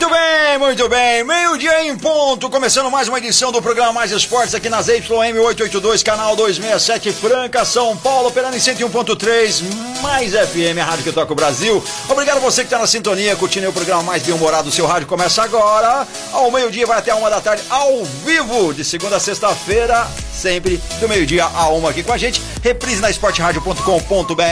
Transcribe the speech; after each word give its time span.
Muito 0.00 0.14
bem, 0.14 0.58
muito 0.58 0.88
bem. 0.88 1.24
Meio-dia 1.24 1.84
em 1.84 1.94
ponto, 1.94 2.48
começando 2.48 2.90
mais 2.90 3.06
uma 3.06 3.18
edição 3.18 3.52
do 3.52 3.60
programa 3.60 3.92
Mais 3.92 4.10
Esportes 4.10 4.54
aqui 4.54 4.70
nas 4.70 4.88
YM 4.88 5.10
882, 5.10 6.02
canal 6.02 6.34
267 6.34 7.12
Franca, 7.12 7.66
São 7.66 7.94
Paulo, 7.98 8.28
operando 8.28 8.56
em 8.56 8.58
101.3, 8.58 9.62
mais 10.00 10.32
FM, 10.32 10.78
a 10.80 10.84
rádio 10.84 11.04
que 11.04 11.12
toca 11.12 11.30
o 11.30 11.36
Brasil. 11.36 11.84
Obrigado 12.08 12.40
você 12.40 12.62
que 12.62 12.68
está 12.68 12.78
na 12.78 12.86
sintonia, 12.86 13.36
curtindo 13.36 13.68
o 13.68 13.72
programa 13.74 14.02
mais 14.02 14.22
bem-humorado 14.22 14.70
do 14.70 14.74
seu 14.74 14.86
rádio. 14.86 15.06
Começa 15.06 15.42
agora, 15.42 16.08
ao 16.32 16.50
meio-dia, 16.50 16.86
vai 16.86 16.96
até 16.96 17.10
a 17.10 17.16
uma 17.16 17.28
da 17.28 17.42
tarde, 17.42 17.62
ao 17.68 18.02
vivo, 18.24 18.72
de 18.72 18.82
segunda 18.82 19.16
a 19.16 19.20
sexta-feira, 19.20 20.08
sempre 20.32 20.78
do 20.98 21.08
meio-dia 21.10 21.44
a 21.44 21.68
uma 21.68 21.90
aqui 21.90 22.02
com 22.02 22.14
a 22.14 22.16
gente. 22.16 22.40
Reprise 22.62 23.02
na 23.02 23.10
esporteradio.com.br, 23.10 24.42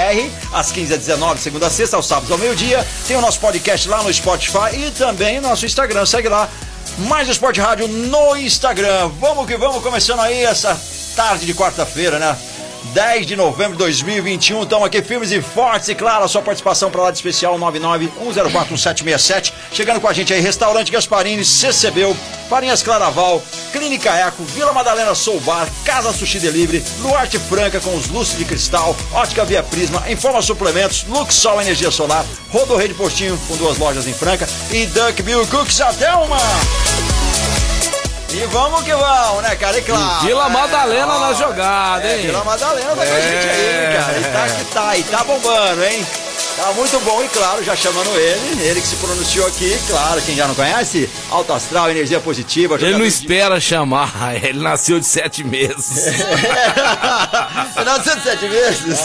às 0.53 0.71
15 0.71 0.93
às 0.93 0.99
19 0.99 1.41
segunda 1.41 1.69
a 1.69 1.71
sexta, 1.71 1.97
aos 1.97 2.07
sábados 2.07 2.31
ao 2.31 2.37
meio-dia. 2.37 2.87
Tem 3.07 3.17
o 3.17 3.21
nosso 3.23 3.41
podcast 3.41 3.89
lá 3.89 4.03
no 4.03 4.13
Spotify 4.13 4.77
e 4.77 4.91
também 4.91 5.38
nosso 5.41 5.67
Instagram. 5.67 6.05
Segue 6.07 6.29
lá, 6.29 6.49
mais 6.99 7.29
Esporte 7.29 7.61
Rádio 7.61 7.89
no 7.89 8.37
Instagram. 8.37 9.09
Vamos 9.21 9.47
que 9.47 9.57
vamos, 9.57 9.83
começando 9.83 10.21
aí 10.21 10.45
essa 10.45 10.79
tarde 11.15 11.47
de 11.47 11.55
quarta-feira, 11.55 12.19
né? 12.19 12.37
10 12.93 13.27
de 13.27 13.37
novembro 13.37 13.73
de 13.73 13.79
2021, 13.79 14.63
estamos 14.63 14.87
aqui 14.87 15.03
firmes 15.03 15.31
e 15.31 15.43
fortes 15.43 15.89
e 15.89 15.95
claro, 15.95 16.25
a 16.25 16.29
sua 16.29 16.41
participação 16.43 16.91
para 16.91 17.03
lá 17.03 17.11
de 17.11 17.19
especial 17.19 17.59
991041767, 17.59 19.53
chegando 19.73 20.01
com 20.01 20.09
a 20.09 20.13
gente 20.13 20.33
aí, 20.33 20.41
Restaurante 20.41 20.91
Gasparini, 20.91 21.45
CCBU, 21.45 22.17
Farinhas 22.49 22.83
Claraval, 22.83 23.43
Clínica 23.73 24.11
Eco, 24.11 24.43
Vila 24.45 24.73
Madalena 24.73 25.15
Soubar, 25.15 25.69
Casa 25.85 26.13
Sushi 26.13 26.39
Delivery, 26.39 26.83
Luarte 27.01 27.39
Franca 27.39 27.79
com 27.81 27.95
os 27.95 28.09
luzes 28.09 28.39
de 28.39 28.45
cristal, 28.45 28.97
Ótica 29.13 29.45
Via 29.45 29.63
Prisma, 29.63 30.03
Informa 30.11 30.41
Suplementos, 30.41 31.05
Luxol 31.09 31.61
Energia 31.61 31.91
Solar, 31.91 32.25
Rodorreio 32.51 32.89
de 32.89 32.95
Postinho 32.95 33.39
com 33.47 33.57
duas 33.57 33.77
lojas 33.77 34.07
em 34.07 34.15
Franca 34.15 34.49
e 34.71 34.87
Duck 34.87 35.23
Bill 35.23 35.47
Cooks 35.47 35.81
até 35.81 36.11
uma! 36.15 36.39
E 38.31 38.45
vamos 38.47 38.83
que 38.83 38.95
vamos, 38.95 39.43
né, 39.43 39.57
cara? 39.57 39.79
E 39.79 39.83
claro. 39.83 40.21
Vila 40.27 40.49
né? 40.49 40.55
Madalena 40.55 41.15
Ó, 41.15 41.19
na 41.21 41.33
jogada, 41.33 42.07
é, 42.07 42.17
hein? 42.21 42.27
Vila 42.27 42.45
Madalena 42.45 42.89
tá 42.91 42.95
com 42.97 43.01
a 43.03 43.05
É. 43.07 43.23
gente 43.23 43.49
aí, 43.49 43.97
cara. 43.97 44.19
E 44.19 44.23
tá 44.33 44.55
que 44.55 44.65
tá, 44.75 44.97
e 44.99 45.03
tá 45.05 45.25
bombando, 45.25 45.85
hein? 45.85 46.07
Tá 46.57 46.73
muito 46.73 46.99
bom 47.01 47.23
e 47.23 47.29
claro, 47.29 47.63
já 47.65 47.75
chamando 47.77 48.11
ele, 48.19 48.63
ele 48.63 48.81
que 48.81 48.87
se 48.87 48.97
pronunciou 48.97 49.47
aqui, 49.47 49.79
claro, 49.89 50.21
quem 50.23 50.35
já 50.35 50.47
não 50.49 50.57
conhece, 50.57 51.09
Alto 51.31 51.53
Astral, 51.53 51.89
Energia 51.91 52.19
Positiva. 52.21 52.75
Ele 52.75 52.83
não 52.85 52.91
jogador 52.91 53.05
de- 53.05 53.09
espera 53.17 53.61
chamar, 53.61 54.13
ele 54.43 54.59
nasceu 54.61 54.99
de 54.99 55.07
sete 55.07 55.45
meses. 55.45 56.07
É 57.77 57.85
907 57.85 58.49
vezes. 58.49 58.99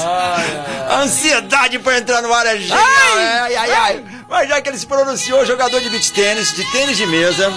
A 0.89 1.01
ansiedade 1.03 1.77
pra 1.79 1.97
entrar 1.97 2.21
no 2.23 2.33
ar 2.33 2.45
é 2.47 2.57
genial. 2.57 2.79
Ai, 2.79 3.55
ai, 3.55 3.71
ai, 3.71 4.03
Mas 4.27 4.49
já 4.49 4.59
que 4.59 4.69
ele 4.69 4.77
se 4.79 4.87
pronunciou, 4.87 5.45
jogador 5.45 5.79
de 5.79 5.89
beach 5.89 6.11
tênis, 6.11 6.51
de 6.53 6.63
tênis 6.71 6.97
de 6.97 7.05
mesa. 7.05 7.53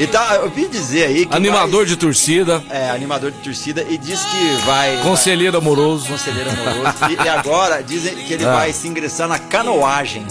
E 0.00 0.06
tá, 0.06 0.40
eu 0.42 0.50
dizer 0.68 1.04
aí 1.04 1.26
que. 1.26 1.34
Animador 1.36 1.84
de 1.84 1.94
torcida, 1.96 2.58
vai- 2.66 2.76
é, 2.78 2.90
animador 2.90 3.30
de 3.30 3.38
torcida 3.38 3.84
e 3.88 3.98
diz 3.98 4.18
que 4.20 4.52
vai. 4.66 4.96
conselheiro 5.02 5.58
amoroso. 5.58 6.06
Conselheiro 6.06 6.48
amoroso. 6.50 6.94
E, 7.10 7.22
e 7.24 7.28
agora 7.28 7.82
dizem 7.82 8.14
que 8.16 8.32
ele 8.32 8.44
Ah. 8.46 8.52
vai 8.54 8.72
se 8.72 8.88
ingressar 8.88 9.28
na 9.28 9.38
canoagem. 9.38 10.26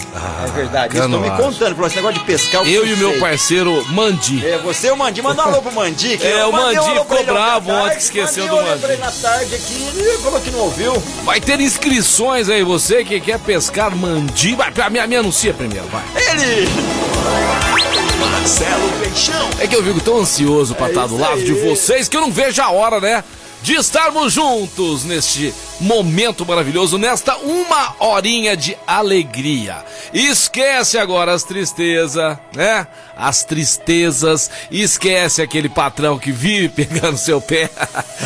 é 0.46 0.50
verdade. 0.50 0.94
Isso 0.96 1.04
estão 1.04 1.20
me 1.20 1.28
canoagem. 1.28 1.52
contando. 1.52 1.74
Falou 1.74 1.86
esse 1.86 1.96
negócio 1.96 2.18
de 2.18 2.24
pescar. 2.24 2.66
Eu 2.68 2.84
e 2.86 2.94
o 2.94 2.96
meu 2.96 3.18
parceiro 3.20 3.84
Mandi. 3.90 4.44
É, 4.44 4.58
você 4.58 4.88
e 4.88 4.90
o 4.90 4.96
Mandi, 4.96 5.22
manda 5.22 5.40
um 5.42 5.48
alô 5.48 5.62
pro 5.62 5.72
Mandi. 5.72 6.18
que 6.18 6.26
É, 6.26 6.42
eu 6.42 6.48
o 6.48 6.52
Mandi 6.52 6.80
ficou 7.00 7.24
bravo 7.24 7.70
ontem 7.70 7.96
que 7.96 8.02
esqueceu 8.02 8.44
mandei 8.46 8.48
do 8.48 8.64
um 8.66 8.70
alô 8.72 8.78
pra 8.80 8.92
ele 8.92 9.02
Mandi. 9.02 9.16
na 9.22 9.28
tarde 9.30 9.54
aqui, 9.54 10.18
falou 10.22 10.40
que 10.40 10.50
não 10.50 10.58
ouviu. 10.60 11.02
Vai 11.22 11.40
ter 11.40 11.60
inscrições 11.60 12.48
aí, 12.48 12.64
você 12.64 13.04
que 13.04 13.20
quer 13.20 13.38
pescar 13.38 13.94
Mandi. 13.94 14.54
Vai, 14.56 14.72
pra- 14.72 14.90
me, 14.90 15.06
me 15.06 15.16
anuncia 15.16 15.54
primeiro, 15.54 15.86
vai. 15.88 16.02
Ele! 16.16 17.99
Marcelo 18.20 18.88
Peixão. 19.00 19.48
É 19.58 19.66
que 19.66 19.74
eu 19.76 19.82
fico 19.84 20.00
tão 20.00 20.18
ansioso 20.18 20.74
pra 20.74 20.86
É 20.86 20.90
estar 20.90 21.06
do 21.06 21.16
lado 21.18 21.34
aí. 21.38 21.44
de 21.44 21.52
vocês 21.54 22.08
que 22.08 22.16
eu 22.16 22.20
não 22.20 22.30
vejo 22.32 22.60
a 22.62 22.70
hora, 22.70 23.00
né? 23.00 23.24
De 23.62 23.74
estarmos 23.74 24.32
juntos 24.32 25.04
neste 25.04 25.52
momento 25.80 26.46
maravilhoso, 26.46 26.96
nesta 26.96 27.36
uma 27.36 27.94
horinha 27.98 28.56
de 28.56 28.76
alegria. 28.86 29.84
Esquece 30.14 30.96
agora 30.98 31.32
as 31.34 31.42
tristezas, 31.44 32.38
né? 32.54 32.86
As 33.16 33.44
tristezas. 33.44 34.50
Esquece 34.70 35.42
aquele 35.42 35.68
patrão 35.68 36.18
que 36.18 36.32
vive 36.32 36.68
pegando 36.84 37.18
seu 37.18 37.40
pé. 37.40 37.68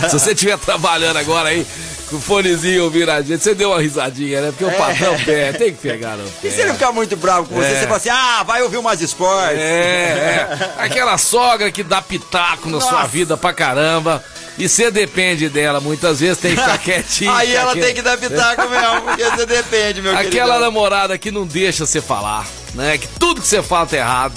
Se 0.08 0.12
você 0.18 0.32
estiver 0.32 0.56
trabalhando 0.58 1.16
agora 1.18 1.48
aí, 1.48 1.66
com 2.10 2.16
o 2.16 2.20
fonezinho 2.20 2.88
viradinho, 2.90 3.38
você 3.38 3.54
deu 3.54 3.70
uma 3.70 3.80
risadinha, 3.80 4.40
né? 4.40 4.48
Porque 4.56 4.64
o 4.64 4.78
patrão 4.78 5.18
pé 5.24 5.52
tem 5.52 5.72
que 5.72 5.80
pegar 5.80 6.16
no 6.16 6.30
pé. 6.30 6.48
E 6.48 6.50
se 6.52 6.60
ele 6.60 6.72
ficar 6.74 6.92
muito 6.92 7.16
bravo 7.16 7.48
com 7.48 7.56
você, 7.56 7.66
É. 7.72 7.80
você 7.80 7.84
fala 7.86 7.96
assim, 7.96 8.08
ah, 8.10 8.44
vai 8.46 8.62
ouvir 8.62 8.80
mais 8.82 9.00
esporte. 9.00 9.58
É, 9.58 10.46
é. 10.48 10.70
Aquela 10.78 11.18
sogra 11.18 11.72
que 11.72 11.82
dá 11.82 12.00
pitaco 12.00 12.68
na 12.68 12.80
sua 12.80 12.92
Nossa. 12.92 13.08
vida 13.08 13.36
pra 13.36 13.52
caramba. 13.52 14.22
E 14.56 14.68
você 14.68 14.90
depende 14.90 15.48
dela, 15.48 15.80
muitas 15.80 16.20
vezes 16.20 16.38
tem 16.38 16.54
que 16.54 16.60
ficar 16.60 16.78
quietinho. 16.82 17.32
Aí 17.32 17.48
ficar 17.48 17.60
ela 17.60 17.72
quieto. 17.72 17.84
tem 17.84 17.94
que 17.94 18.02
dar 18.02 18.16
pitaco 18.18 18.68
mesmo, 18.68 19.00
porque 19.02 19.24
você 19.24 19.46
depende, 19.46 20.00
meu 20.02 20.12
Aquela 20.12 20.30
querido. 20.30 20.60
namorada 20.60 21.18
que 21.18 21.30
não 21.30 21.44
deixa 21.46 21.84
você 21.84 22.00
falar, 22.00 22.46
né? 22.74 22.96
Que 22.98 23.08
tudo 23.18 23.40
que 23.42 23.48
você 23.48 23.62
fala 23.62 23.86
tá 23.86 23.96
errado. 23.96 24.34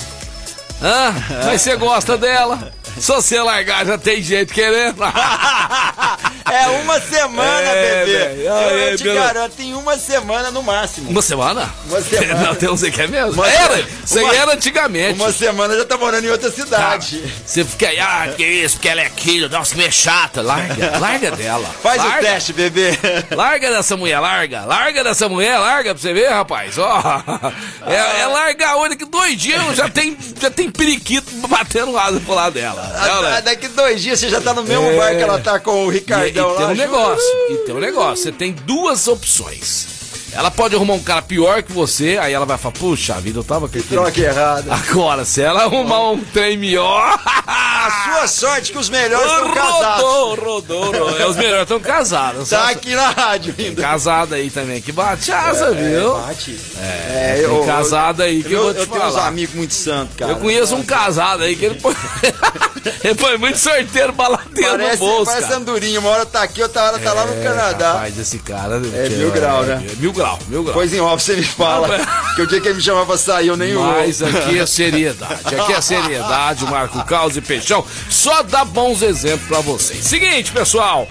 Hã? 0.82 1.14
Mas 1.46 1.62
você 1.62 1.76
gosta 1.76 2.18
dela. 2.18 2.72
Se 3.00 3.12
você 3.12 3.40
largar, 3.42 3.86
já 3.86 3.98
tem 3.98 4.24
jeito 4.24 4.52
querendo. 4.54 5.04
é 6.52 6.68
uma 6.82 7.00
semana, 7.00 7.62
É, 7.70 8.06
bebê. 8.18 8.28
velho. 8.36 8.42
Eu, 8.44 8.54
Ah, 8.54 8.62
eu 8.64 8.80
é, 8.94 8.96
te 8.96 9.04
garanto, 9.04 9.62
em 9.62 9.74
uma 9.74 9.98
semana 9.98 10.52
no 10.52 10.64
máximo. 10.64 11.10
Uma 11.10 11.22
semana? 11.22 11.74
Uma 11.90 12.02
semana. 12.02 12.34
Não, 12.48 12.56
tem 12.56 12.70
uns 12.70 12.82
que 12.82 13.02
é 13.02 13.08
mesmo. 13.08 13.34
Uma- 13.34 13.48
era, 13.50 13.76
aí 13.76 13.86
uma- 14.24 14.36
era 14.36 14.54
antigamente. 14.54 15.20
Uma 15.20 15.32
semana 15.32 15.76
já 15.78 15.86
tá 15.86 15.98
morando 15.98 16.26
em 16.26 16.30
outra 16.30 16.52
cidade. 16.52 17.24
Você 17.46 17.64
fica 17.64 17.88
aí, 17.88 18.00
ah, 18.00 18.34
que 18.36 18.44
isso, 18.46 18.76
porque 18.76 18.90
ela 18.90 19.02
é 19.02 19.06
aquilo, 19.06 19.50
nossa, 19.50 19.74
que 19.76 19.84
é 19.84 19.92
chata. 19.92 20.42
Larga, 20.42 20.98
larga 21.00 21.32
dela. 21.32 21.70
Faz 21.82 22.02
o 22.02 22.06
larga. 22.08 22.22
teste, 22.28 22.54
bebê. 22.54 22.92
Larga 23.36 23.72
dessa 23.72 23.96
mulher, 23.98 24.20
larga. 24.20 24.66
Larga 24.66 25.04
dessa 25.04 25.28
mulher, 25.30 25.58
larga 25.58 25.94
pra 25.94 26.02
você 26.02 26.14
ver, 26.14 26.30
rapaz. 26.30 26.78
Ó. 26.78 27.02
É, 27.88 28.22
é 28.22 28.28
largar 28.28 28.76
a 28.76 28.96
que 28.96 29.06
dois 29.06 29.38
dias 29.40 29.62
já 29.76 29.88
tem, 29.90 30.18
já 30.42 30.50
tem 30.50 30.70
periquito 30.70 31.30
batendo 31.48 31.98
asa 31.98 32.20
pro 32.20 32.34
lado 32.34 32.54
dela. 32.54 32.82
Não, 33.06 33.20
Ah, 33.20 33.22
né? 33.22 33.42
Daqui 33.42 33.68
dois 33.70 34.02
dias 34.02 34.20
você 34.20 34.30
já 34.30 34.42
tá 34.42 34.54
no 34.54 34.64
mesmo 34.64 34.86
É. 34.92 34.98
bar 34.98 35.16
que 35.16 35.22
ela 35.22 35.40
tá 35.40 35.58
com 35.60 35.86
o 35.86 35.92
E, 35.92 35.96
e 35.96 36.00
Ricardão 36.00 36.56
tem 36.56 36.66
lá. 36.66 36.72
um 36.72 36.76
negócio, 36.76 37.24
e 37.50 37.58
tem 37.66 37.76
um 37.76 37.80
negócio. 37.80 38.07
Você 38.16 38.32
tem 38.32 38.54
duas 38.54 39.08
opções. 39.08 39.97
Ela 40.34 40.52
pode 40.52 40.76
arrumar 40.76 40.94
um 40.94 41.04
cara 41.04 41.22
pior 41.22 41.64
que 41.64 41.72
você, 41.72 42.18
aí 42.22 42.34
ela 42.34 42.46
vai 42.46 42.58
falar, 42.58 42.74
puxa 42.74 43.14
vida, 43.22 43.40
eu 43.40 43.44
tava 43.44 43.68
com. 43.68 43.82
Troca 43.82 44.20
errado. 44.20 44.70
Agora, 44.72 45.24
se 45.26 45.42
ela 45.42 45.64
arrumar 45.64 46.12
um 46.12 46.20
trem 46.20 46.58
melhor... 46.58 47.20
A 47.48 48.04
sua 48.04 48.28
sorte 48.28 48.72
que 48.74 48.78
os 48.78 48.90
melhores 48.90 49.32
estão 49.32 49.54
casados. 49.54 50.04
Rodou, 50.04 50.36
rodou, 50.36 50.86
rodou. 50.86 51.20
É, 51.20 51.26
os 51.26 51.38
melhores 51.38 51.62
estão 51.62 51.80
casados. 51.80 52.50
Tá 52.50 52.70
aqui 52.70 52.94
na 52.94 53.10
rádio 53.12 53.56
ainda. 53.58 53.82
Casada 53.82 54.36
aí 54.36 54.50
também, 54.50 54.82
que 54.82 54.92
bate 54.92 55.32
asa, 55.32 55.72
viu? 55.72 56.14
Bate. 56.20 56.60
É, 56.78 57.46
tem 57.48 57.66
casado 57.66 58.22
aí 58.24 58.44
que 58.44 58.52
eu, 58.52 58.64
vou 58.64 58.74
te 58.74 58.80
eu 58.82 58.88
tenho 58.88 59.06
uns 59.06 59.14
falar. 59.14 59.28
amigos 59.28 59.56
muito 59.56 59.74
santos, 59.74 60.18
cara. 60.18 60.34
Eu 60.34 60.38
conheço 60.38 60.76
um 60.76 60.84
casado 60.84 61.44
aí 61.44 61.56
que 61.56 61.64
ele 61.64 61.76
põe, 61.76 61.96
ele 63.06 63.16
põe 63.16 63.38
muito 63.38 63.58
sorteiro 63.58 64.12
baladeiro 64.12 64.74
no 64.74 64.78
Parece, 64.80 64.98
bolso, 64.98 65.26
parece 65.32 65.54
andorinha. 65.54 66.00
Uma 66.02 66.10
hora 66.10 66.26
tá 66.26 66.44
aqui, 66.44 66.62
outra 66.62 66.84
hora 66.84 67.00
tá 67.00 67.14
lá 67.14 67.26
no 67.26 67.40
É, 67.40 67.44
Canadá. 67.44 67.94
Rapaz, 67.94 68.20
esse 68.20 68.40
cara... 68.40 68.82
É 68.94 69.10
mil 69.10 69.32
grau, 69.32 69.64
né? 69.64 69.82
É 69.90 69.96
mil 69.96 70.12
grau, 70.18 70.40
mil 70.48 70.64
grau. 70.64 70.74
Pois 70.74 70.94
em 70.94 71.00
off 71.00 71.24
você 71.24 71.36
me 71.36 71.44
fala. 71.44 71.88
que 72.36 72.42
o 72.42 72.48
dia 72.48 72.60
que 72.60 72.68
ele 72.68 72.76
me 72.76 72.82
chamava 72.82 73.06
pra 73.06 73.18
sair, 73.18 73.48
eu 73.48 73.56
nem 73.58 73.74
Mas 73.74 74.20
vou. 74.20 74.28
aqui 74.30 74.60
é 74.60 74.66
seriedade, 74.66 75.56
aqui 75.56 75.72
é 75.74 75.80
seriedade, 75.82 76.66
Marco 76.66 77.04
Caos 77.06 77.38
e 77.38 77.42
Peixão. 77.42 77.86
Só 78.10 78.44
dá 78.44 78.66
bons 78.66 79.02
exemplos 79.02 79.48
pra 79.48 79.60
vocês. 79.62 80.04
Seguinte, 80.04 80.52
pessoal. 80.52 81.08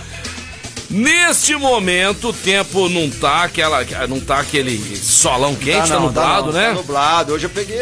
Neste 0.89 1.57
momento 1.57 2.29
o 2.29 2.33
tempo 2.33 2.89
não 2.89 3.11
tá 3.11 3.43
aquela, 3.45 3.85
não 4.09 4.21
tá 4.21 4.39
aquele 4.39 4.97
solão 4.97 5.55
quente, 5.55 5.89
tá, 5.89 5.95
não, 5.97 6.03
nublado, 6.03 6.47
não, 6.47 6.53
né? 6.53 6.69
Tá 6.69 6.75
nublado. 6.75 7.33
Hoje 7.35 7.45
eu 7.47 7.51
peguei 7.51 7.77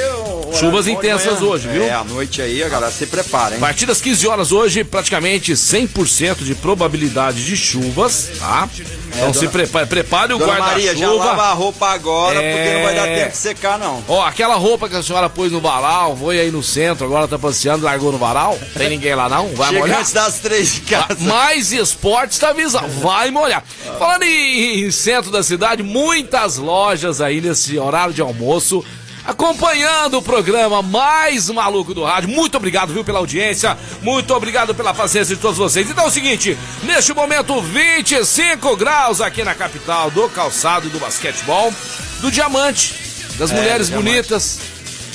Chuvas 0.59 0.87
intensas 0.87 1.43
hoje, 1.43 1.69
viu? 1.69 1.83
É, 1.83 1.91
à 1.93 2.05
noite 2.05 2.41
aí, 2.41 2.63
a 2.63 2.69
galera 2.69 2.93
se 2.93 3.07
prepara, 3.07 3.53
A 3.53 3.55
hein? 3.55 3.61
partir 3.61 3.87
das 3.87 4.01
15 4.01 4.27
horas 4.29 4.53
hoje, 4.53 4.85
praticamente 4.85 5.53
100% 5.53 6.45
de 6.45 6.55
probabilidade 6.55 7.45
de 7.45 7.57
chuvas, 7.57 8.31
tá? 8.39 8.69
Então 9.17 9.33
se 9.35 9.47
prepare, 9.49 9.87
prepare 9.87 10.33
o 10.35 10.39
Dona 10.39 10.59
Maria, 10.59 10.97
já 10.97 11.07
lava 11.09 11.19
guarda-chuva. 11.19 11.43
a 11.43 11.53
roupa 11.53 11.87
agora, 11.89 12.41
porque 12.41 12.75
não 12.75 12.83
vai 12.85 12.95
dar 12.95 13.07
É. 13.09 13.17
tempo 13.21 13.31
de 13.33 13.37
secar, 13.39 13.79
não. 13.79 14.03
Ó, 14.09 14.25
aquela 14.25 14.55
roupa 14.57 14.89
que 14.89 14.97
a 14.97 15.03
senhora 15.03 15.29
pôs 15.29 15.53
no 15.53 15.61
varal, 15.61 16.17
foi 16.17 16.41
aí 16.41 16.51
no 16.51 16.63
centro, 16.63 17.05
agora 17.07 17.29
tá 17.29 17.39
passeando, 17.39 17.85
largou 17.85 18.11
no 18.11 18.19
varal. 18.19 18.59
Tem 18.77 18.89
ninguém 18.89 19.15
lá 19.15 19.29
não? 19.29 19.49
Vai 19.55 19.69
Chega 19.69 19.81
molhar. 19.81 20.01
antes 20.01 20.13
das 20.13 20.39
três 20.41 20.73
de 20.75 20.81
casa. 20.83 21.17
Mais 21.21 21.73
esportes 21.73 22.39
tá 22.39 22.49
avisando, 22.51 22.89
vai 23.01 23.31
molhar. 23.31 23.63
Falando 23.99 24.23
em, 24.25 24.85
em 24.85 24.91
centro 24.91 25.31
da 25.31 25.43
cidade, 25.43 25.83
muitas 25.83 26.57
lojas 26.57 27.21
aí 27.21 27.41
nesse 27.41 27.79
horário 27.79 28.15
de 28.15 28.21
almoço. 28.21 28.85
Acompanhando 29.27 30.19
o 30.19 30.23
programa 30.23 30.83
mais 30.83 31.49
maluco 31.49 31.95
do 31.95 32.05
rádio. 32.05 32.29
Muito 32.29 32.59
obrigado, 32.59 32.93
viu, 32.93 33.03
pela 33.03 33.21
audiência. 33.21 33.75
Muito 34.03 34.35
obrigado 34.35 34.75
pela 34.75 34.93
paciência 34.93 35.35
de 35.35 35.41
todos 35.41 35.57
vocês. 35.57 35.89
Então 35.89 36.05
é 36.05 36.09
o 36.09 36.11
seguinte: 36.11 36.59
neste 36.83 37.15
momento, 37.15 37.59
25 37.63 38.77
graus 38.77 39.23
aqui 39.23 39.43
na 39.43 39.55
capital 39.55 40.11
do 40.11 40.29
calçado 40.29 40.89
e 40.89 40.91
do 40.91 40.99
basquetebol, 40.99 41.73
do 42.21 42.31
diamante, 42.31 42.95
das 43.39 43.51
É, 43.51 43.55
mulheres 43.55 43.87
diamante. 43.89 44.11
bonitas, 44.11 44.59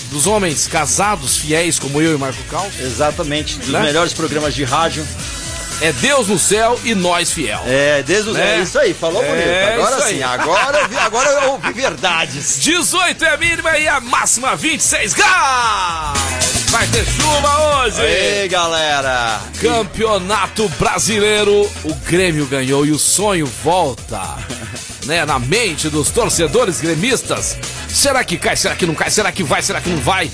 dos 0.10 0.26
homens 0.26 0.68
casados, 0.68 1.38
fiéis 1.38 1.78
como 1.78 2.02
eu 2.02 2.16
e 2.16 2.18
Marco 2.18 2.42
Cal. 2.50 2.68
Exatamente, 2.80 3.60
dos 3.60 3.68
Né? 3.70 3.80
melhores 3.80 4.12
programas 4.14 4.56
de 4.56 4.64
rádio. 4.64 5.08
É 5.82 5.94
Deus 5.94 6.28
no 6.28 6.38
céu 6.38 6.78
e 6.84 6.94
nós 6.94 7.32
fiel. 7.32 7.62
É, 7.66 8.04
desde 8.04 8.32
os... 8.32 8.36
Né? 8.36 8.58
é 8.58 8.62
isso 8.62 8.78
aí, 8.78 8.94
falou 8.94 9.24
É, 9.24 9.28
bonito. 9.30 9.82
Agora 9.88 10.08
sim, 10.08 10.22
agora 10.22 10.78
eu, 10.92 11.00
agora 11.00 11.30
eu 11.30 11.52
ouvi 11.52 11.72
verdades. 11.72 12.60
18 12.60 13.24
é 13.24 13.30
a 13.30 13.38
mínima 13.38 13.78
e 13.78 13.88
a 13.88 14.02
máxima 14.02 14.56
26 14.58 15.14
graus. 15.14 16.20
Vai 16.70 16.86
ter 16.88 17.06
chuva 17.06 17.84
hoje. 17.84 18.02
Ei, 18.02 18.48
galera. 18.50 19.40
Campeonato 19.62 20.68
Brasileiro, 20.78 21.62
o 21.86 21.96
Grêmio 22.06 22.46
ganhou 22.46 22.86
e 22.86 22.92
o 22.92 23.00
sonho 23.00 23.46
volta, 23.64 24.22
né, 25.08 25.26
na 25.26 25.40
mente 25.40 25.90
dos 25.90 26.10
torcedores 26.10 26.82
gremistas. 26.82 27.58
Será 27.88 28.24
que 28.26 28.38
cai? 28.38 28.58
Será 28.58 28.76
que 28.76 28.86
não 28.86 28.94
cai? 28.94 29.10
Será 29.10 29.32
que 29.32 29.44
vai? 29.44 29.62
Será 29.64 29.80
que 29.80 29.90
não 29.90 30.00
vai? 30.00 30.30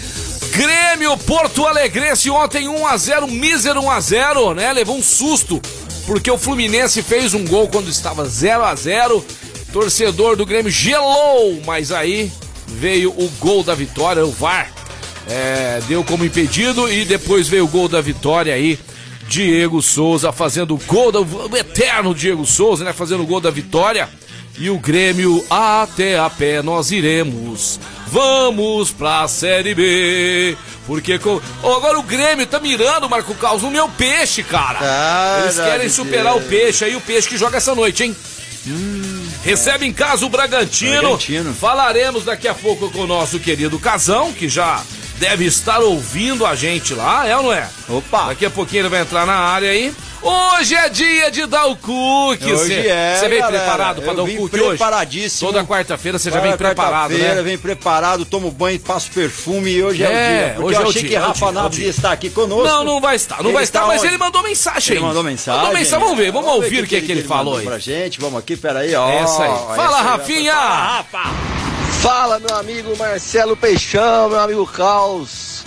Grêmio 0.55 1.17
Porto 1.17 1.65
Alegrense 1.65 2.29
ontem 2.29 2.69
1 2.69 2.87
a 2.87 2.95
0, 2.95 3.27
mísero 3.27 3.81
1 3.81 3.91
a 3.91 3.99
0, 3.99 4.53
né? 4.53 4.71
Levou 4.71 4.95
um 4.95 5.03
susto 5.03 5.61
porque 6.07 6.31
o 6.31 6.37
Fluminense 6.37 7.03
fez 7.03 7.33
um 7.33 7.45
gol 7.45 7.67
quando 7.67 7.89
estava 7.89 8.25
0 8.25 8.63
a 8.63 8.73
0. 8.73 9.25
Torcedor 9.73 10.37
do 10.37 10.45
Grêmio 10.45 10.71
gelou, 10.71 11.61
mas 11.65 11.91
aí 11.91 12.31
veio 12.67 13.09
o 13.11 13.29
gol 13.37 13.63
da 13.63 13.75
vitória, 13.75 14.25
o 14.25 14.31
VAR 14.31 14.71
é, 15.27 15.81
deu 15.89 16.05
como 16.05 16.23
impedido 16.23 16.89
e 16.89 17.03
depois 17.03 17.49
veio 17.49 17.65
o 17.65 17.67
gol 17.67 17.89
da 17.89 17.99
vitória 17.99 18.53
aí. 18.53 18.79
Diego 19.27 19.81
Souza 19.81 20.31
fazendo 20.31 20.75
o 20.75 20.81
gol 20.85 21.11
do 21.11 21.21
o 21.51 21.57
eterno 21.57 22.15
Diego 22.15 22.45
Souza, 22.45 22.85
né? 22.85 22.93
Fazendo 22.93 23.23
o 23.23 23.27
gol 23.27 23.41
da 23.41 23.51
vitória. 23.51 24.07
E 24.57 24.69
o 24.69 24.79
Grêmio 24.79 25.43
até 25.49 26.17
a 26.17 26.29
pé 26.29 26.61
nós 26.61 26.91
iremos. 26.91 27.77
Vamos 28.07 28.91
pra 28.91 29.27
Série 29.27 29.73
B. 29.75 30.57
Porque 30.87 31.17
co- 31.17 31.41
Ô, 31.63 31.73
agora 31.73 31.97
o 31.97 32.03
Grêmio 32.03 32.45
tá 32.45 32.59
mirando, 32.59 33.09
Marco 33.09 33.33
Caos, 33.35 33.63
no 33.63 33.71
meu 33.71 33.89
peixe, 33.89 34.43
cara. 34.43 34.79
Ah, 34.81 35.39
Eles 35.43 35.55
querem 35.59 35.89
superar 35.89 36.33
ser. 36.33 36.39
o 36.39 36.43
peixe 36.43 36.85
aí, 36.85 36.95
o 36.95 37.01
peixe 37.01 37.27
que 37.27 37.37
joga 37.37 37.57
essa 37.57 37.73
noite, 37.73 38.03
hein? 38.03 38.15
Recebe 39.43 39.85
em 39.85 39.93
casa 39.93 40.25
o 40.25 40.29
Bragantino. 40.29 41.01
Bragantino. 41.01 41.53
Falaremos 41.53 42.23
daqui 42.25 42.47
a 42.47 42.53
pouco 42.53 42.89
com 42.91 43.01
o 43.01 43.07
nosso 43.07 43.39
querido 43.39 43.77
Casão, 43.79 44.31
que 44.33 44.49
já 44.49 44.81
deve 45.19 45.45
estar 45.45 45.79
ouvindo 45.79 46.45
a 46.45 46.55
gente 46.55 46.93
lá, 46.93 47.27
é 47.27 47.35
ou 47.37 47.43
não 47.43 47.53
é? 47.53 47.69
Opa. 47.87 48.27
Daqui 48.27 48.45
a 48.45 48.49
pouquinho 48.49 48.81
ele 48.81 48.89
vai 48.89 49.01
entrar 49.01 49.25
na 49.25 49.35
área 49.35 49.69
aí. 49.71 49.93
Hoje 50.27 50.73
é 50.73 50.89
dia 50.89 51.29
de 51.29 51.45
dar 51.45 51.67
o 51.67 51.75
cookie. 51.75 52.51
Hoje 52.51 52.65
Cê- 52.73 52.87
é, 52.87 53.15
Você 53.15 53.29
vem 53.29 53.39
galera. 53.39 53.59
preparado 53.63 54.01
para 54.01 54.13
dar 54.13 54.23
o 54.23 54.27
cookie 54.35 54.59
hoje? 54.59 54.69
preparadíssimo. 54.69 55.51
Toda 55.51 55.63
quarta-feira 55.63 56.17
você 56.17 56.31
já 56.31 56.39
vem 56.39 56.57
preparado, 56.57 57.11
né? 57.15 57.41
Vem 57.43 57.57
preparado, 57.59 58.25
tomo 58.25 58.49
banho, 58.49 58.79
passo 58.79 59.11
perfume 59.11 59.69
e 59.69 59.83
hoje 59.83 60.01
é, 60.03 60.05
É, 60.07 60.09
o 60.09 60.15
dia. 60.55 60.65
Hoje 60.65 60.75
eu 60.77 60.81
é 60.81 60.85
o 60.85 60.89
achei 60.89 61.01
dia, 61.01 61.09
que 61.11 61.15
é 61.15 61.19
Rafa 61.19 61.45
é 61.45 61.51
Naves 61.51 61.79
estar 61.79 62.11
aqui 62.11 62.31
conosco. 62.31 62.63
Não, 62.67 62.83
não 62.83 62.99
vai 62.99 63.15
estar, 63.15 63.37
não 63.37 63.45
Ele 63.45 63.53
vai 63.53 63.63
está 63.63 63.79
estar, 63.81 63.87
mas 63.87 64.01
onde? 64.01 64.07
ele 64.09 64.17
mandou 64.17 64.41
mensagem. 64.41 64.95
Ele 64.95 65.05
mandou 65.05 65.23
mensagem. 65.23 65.61
Mandou 65.61 65.77
mensagem, 65.79 65.99
vamos 66.03 66.17
ver, 66.17 66.31
vamos 66.31 66.49
ver 66.49 66.55
ouvir 66.55 66.83
o 66.83 66.87
que, 66.87 66.99
que, 67.01 67.05
que 67.05 67.11
ele 67.11 67.23
falou 67.23 67.53
mandou 67.53 67.59
aí. 67.59 67.65
pra 67.67 67.77
gente. 67.77 68.19
Vamos 68.19 68.39
aqui, 68.39 68.57
peraí, 68.57 68.95
ó. 68.95 69.07
Essa 69.07 69.43
aí. 69.43 69.51
Essa 69.51 69.75
Fala, 69.75 69.97
aí, 69.99 70.03
Rafinha! 70.05 70.53
Fala, 70.53 70.75
Rafa! 70.97 71.23
Fala, 72.01 72.39
meu 72.39 72.57
amigo 72.57 72.97
Marcelo 72.97 73.55
Peixão, 73.55 74.29
meu 74.29 74.39
amigo 74.39 74.65
Caos. 74.65 75.63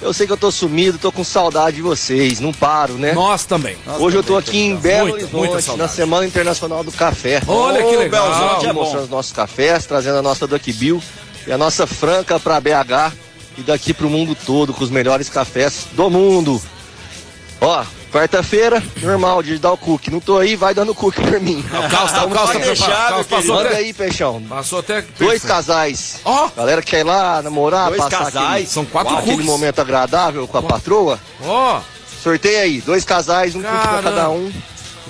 Eu 0.00 0.12
sei 0.12 0.26
que 0.26 0.32
eu 0.32 0.36
tô 0.36 0.50
sumido, 0.50 0.98
tô 0.98 1.10
com 1.10 1.24
saudade 1.24 1.76
de 1.76 1.82
vocês, 1.82 2.38
não 2.38 2.52
paro, 2.52 2.94
né? 2.94 3.12
Nós 3.12 3.44
também. 3.44 3.76
Hoje 3.98 4.16
eu 4.16 4.22
tô 4.22 4.36
aqui 4.36 4.58
em 4.58 4.76
Belo 4.76 5.08
Muita, 5.08 5.36
Horizonte, 5.36 5.78
na 5.78 5.88
Semana 5.88 6.26
Internacional 6.26 6.84
do 6.84 6.92
Café. 6.92 7.42
Olha 7.46 7.82
que 7.82 7.96
legal. 7.96 8.28
Belzão, 8.28 8.56
Aqui 8.56 8.66
é 8.66 8.72
mostrando 8.72 9.04
os 9.04 9.10
nossos 9.10 9.32
cafés, 9.32 9.86
trazendo 9.86 10.18
a 10.18 10.22
nossa 10.22 10.46
Duck 10.46 10.70
Bill 10.72 11.02
e 11.46 11.52
a 11.52 11.56
nossa 11.56 11.86
Franca 11.86 12.38
pra 12.38 12.60
BH 12.60 13.14
e 13.56 13.62
daqui 13.62 13.94
pro 13.94 14.10
mundo 14.10 14.36
todo, 14.46 14.74
com 14.74 14.84
os 14.84 14.90
melhores 14.90 15.30
cafés 15.30 15.86
do 15.92 16.10
mundo. 16.10 16.60
Ó, 17.60 17.84
quarta-feira, 18.12 18.82
normal, 19.02 19.42
de 19.42 19.58
dar 19.58 19.72
o 19.72 19.76
cookie. 19.76 20.10
Não 20.10 20.20
tô 20.20 20.38
aí, 20.38 20.56
vai 20.56 20.74
dando 20.74 20.94
cookie 20.94 21.20
pra 21.20 21.38
mim. 21.38 21.64
O 21.68 21.90
Caos 21.90 22.12
tá, 22.12 22.24
o 22.24 22.28
tá 22.30 22.46
preparado. 22.46 22.60
deixar, 22.62 23.24
passou 23.24 23.54
Manda 23.56 23.68
até, 23.68 23.78
aí, 23.78 23.92
Peixão. 23.92 24.42
passou 24.48 24.78
até 24.78 25.04
Dois 25.18 25.42
casais. 25.44 26.20
Ó. 26.24 26.48
Galera 26.56 26.82
que 26.82 26.90
quer 26.90 27.00
ir 27.00 27.04
lá 27.04 27.42
namorar, 27.42 27.88
Dois 27.88 28.02
passar 28.02 28.18
casais. 28.24 28.46
aquele, 28.52 28.66
São 28.66 28.84
quatro 28.84 29.12
Uau, 29.12 29.22
aquele 29.22 29.42
momento 29.42 29.80
agradável 29.80 30.46
com 30.48 30.58
a 30.58 30.62
patroa. 30.62 31.18
Ó, 31.44 31.80
Sorteio 32.22 32.60
aí, 32.60 32.80
dois 32.80 33.04
casais, 33.04 33.54
um 33.54 33.62
cookie 33.62 33.72
pra 33.76 33.82
Caramba. 33.86 34.10
cada 34.10 34.30
um. 34.30 34.50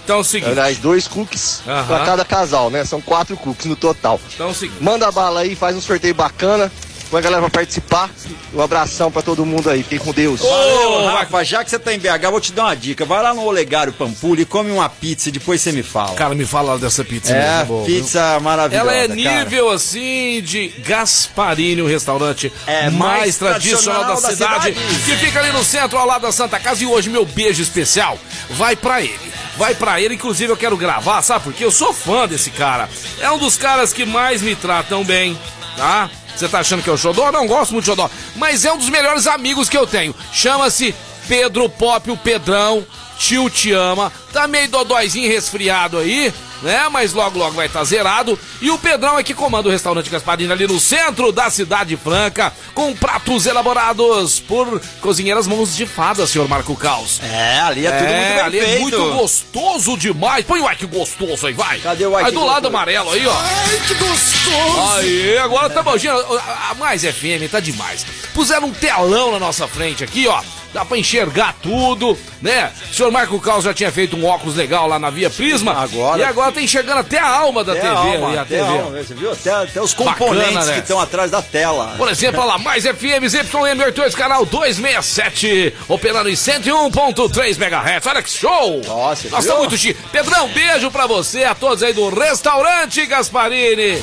então 0.04 0.16
é 0.18 0.20
o 0.20 0.24
seguinte. 0.24 0.50
Aliás, 0.50 0.76
dois 0.78 1.08
cookies 1.08 1.62
Aham. 1.66 1.86
pra 1.86 2.04
cada 2.04 2.24
casal, 2.24 2.68
né? 2.70 2.84
São 2.84 3.00
quatro 3.00 3.36
cookies 3.36 3.66
no 3.66 3.76
total. 3.76 4.20
Então 4.34 4.48
é 4.48 4.50
o 4.50 4.54
seguinte. 4.54 4.82
Manda 4.82 5.10
bala 5.10 5.40
aí, 5.40 5.54
faz 5.54 5.74
um 5.76 5.80
sorteio 5.80 6.14
bacana. 6.14 6.70
Põe 7.10 7.20
a 7.20 7.22
galera 7.22 7.40
pra 7.42 7.50
participar. 7.50 8.10
Um 8.52 8.60
abração 8.60 9.10
pra 9.12 9.22
todo 9.22 9.44
mundo 9.46 9.70
aí. 9.70 9.82
Fiquem 9.82 9.98
com 9.98 10.12
Deus. 10.12 10.40
Valeu, 10.40 10.90
Ô, 10.90 11.06
Rafa, 11.06 11.44
já 11.44 11.62
que 11.62 11.70
você 11.70 11.78
tá 11.78 11.92
em 11.92 11.98
BH, 11.98 12.30
vou 12.30 12.40
te 12.40 12.52
dar 12.52 12.64
uma 12.64 12.76
dica. 12.76 13.04
Vai 13.04 13.22
lá 13.22 13.32
no 13.32 13.44
Olegário 13.44 13.92
Pampulha 13.92 14.42
e 14.42 14.44
come 14.44 14.70
uma 14.72 14.88
pizza 14.88 15.28
e 15.28 15.32
depois 15.32 15.60
você 15.60 15.70
me 15.72 15.82
fala. 15.82 16.14
Cara, 16.14 16.34
me 16.34 16.44
fala 16.44 16.78
dessa 16.78 17.04
pizza 17.04 17.32
é, 17.32 17.58
mesmo, 17.58 17.84
viu? 17.84 17.96
pizza 17.96 18.40
maravilhosa. 18.40 18.90
Ela 18.90 18.94
é 18.96 19.08
cara. 19.08 19.14
nível 19.14 19.70
assim 19.70 20.40
de 20.42 20.68
Gasparini, 20.78 21.80
o 21.82 21.86
restaurante 21.86 22.52
É, 22.66 22.90
mais, 22.90 23.18
mais 23.20 23.36
tradicional, 23.38 24.04
da, 24.04 24.16
tradicional 24.16 24.20
da 24.20 24.60
cidade, 24.64 24.74
cidade. 24.74 25.04
que 25.04 25.26
fica 25.26 25.38
ali 25.40 25.52
no 25.52 25.64
centro, 25.64 25.98
ao 25.98 26.06
lado 26.06 26.22
da 26.22 26.32
Santa 26.32 26.58
Casa. 26.58 26.82
E 26.82 26.86
hoje 26.86 27.08
meu 27.08 27.24
beijo 27.24 27.62
especial 27.62 28.18
vai 28.50 28.74
pra 28.74 29.00
ele. 29.00 29.32
Vai 29.56 29.74
pra 29.74 30.00
ele, 30.00 30.14
inclusive 30.14 30.52
eu 30.52 30.56
quero 30.56 30.76
gravar, 30.76 31.22
sabe 31.22 31.44
por 31.44 31.52
quê? 31.52 31.64
Eu 31.64 31.70
sou 31.70 31.92
fã 31.92 32.26
desse 32.28 32.50
cara. 32.50 32.88
É 33.20 33.30
um 33.30 33.38
dos 33.38 33.56
caras 33.56 33.92
que 33.92 34.04
mais 34.04 34.42
me 34.42 34.54
tratam 34.54 35.02
bem, 35.02 35.38
tá? 35.76 36.10
Você 36.36 36.48
tá 36.48 36.60
achando 36.60 36.82
que 36.82 36.90
é 36.90 36.92
o 36.92 36.98
Xodó? 36.98 37.32
Não 37.32 37.46
gosto 37.46 37.72
muito 37.72 37.84
de 37.84 37.90
Xodó. 37.90 38.10
Mas 38.36 38.64
é 38.64 38.72
um 38.72 38.78
dos 38.78 38.90
melhores 38.90 39.26
amigos 39.26 39.68
que 39.68 39.76
eu 39.76 39.86
tenho. 39.86 40.14
Chama-se 40.32 40.94
Pedro 41.26 41.68
Pop, 41.68 42.10
o 42.10 42.16
Pedrão. 42.16 42.86
Tio 43.18 43.48
te 43.48 43.72
ama. 43.72 44.12
Tá 44.32 44.46
meio 44.46 44.68
dodóizinho 44.68 45.28
resfriado 45.28 45.98
aí, 45.98 46.32
né? 46.62 46.88
Mas 46.90 47.12
logo, 47.12 47.38
logo 47.38 47.54
vai 47.54 47.66
estar 47.66 47.84
zerado. 47.84 48.38
E 48.60 48.70
o 48.70 48.78
Pedrão 48.78 49.18
é 49.18 49.22
que 49.22 49.34
comanda 49.34 49.68
o 49.68 49.72
restaurante 49.72 50.10
Gasparini 50.10 50.52
ali 50.52 50.66
no 50.66 50.80
centro 50.80 51.32
da 51.32 51.50
Cidade 51.50 51.96
Franca, 51.96 52.52
com 52.74 52.94
pratos 52.94 53.46
elaborados 53.46 54.40
por 54.40 54.80
cozinheiras 55.00 55.46
mãos 55.46 55.76
de 55.76 55.86
fada, 55.86 56.26
senhor 56.26 56.48
Marco 56.48 56.74
Caos. 56.76 57.20
É, 57.22 57.60
ali 57.60 57.86
é, 57.86 57.90
tudo 57.90 58.08
muito 58.08 58.28
bem 58.28 58.40
ali 58.40 58.58
é 58.58 58.64
feito. 58.64 58.80
muito 58.80 59.12
gostoso 59.12 59.96
demais. 59.96 60.44
Põe 60.44 60.60
o 60.60 60.66
ai 60.68 60.76
que 60.76 60.86
gostoso 60.86 61.46
aí, 61.46 61.52
vai. 61.52 61.78
Cadê 61.80 62.06
o 62.06 62.16
ai 62.16 62.24
Aí 62.24 62.32
do 62.32 62.40
lado 62.40 62.62
gostoso? 62.62 62.66
amarelo 62.68 63.12
aí, 63.12 63.26
ó. 63.26 63.34
Ai, 63.36 63.80
que 63.86 63.94
gostoso! 63.94 64.96
Aí, 64.98 65.38
agora 65.38 65.70
tá 65.70 65.82
bom, 65.82 65.96
gente, 65.96 66.08
a 66.10 66.70
a 66.70 66.74
Mais 66.74 67.02
FM 67.02 67.50
tá 67.50 67.60
demais. 67.60 68.04
Puseram 68.34 68.68
um 68.68 68.72
telão 68.72 69.32
na 69.32 69.38
nossa 69.38 69.66
frente 69.68 70.02
aqui, 70.04 70.26
ó. 70.26 70.42
Dá 70.76 70.84
pra 70.84 70.98
enxergar 70.98 71.54
tudo, 71.62 72.18
né? 72.42 72.70
O 72.90 72.94
senhor 72.94 73.10
Marco 73.10 73.40
Caos 73.40 73.64
já 73.64 73.72
tinha 73.72 73.90
feito 73.90 74.14
um 74.14 74.26
óculos 74.26 74.54
legal 74.54 74.86
lá 74.86 74.98
na 74.98 75.08
Via 75.08 75.30
Prisma. 75.30 75.72
Agora- 75.72 76.20
E 76.20 76.22
agora 76.22 76.52
tá 76.52 76.60
enxergando 76.60 76.98
até 77.00 77.18
a 77.18 77.26
alma 77.26 77.64
da 77.64 77.72
Até 77.72 77.80
TV 77.80 77.94
a 77.94 77.98
alma, 77.98 78.28
ali, 78.28 78.36
a 78.38 78.42
até 78.42 78.60
a 78.60 78.64
TV. 78.66 78.78
alma, 78.78 78.90
você 79.02 79.14
viu? 79.14 79.32
Até, 79.32 79.50
até 79.52 79.80
os 79.80 79.94
componentes 79.94 80.48
Bacana, 80.52 80.64
né? 80.66 80.72
que 80.74 80.80
estão 80.80 81.00
atrás 81.00 81.30
da 81.30 81.40
tela. 81.40 81.94
Por 81.96 82.10
exemplo, 82.10 82.42
olha 82.42 82.48
lá, 82.52 82.58
mais 82.58 82.84
FM, 82.84 83.24
ZYM88, 83.24 84.12
canal 84.12 84.44
267, 84.44 85.72
operando 85.88 86.28
em 86.28 86.36
101.3 86.36 87.56
MHz. 87.56 88.06
Olha 88.06 88.22
que 88.22 88.28
show! 88.30 88.82
Nossa, 88.86 89.30
Nós 89.30 89.44
estamos 89.44 89.60
muito 89.62 89.78
chique. 89.78 89.98
Pedrão, 90.12 90.46
beijo 90.48 90.90
pra 90.90 91.06
você, 91.06 91.44
a 91.44 91.54
todos 91.54 91.82
aí 91.82 91.94
do 91.94 92.10
Restaurante 92.10 93.06
Gasparini. 93.06 94.02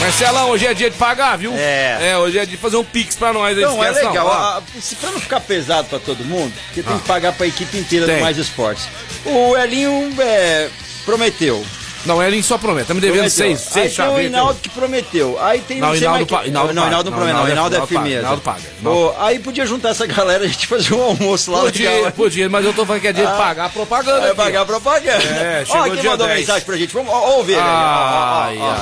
Marcelão, 0.00 0.48
hoje 0.50 0.66
é 0.66 0.72
dia 0.74 0.90
de 0.90 0.96
pagar, 0.96 1.36
viu? 1.36 1.52
É. 1.56 2.10
É, 2.12 2.18
hoje 2.18 2.38
é 2.38 2.44
dia 2.46 2.56
de 2.56 2.60
fazer 2.62 2.76
um 2.76 2.84
pix 2.84 3.16
pra 3.16 3.32
nós. 3.32 3.56
aí, 3.56 3.62
Não, 3.64 3.82
é 3.84 3.90
legal. 3.90 4.26
Ó. 4.26 4.30
A- 4.32 4.56
a- 4.58 4.62
se 4.80 4.96
pra 4.96 5.10
não 5.10 5.20
ficar 5.30 5.40
pesado 5.40 5.88
pra 5.88 6.00
todo 6.00 6.24
mundo, 6.24 6.52
porque 6.66 6.82
tem 6.82 6.98
que 6.98 7.06
pagar 7.06 7.32
pra 7.32 7.46
equipe 7.46 7.78
inteira 7.78 8.06
Tem. 8.06 8.16
do 8.16 8.22
Mais 8.22 8.36
Esportes. 8.36 8.88
O 9.24 9.56
Elinho 9.56 10.12
é, 10.20 10.68
prometeu. 11.04 11.64
Não, 12.06 12.22
ele 12.22 12.42
só 12.42 12.56
promete. 12.56 12.88
Tá 12.88 12.94
me 12.94 13.00
devendo 13.00 13.18
Prometeu. 13.30 13.36
seis, 13.56 13.66
Aí 13.76 13.82
seis 13.90 13.94
tem 13.96 14.06
o. 14.08 14.20
Hinaldo 14.20 14.58
que 14.60 14.68
prometeu. 14.70 15.38
Aí 15.40 15.60
tem 15.60 15.80
Não, 15.80 15.88
não 15.88 15.94
sei 15.94 16.02
Hinaldo 16.04 16.18
mais 16.20 16.30
pa- 16.30 16.38
quem- 16.40 16.48
Hinaldo 16.48 16.72
Não, 16.74 16.82
paga. 16.82 16.88
Hinaldo 16.94 17.10
Não, 17.10 17.16
não 17.18 17.24
promete, 17.26 17.46
não. 17.46 17.52
Hinaldo 17.52 17.74
é- 17.74 17.78
Hinaldo 17.78 17.84
é 17.84 17.86
firmeza. 17.86 18.20
Hinaldo 18.20 18.42
paga. 18.42 18.60
Pô, 18.82 19.14
aí 19.18 19.38
podia 19.38 19.66
juntar 19.66 19.90
essa 19.90 20.06
galera 20.06 20.44
e 20.44 20.46
a 20.46 20.50
gente 20.50 20.66
fazer 20.66 20.94
um 20.94 21.02
almoço 21.02 21.50
lá 21.52 21.60
Podia, 21.60 21.90
legal. 21.90 22.12
podia, 22.12 22.48
mas 22.48 22.64
eu 22.64 22.72
tô 22.72 22.86
falando 22.86 23.02
que 23.02 23.08
é 23.08 23.12
dia 23.12 23.26
de 23.26 23.32
pagar 23.36 23.66
a 23.66 23.68
propaganda. 23.68 24.26
Aqui. 24.28 24.34
pagar 24.36 24.62
a 24.62 24.66
propaganda. 24.66 25.10
É, 25.24 25.62
Ó, 25.68 25.72
chegou 25.72 25.90
quem 25.92 26.00
dia 26.00 26.10
mandou 26.10 26.26
10. 26.26 26.40
mensagem 26.40 26.64
pra 26.64 26.76
gente? 26.76 26.92
Vamos 26.94 27.12
ó, 27.12 27.16
ó, 27.18 27.36
ouvir 27.36 27.56
ó, 27.58 27.60
ó, 27.60 27.64
Ai, 27.64 28.58
ó, 28.58 28.62
ó. 28.64 28.70
ai. 28.70 28.78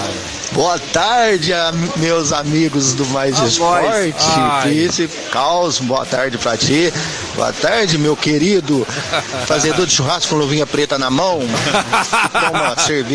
Boa 0.53 0.79
tarde, 0.79 1.53
meus 1.97 2.33
amigos 2.33 2.95
do 2.95 3.05
Mais 3.09 3.39
A 3.41 3.45
Esporte. 3.45 4.15
Príncipe 4.63 5.15
Caos, 5.31 5.79
boa 5.79 6.07
tarde 6.07 6.39
pra 6.39 6.57
ti. 6.57 6.93
Boa 7.37 7.53
tarde, 7.53 7.99
meu 7.99 8.17
querido 8.17 8.87
fazedor 9.47 9.87
de 9.87 9.93
churrasco 9.93 10.31
com 10.31 10.37
luvinha 10.41 10.67
preta 10.67 10.99
na 10.99 11.11
mão. 11.11 11.41
Toma 12.33 12.77
cerveja 12.79 13.08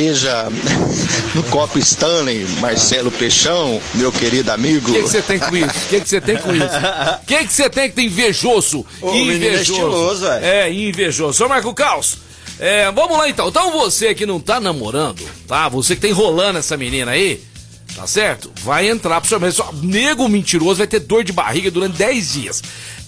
no 1.36 1.44
copo 1.44 1.78
Stanley, 1.80 2.46
Marcelo 2.60 3.12
Peixão, 3.12 3.82
meu 3.94 4.12
querido 4.12 4.52
amigo. 4.52 4.90
O 4.92 4.94
que 4.94 5.02
você 5.02 5.22
tem 5.22 5.40
com 5.40 5.56
isso? 5.56 5.70
O 5.70 5.90
que 5.90 6.00
você 6.00 6.22
tem 6.22 6.38
com 6.38 6.56
isso? 6.56 6.66
O 6.66 7.26
que 7.26 7.46
você 7.48 7.70
tem 7.70 7.90
que 7.90 7.96
tem 7.96 8.06
invejoso? 8.08 8.86
O 9.02 9.12
menino 9.14 9.46
é. 9.46 10.68
É, 10.68 10.74
invejoso. 10.74 11.46
Ô, 11.46 11.50
Marco 11.50 11.74
Caos, 11.74 12.18
é, 12.60 12.92
vamos 12.92 13.18
lá 13.18 13.30
então. 13.30 13.48
Então 13.50 13.72
você 13.72 14.14
que 14.14 14.26
não 14.26 14.40
tá 14.40 14.60
namorando, 14.60 15.22
tá? 15.48 15.70
Você 15.70 15.96
que 15.96 16.02
tá 16.02 16.08
enrolando 16.08 16.58
essa 16.58 16.76
menina 16.78 17.12
aí, 17.12 17.42
tá 17.96 18.06
certo? 18.08 18.52
Vai 18.64 18.90
entrar 18.90 19.20
pro 19.22 19.30
sorteio. 19.30 19.52
Só- 19.52 19.72
Nego 19.82 20.28
mentiroso 20.28 20.78
vai 20.80 20.88
ter 20.88 21.00
dor 21.00 21.24
de 21.24 21.32
barriga 21.32 21.70
durante 21.72 21.98
10 21.98 22.32
dias. 22.34 22.64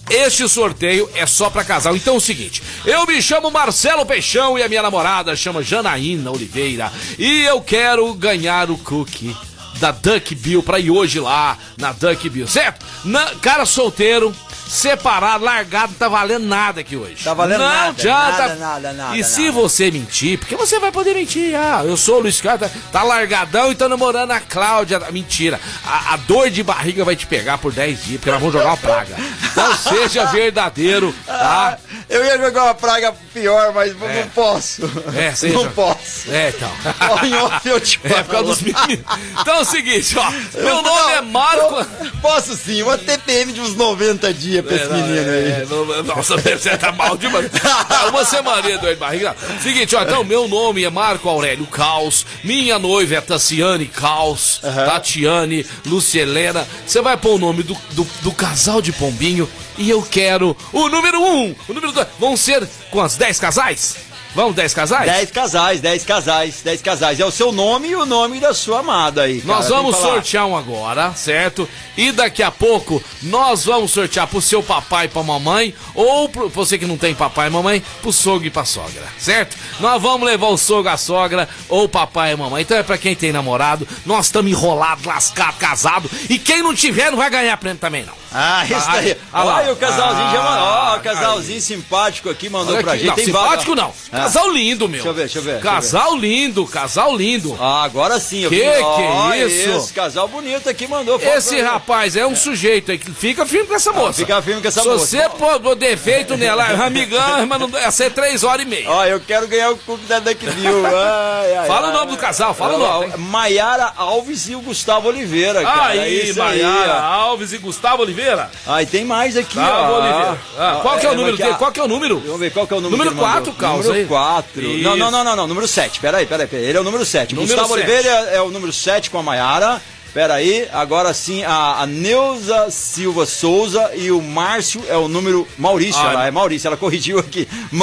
Este 0.08 0.48
sorteio 0.48 1.10
é 1.14 1.26
só 1.26 1.50
pra 1.50 1.64
casal. 1.64 1.96
Então 1.96 2.14
é 2.14 2.16
o 2.16 2.20
seguinte, 2.20 2.62
eu 2.84 3.04
me 3.06 3.20
chamo 3.20 3.50
Marcelo 3.50 4.06
Peixão 4.06 4.58
e 4.58 4.62
a 4.62 4.68
minha 4.68 4.82
namorada 4.82 5.34
chama 5.34 5.62
Janaína 5.62 6.30
Oliveira. 6.30 6.92
E 7.18 7.42
eu 7.42 7.60
quero 7.60 8.12
ganhar 8.14 8.70
o 8.70 8.78
cookie 8.78 9.36
da 9.80 9.90
Duck 9.90 10.34
Bill 10.36 10.62
pra 10.62 10.78
ir 10.78 10.90
hoje 10.90 11.20
lá 11.20 11.58
na 11.76 11.92
Duck 11.92 12.28
Bill, 12.30 12.46
certo? 12.48 12.84
Na- 13.04 13.34
cara 13.42 13.66
solteiro, 13.66 14.34
separado, 14.66 15.44
largado, 15.44 15.92
não 15.92 15.98
tá 15.98 16.08
valendo 16.08 16.44
nada 16.46 16.80
aqui 16.80 16.96
hoje. 16.96 17.22
Tá 17.22 17.34
valendo 17.34 17.60
não 17.60 17.68
nada, 17.68 17.88
adianta. 17.90 18.30
nada, 18.48 18.54
nada, 18.56 18.92
nada, 18.92 19.16
E 19.16 19.24
se 19.24 19.42
nada. 19.42 19.52
você 19.52 19.90
mentir, 19.90 20.38
porque 20.38 20.56
você 20.56 20.78
vai 20.78 20.90
poder 20.90 21.14
mentir. 21.14 21.54
Ah, 21.54 21.82
eu 21.84 21.96
sou 21.96 22.16
o 22.16 22.20
Luiz 22.20 22.40
Carlos, 22.40 22.68
tá, 22.70 22.78
tá 22.92 23.02
largadão 23.02 23.70
e 23.70 23.74
tá 23.74 23.88
namorando 23.88 24.30
a 24.32 24.40
Cláudia. 24.40 24.98
Mentira. 25.10 25.60
A, 25.84 26.14
a 26.14 26.16
dor 26.16 26.50
de 26.50 26.62
barriga 26.62 27.04
vai 27.04 27.14
te 27.16 27.26
pegar 27.26 27.58
por 27.58 27.72
10 27.72 28.04
dias, 28.04 28.18
porque 28.18 28.30
nós 28.30 28.40
vamos 28.40 28.54
jogar 28.54 28.68
uma 28.70 28.76
praga. 28.76 29.16
Não 29.54 29.76
seja 29.76 30.26
verdadeiro, 30.26 31.14
tá? 31.26 31.78
Eu 32.08 32.24
ia 32.24 32.38
jogar 32.38 32.64
uma 32.64 32.74
praga 32.74 33.14
pior, 33.32 33.72
mas 33.72 33.92
não 33.98 34.28
posso. 34.34 34.82
É, 35.16 35.32
seja. 35.34 35.54
Não 35.54 35.70
posso. 35.72 36.30
É, 36.30 36.50
então. 36.50 36.70
Ó, 37.10 37.24
em 37.24 37.34
off 37.36 37.68
eu 37.68 37.80
te 37.80 38.00
É, 38.06 38.22
por 38.22 38.30
causa 38.30 38.48
dos 38.48 38.60
meninos. 38.62 39.04
Então 39.40 39.54
é 39.56 39.60
o 39.60 39.64
seguinte, 39.64 40.16
ó. 40.18 40.30
Meu 40.60 40.82
nome 40.82 41.12
é 41.12 41.20
Marco. 41.20 41.84
Posso 42.22 42.54
sim, 42.56 42.82
uma 42.82 42.96
TPM 42.96 43.52
de 43.52 43.60
uns 43.60 43.74
90 43.74 44.32
dias 44.32 44.55
pra 44.62 44.76
esse 44.76 44.88
menino 44.92 45.30
aí. 45.30 45.50
É, 45.52 45.66
não- 45.68 46.02
nossa, 46.04 46.36
você 46.38 46.76
tá 46.76 46.92
mal 46.92 47.16
demais. 47.16 47.46
É, 47.46 48.08
Uma 48.08 48.24
semaninha 48.24 48.78
dor 48.78 48.90
de 48.94 49.00
barriga. 49.00 49.34
Seguinte, 49.62 49.94
ó, 49.96 50.02
então, 50.02 50.22
meu 50.24 50.48
nome 50.48 50.84
é 50.84 50.90
Marco 50.90 51.28
Aurélio 51.28 51.66
Caos. 51.66 52.26
Minha 52.44 52.78
noiva 52.78 53.16
é 53.16 53.20
Tassiane 53.20 53.86
Caos. 53.86 54.60
Tatiane, 54.62 55.64
Lucielena. 55.84 56.66
Você 56.86 57.00
vai 57.00 57.16
pôr 57.16 57.34
o 57.34 57.38
nome 57.38 57.62
do, 57.62 57.76
do, 57.92 58.06
do 58.22 58.32
casal 58.32 58.80
de 58.80 58.92
pombinho. 58.92 59.48
E 59.78 59.90
eu 59.90 60.02
quero 60.02 60.56
o 60.72 60.88
número 60.88 61.20
um, 61.20 61.54
o 61.68 61.72
número 61.74 61.92
dois. 61.92 62.06
Vão 62.18 62.36
ser 62.36 62.66
quantos? 62.90 63.16
10 63.16 63.38
casais? 63.40 63.96
Vão 64.36 64.52
10 64.52 64.74
casais? 64.74 65.10
10 65.10 65.30
casais, 65.30 65.80
10 65.80 66.04
casais, 66.04 66.60
10 66.62 66.82
casais. 66.82 67.18
É 67.20 67.24
o 67.24 67.30
seu 67.30 67.50
nome 67.52 67.88
e 67.88 67.96
o 67.96 68.04
nome 68.04 68.38
da 68.38 68.52
sua 68.52 68.80
amada 68.80 69.22
aí. 69.22 69.40
cara. 69.40 69.54
Nós 69.56 69.68
vamos 69.70 69.96
sortear 69.96 70.44
um 70.46 70.54
agora, 70.54 71.12
certo? 71.14 71.66
E 71.96 72.12
daqui 72.12 72.42
a 72.42 72.50
pouco 72.50 73.02
nós 73.22 73.64
vamos 73.64 73.90
sortear 73.92 74.26
pro 74.26 74.42
seu 74.42 74.62
papai 74.62 75.06
e 75.06 75.08
pra 75.08 75.22
mamãe, 75.22 75.74
ou 75.94 76.28
pro 76.28 76.50
você 76.50 76.76
que 76.76 76.84
não 76.84 76.98
tem 76.98 77.14
papai 77.14 77.46
e 77.46 77.50
mamãe, 77.50 77.82
pro 78.02 78.12
sogro 78.12 78.46
e 78.46 78.50
pra 78.50 78.66
sogra, 78.66 79.02
certo? 79.18 79.56
Nós 79.80 80.02
vamos 80.02 80.26
levar 80.26 80.48
o 80.48 80.58
sogro, 80.58 80.90
a 80.90 80.98
sogra, 80.98 81.48
ou 81.66 81.88
papai 81.88 82.32
e 82.32 82.36
mamãe. 82.36 82.60
Então 82.60 82.76
é 82.76 82.82
pra 82.82 82.98
quem 82.98 83.16
tem 83.16 83.32
namorado, 83.32 83.88
nós 84.04 84.26
estamos 84.26 84.50
enrolados, 84.52 85.06
lascados, 85.06 85.58
casados, 85.58 86.10
e 86.28 86.38
quem 86.38 86.62
não 86.62 86.74
tiver 86.74 87.10
não 87.10 87.16
vai 87.16 87.30
ganhar 87.30 87.56
prêmio 87.56 87.78
também, 87.78 88.04
não. 88.04 88.12
Ah, 88.38 88.64
isso 88.66 88.74
Ah, 88.74 88.92
daí. 88.92 89.16
ah. 89.32 89.44
Olha, 89.46 89.72
o 89.72 89.76
casalzinho 89.76 90.30
já 90.30 90.42
mandou. 90.42 90.66
Ah, 90.68 90.92
Ó, 90.94 90.96
o 90.98 91.00
casalzinho 91.00 91.60
simpático 91.62 92.28
aqui 92.28 92.50
mandou 92.50 92.74
Olha 92.74 92.82
pra 92.84 92.92
aqui. 92.92 93.00
gente. 93.04 93.08
Não, 93.08 93.14
Tem 93.16 93.24
simpático 93.24 93.74
vaga- 93.74 93.82
não. 93.82 93.92
Ah. 94.12 94.25
Casal 94.26 94.50
lindo, 94.50 94.88
meu. 94.88 95.02
Deixa 95.02 95.08
eu 95.08 95.14
ver, 95.14 95.20
deixa 95.20 95.38
eu 95.38 95.42
ver, 95.42 95.54
eu 95.56 95.60
Casal 95.60 96.16
lindo, 96.16 96.66
casal 96.66 97.16
lindo. 97.16 97.56
Ah, 97.60 97.84
agora 97.84 98.18
sim. 98.18 98.40
eu 98.42 98.50
Que 98.50 98.56
vi- 98.56 98.62
que 98.62 99.02
é 99.34 99.46
isso? 99.46 99.70
Esse 99.78 99.92
casal 99.92 100.26
bonito 100.28 100.68
aqui 100.68 100.86
mandou. 100.86 101.20
Esse 101.20 101.60
rapaz 101.60 102.16
é 102.16 102.26
um 102.26 102.34
sujeito 102.34 102.90
aí 102.90 102.98
que 102.98 103.10
fica 103.12 103.46
firme 103.46 103.66
com 103.68 103.74
essa 103.74 103.92
moça. 103.92 104.14
fica 104.14 104.40
firme 104.42 104.60
com 104.60 104.68
essa 104.68 104.82
Se 104.82 104.88
moça. 104.88 105.06
você 105.06 105.28
pôr 105.28 105.74
defeito 105.76 106.36
nela, 106.36 106.66
é 106.68 106.74
amigão, 106.86 107.46
mas 107.46 107.60
não 107.60 107.68
ia 107.70 107.90
ser 107.90 108.10
três 108.12 108.42
horas 108.44 108.64
e 108.66 108.68
meia. 108.68 108.90
Ó, 108.90 109.04
eu 109.04 109.20
quero 109.20 109.46
ganhar 109.46 109.70
o 109.70 109.76
cookie 109.78 110.04
da 110.06 110.18
Duck 110.18 110.44
Bill. 110.50 110.84
Ai, 110.86 111.56
ai, 111.56 111.66
Fala 111.66 111.90
o 111.90 111.92
nome 111.92 112.10
do 112.12 112.16
casal, 112.16 112.52
fala 112.54 112.74
o 112.74 112.78
nome. 112.78 113.12
Maiara 113.18 113.92
Alves 113.96 114.48
e 114.48 114.54
o 114.54 114.60
Gustavo 114.60 115.08
Oliveira, 115.08 115.62
cara. 115.62 115.96
é 115.96 116.00
Aí, 116.00 116.30
isso 116.30 116.38
Maiara. 116.38 117.00
Alves 117.00 117.52
e 117.52 117.58
Gustavo 117.58 118.02
Oliveira. 118.02 118.50
Aí 118.66 118.86
tem 118.86 119.04
mais 119.04 119.36
aqui, 119.36 119.54
Gustavo 119.54 119.92
ó. 119.92 120.00
Oliveira. 120.00 120.38
Ah, 120.58 120.78
qual 120.82 120.98
que 120.98 121.06
é 121.06 121.10
o 121.10 121.14
número 121.14 121.34
aqui, 121.34 121.42
dele? 121.42 121.54
Qual 121.56 121.72
que 121.72 121.80
é 121.80 121.82
o 121.82 121.88
número? 121.88 122.18
Vamos 122.20 122.40
ver 122.40 122.52
qual 122.52 122.66
que 122.66 122.72
é 122.74 122.76
o 122.76 122.80
número 122.80 122.96
Número 122.96 123.10
que 123.14 123.16
ele 123.22 123.26
mandou. 123.26 123.42
quatro, 123.44 123.60
Carlos, 123.60 123.86
aí. 123.86 123.92
Número 123.92 124.08
4. 124.08 124.15
Não, 124.60 124.94
Isso. 124.94 124.96
não, 124.96 125.10
não, 125.10 125.24
não, 125.24 125.36
não. 125.36 125.46
Número 125.46 125.66
7. 125.68 126.00
Peraí, 126.00 126.26
peraí, 126.26 126.46
peraí. 126.46 126.66
Ele 126.66 126.78
é 126.78 126.80
o 126.80 126.84
número 126.84 127.04
7. 127.04 127.34
Número 127.34 127.54
Gustavo 127.54 127.74
sete. 127.74 127.88
Oliveira 127.90 128.30
é, 128.30 128.36
é 128.36 128.42
o 128.42 128.50
número 128.50 128.72
7 128.72 129.10
com 129.10 129.18
a 129.18 129.22
Maiara. 129.22 129.80
Peraí, 130.16 130.66
agora 130.72 131.12
sim, 131.12 131.44
a, 131.44 131.82
a 131.82 131.86
Neuza 131.86 132.70
Silva 132.70 133.26
Souza 133.26 133.90
e 133.94 134.10
o 134.10 134.22
Márcio 134.22 134.82
é 134.88 134.96
o 134.96 135.08
número 135.08 135.46
Maurício. 135.58 136.00
Ah, 136.00 136.12
ela 136.12 136.26
é 136.26 136.30
Maurício, 136.30 136.68
ela 136.68 136.76
corrigiu 136.78 137.18
aqui. 137.18 137.46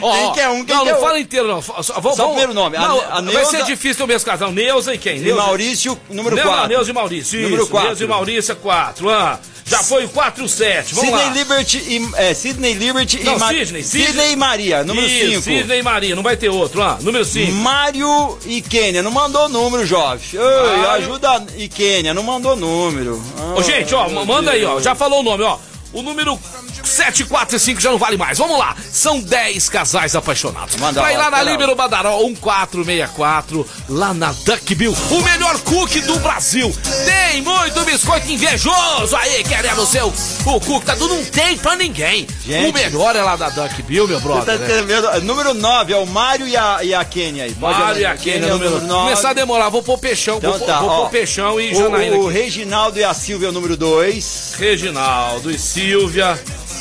Ó, 0.00 0.12
quem 0.14 0.32
que 0.32 0.40
é 0.40 0.48
um, 0.48 0.64
quem 0.64 0.74
não, 0.74 0.84
que 0.84 0.88
é 0.88 0.92
não 0.94 1.00
fala 1.02 1.20
inteiro, 1.20 1.46
não. 1.48 1.60
Só, 1.60 1.82
só, 1.82 2.00
vamos- 2.00 2.16
Só 2.16 2.22
o 2.24 2.26
vamos- 2.28 2.32
primeiro 2.36 2.54
nome. 2.54 2.78
A 2.78 2.80
Não, 2.80 2.98
a 3.00 3.20
vai 3.20 3.22
Neuza- 3.34 3.50
ser 3.50 3.64
difícil 3.64 4.06
o 4.06 4.08
mesmo 4.08 4.24
casal. 4.24 4.50
Neuza 4.52 4.94
e 4.94 4.98
quem? 4.98 5.18
E 5.18 5.20
Neuza. 5.20 5.42
Maurício, 5.42 6.00
número 6.08 6.34
Neuza, 6.34 6.50
4. 6.50 6.68
Neuza 6.68 6.90
e 6.90 6.94
Maurício. 6.94 7.40
Número 7.42 7.62
Isso, 7.62 7.70
quatro. 7.70 7.88
Neuza 7.88 8.04
e 8.04 8.06
Maurício 8.06 8.52
é 8.52 8.54
4. 8.54 9.10
Ah, 9.10 9.38
já 9.66 9.82
foi 9.82 10.06
o 10.06 10.08
4 10.08 10.48
7. 10.48 10.94
Vamos 10.94 11.10
Sidney 11.10 11.26
lá. 11.26 11.32
Liberty 11.34 11.76
e, 11.76 12.10
é, 12.16 12.32
Sidney 12.32 12.72
Liberty 12.72 13.22
Não, 13.22 13.36
e 13.36 13.38
Ma- 13.38 13.48
Sidney, 13.48 13.82
Sidney. 13.84 14.06
Sidney 14.06 14.32
e 14.32 14.36
Maria, 14.36 14.82
número 14.82 15.06
Isso, 15.06 15.30
5. 15.32 15.42
Sidney 15.42 15.80
e 15.80 15.82
Maria, 15.82 16.16
não 16.16 16.22
vai 16.22 16.38
ter 16.38 16.48
outro. 16.48 16.80
Ah, 16.82 16.96
número 17.02 17.22
5. 17.24 17.52
Mário 17.52 18.38
e 18.46 18.62
Kênia, 18.62 19.02
não 19.02 19.10
mandou 19.10 19.46
número, 19.48 19.84
jovem. 19.84 20.18
Mário. 20.34 20.90
ajuda 20.90 21.17
e 21.56 21.68
Kênia, 21.68 22.14
não 22.14 22.22
mandou 22.22 22.56
número. 22.56 23.22
Ah, 23.38 23.54
Ô, 23.58 23.62
gente, 23.62 23.94
ó, 23.94 24.08
manda 24.24 24.52
aí, 24.52 24.64
ó. 24.64 24.80
Já 24.80 24.94
falou 24.94 25.20
o 25.20 25.22
nome, 25.22 25.42
ó. 25.44 25.58
O 25.92 26.02
número 26.02 26.38
745 26.84 27.80
já 27.80 27.90
não 27.90 27.98
vale 27.98 28.16
mais. 28.16 28.38
Vamos 28.38 28.58
lá. 28.58 28.76
São 28.92 29.20
10 29.20 29.68
casais 29.68 30.14
apaixonados. 30.14 30.76
Manda 30.76 31.00
Vai 31.00 31.16
lá, 31.16 31.30
na. 31.30 31.42
Líbero 31.42 31.74
Badaró 31.74 32.18
1464, 32.18 33.66
lá 33.88 34.12
na 34.12 34.32
Duck 34.32 34.74
Bill. 34.74 34.94
O 35.10 35.20
melhor 35.22 35.58
cookie 35.60 36.00
do 36.00 36.18
Brasil. 36.20 36.74
Tem 37.04 37.40
muito 37.42 37.84
biscoito 37.84 38.30
invejoso 38.30 39.16
aí, 39.16 39.42
querendo 39.44 39.82
o 39.82 39.86
seu. 39.86 40.12
O 40.44 40.60
cookie 40.60 40.86
tá 40.86 40.96
tudo 40.96 41.14
não 41.14 41.24
tem 41.24 41.56
pra 41.56 41.74
ninguém. 41.76 42.26
Gente. 42.44 42.68
O 42.68 42.72
melhor 42.72 43.16
é 43.16 43.22
lá 43.22 43.36
da 43.36 43.48
Duck 43.48 43.80
Bill, 43.82 44.06
meu 44.06 44.20
Você 44.20 44.28
tá 44.46 44.56
brother. 44.56 44.84
né? 44.84 45.20
Número 45.20 45.54
9 45.54 45.92
é 45.92 45.96
o 45.96 46.06
Mário 46.06 46.46
e 46.46 46.56
a, 46.56 46.80
e 46.82 46.94
a 46.94 47.04
Kênia 47.04 47.44
aí. 47.44 47.54
Pode 47.54 47.78
Mário 47.78 48.00
e 48.02 48.06
a 48.06 48.16
Kênia, 48.16 48.46
é 48.48 48.54
o 48.54 48.58
número 48.58 48.80
nove. 48.82 49.04
Começar 49.10 49.30
a 49.30 49.32
demorar, 49.32 49.68
vou 49.68 49.82
pôr 49.82 49.98
peixão, 49.98 50.38
Então 50.38 50.58
vou, 50.58 50.66
tá, 50.66 50.80
vou 50.80 50.88
ó. 50.90 51.00
pôr 51.02 51.10
peixão 51.10 51.60
e 51.60 51.72
O, 51.72 51.78
Janaína 51.78 52.16
o 52.16 52.28
aqui. 52.28 52.38
Reginaldo 52.38 52.98
e 52.98 53.04
a 53.04 53.14
Silvia 53.14 53.46
é 53.46 53.50
o 53.50 53.52
número 53.52 53.76
2. 53.76 54.54
Reginaldo 54.58 55.50
e 55.50 55.58
Silvia, 55.58 55.77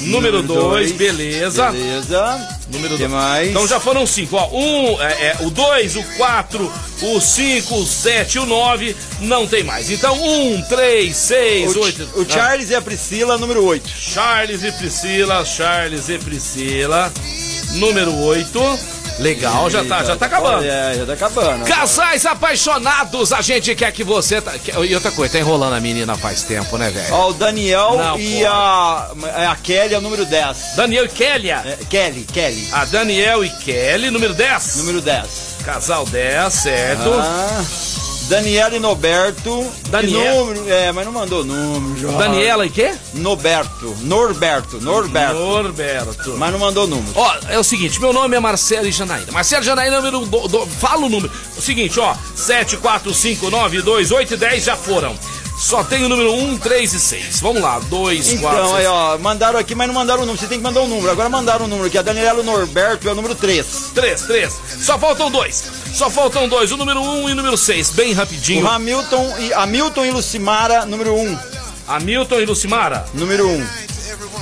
número 0.02 0.44
2, 0.44 0.92
beleza. 0.94 1.72
Beleza. 1.72 2.58
Número 2.72 2.98
que 2.98 3.08
dois. 3.08 3.12
mais? 3.12 3.50
Então 3.50 3.68
já 3.68 3.80
foram 3.80 4.06
cinco, 4.06 4.36
ó. 4.36 4.50
Um, 4.52 5.02
é, 5.02 5.28
é, 5.28 5.38
o 5.42 5.50
2, 5.50 5.96
o 5.96 6.04
4, 6.18 6.74
o 7.02 7.22
5, 7.22 7.76
o 7.76 7.86
7, 7.86 8.40
o 8.40 8.46
9, 8.46 8.96
não 9.22 9.48
tem 9.48 9.64
mais. 9.64 9.90
Então, 9.90 10.14
um, 10.22 10.62
três, 10.64 11.16
seis, 11.16 11.76
o, 11.76 11.82
oito. 11.82 12.10
o 12.16 12.30
Charles 12.30 12.70
e 12.70 12.76
a 12.76 12.82
Priscila, 12.82 13.38
número 13.38 13.64
8. 13.64 13.88
Charles 13.90 14.64
e 14.64 14.72
Priscila, 14.74 15.46
Charles 15.46 16.10
e 16.10 16.18
Priscila, 16.18 17.12
número 17.76 18.14
8. 18.14 18.97
Legal, 19.20 19.70
já 19.70 19.84
tá, 19.84 20.04
já 20.04 20.16
tá 20.16 20.26
acabando. 20.28 20.66
É, 20.66 20.96
já 20.96 21.06
tá 21.06 21.14
acabando. 21.14 21.66
Casais 21.66 22.26
apaixonados, 22.26 23.34
a 23.34 23.42
gente 23.42 23.74
quer 23.76 23.92
que 23.92 24.04
você. 24.04 24.42
Tá... 24.42 24.54
E 24.86 24.94
outra 24.94 25.12
coisa, 25.12 25.34
tá 25.34 25.40
enrolando 25.40 25.74
a 25.74 25.80
menina 25.80 26.16
faz 26.16 26.44
tempo, 26.44 26.78
né, 26.78 26.90
velho? 26.90 27.14
Ó, 27.14 27.30
o 27.30 27.34
Daniel 27.34 27.98
Não, 27.98 28.20
e 28.20 28.46
a, 28.46 29.12
a 29.52 29.56
Kelly 29.56 29.96
é 29.96 29.98
o 29.98 30.02
número 30.02 30.26
10. 30.26 30.76
Daniel 30.76 31.06
e 31.06 31.10
Kélia. 31.10 31.64
É, 31.66 31.78
Kelly, 31.90 32.26
Kelly. 32.32 32.68
A 32.72 32.86
Daniel 32.86 33.44
e 33.44 33.50
Kelly, 33.50 34.12
número 34.12 34.34
10. 34.34 34.78
Número 34.78 35.02
10. 35.02 35.58
Casal 35.64 36.06
10, 36.06 36.54
certo? 36.54 37.14
Ah, 37.20 37.64
Daniela 38.28 38.76
e 38.76 38.80
Noberto. 38.80 39.66
Daniel- 39.90 40.22
Que 40.22 40.38
número? 40.54 40.70
É, 40.70 40.92
mas 40.92 41.06
não 41.06 41.12
mandou 41.14 41.44
número, 41.46 41.98
Jorge. 42.00 42.18
Daniela 42.18 42.66
e 42.66 42.70
quê? 42.70 42.94
Noberto. 43.14 43.96
Norberto. 44.02 44.82
Norberto. 44.82 45.36
Norberto. 45.38 46.36
Mas 46.38 46.52
não 46.52 46.60
mandou 46.60 46.86
número. 46.88 47.12
Ó, 47.16 47.36
é 47.48 47.58
o 47.58 47.64
seguinte, 47.64 48.00
meu 48.02 48.12
nome 48.12 48.36
é 48.36 48.40
Marcelo 48.40 48.92
Janaína. 48.92 49.32
Marcelo 49.32 49.64
Janaína, 49.64 50.02
número. 50.02 50.26
Do, 50.26 50.48
do- 50.48 50.66
fala 50.68 51.06
o 51.06 51.10
número. 51.10 51.32
O 51.58 51.62
seguinte, 51.62 52.00
ó. 52.00 52.16
7, 52.36 52.78
4, 52.78 53.14
5, 53.14 53.50
9, 53.50 53.82
2, 53.82 54.12
8 54.12 54.34
e 54.34 54.38
10 54.38 54.64
já 54.66 54.76
foram. 54.76 55.16
Só 55.58 55.84
tem 55.84 56.06
o 56.06 56.10
número 56.10 56.32
1, 56.34 56.58
3 56.60 56.94
e 56.94 57.00
6. 57.00 57.40
Vamos 57.42 57.62
lá. 57.62 57.80
2, 57.80 58.34
Então, 58.34 58.50
4, 58.50 58.76
aí, 58.76 58.86
ó, 58.86 59.18
mandaram 59.18 59.58
aqui, 59.60 59.74
mas 59.74 59.88
não 59.88 59.96
mandaram 59.96 60.22
o 60.22 60.26
número. 60.26 60.40
Você 60.40 60.48
tem 60.48 60.60
que 60.60 60.64
mandar 60.64 60.82
o 60.82 60.88
número. 60.88 61.10
Agora 61.10 61.30
mandaram 61.30 61.66
o 61.66 61.68
número 61.68 61.88
aqui. 61.88 61.98
A 61.98 62.02
Daniela 62.04 62.44
Norberto 62.44 63.10
é 63.10 63.12
o 63.12 63.16
número 63.16 63.34
3. 63.34 63.92
3, 63.96 64.22
3. 64.22 64.54
Só 64.82 65.00
faltam 65.00 65.32
dois. 65.32 65.64
Só 65.94 66.10
faltam 66.10 66.48
dois. 66.48 66.72
O 66.72 66.78
número 66.78 67.02
1 67.02 67.30
e 67.30 67.32
o 67.32 67.36
número 67.36 67.58
6. 67.58 67.90
Bem 67.92 68.14
O 68.14 68.16
rapidinho. 68.16 68.68
Hamilton 68.68 69.36
e 69.40 69.54
Hamilton 69.54 70.06
e 70.06 70.12
Lucimara, 70.12 70.86
número 70.86 71.16
1. 71.16 71.40
Hamilton 71.88 72.40
e 72.40 72.46
Lucimara. 72.46 73.06
Número 73.14 73.48
1. 73.50 73.87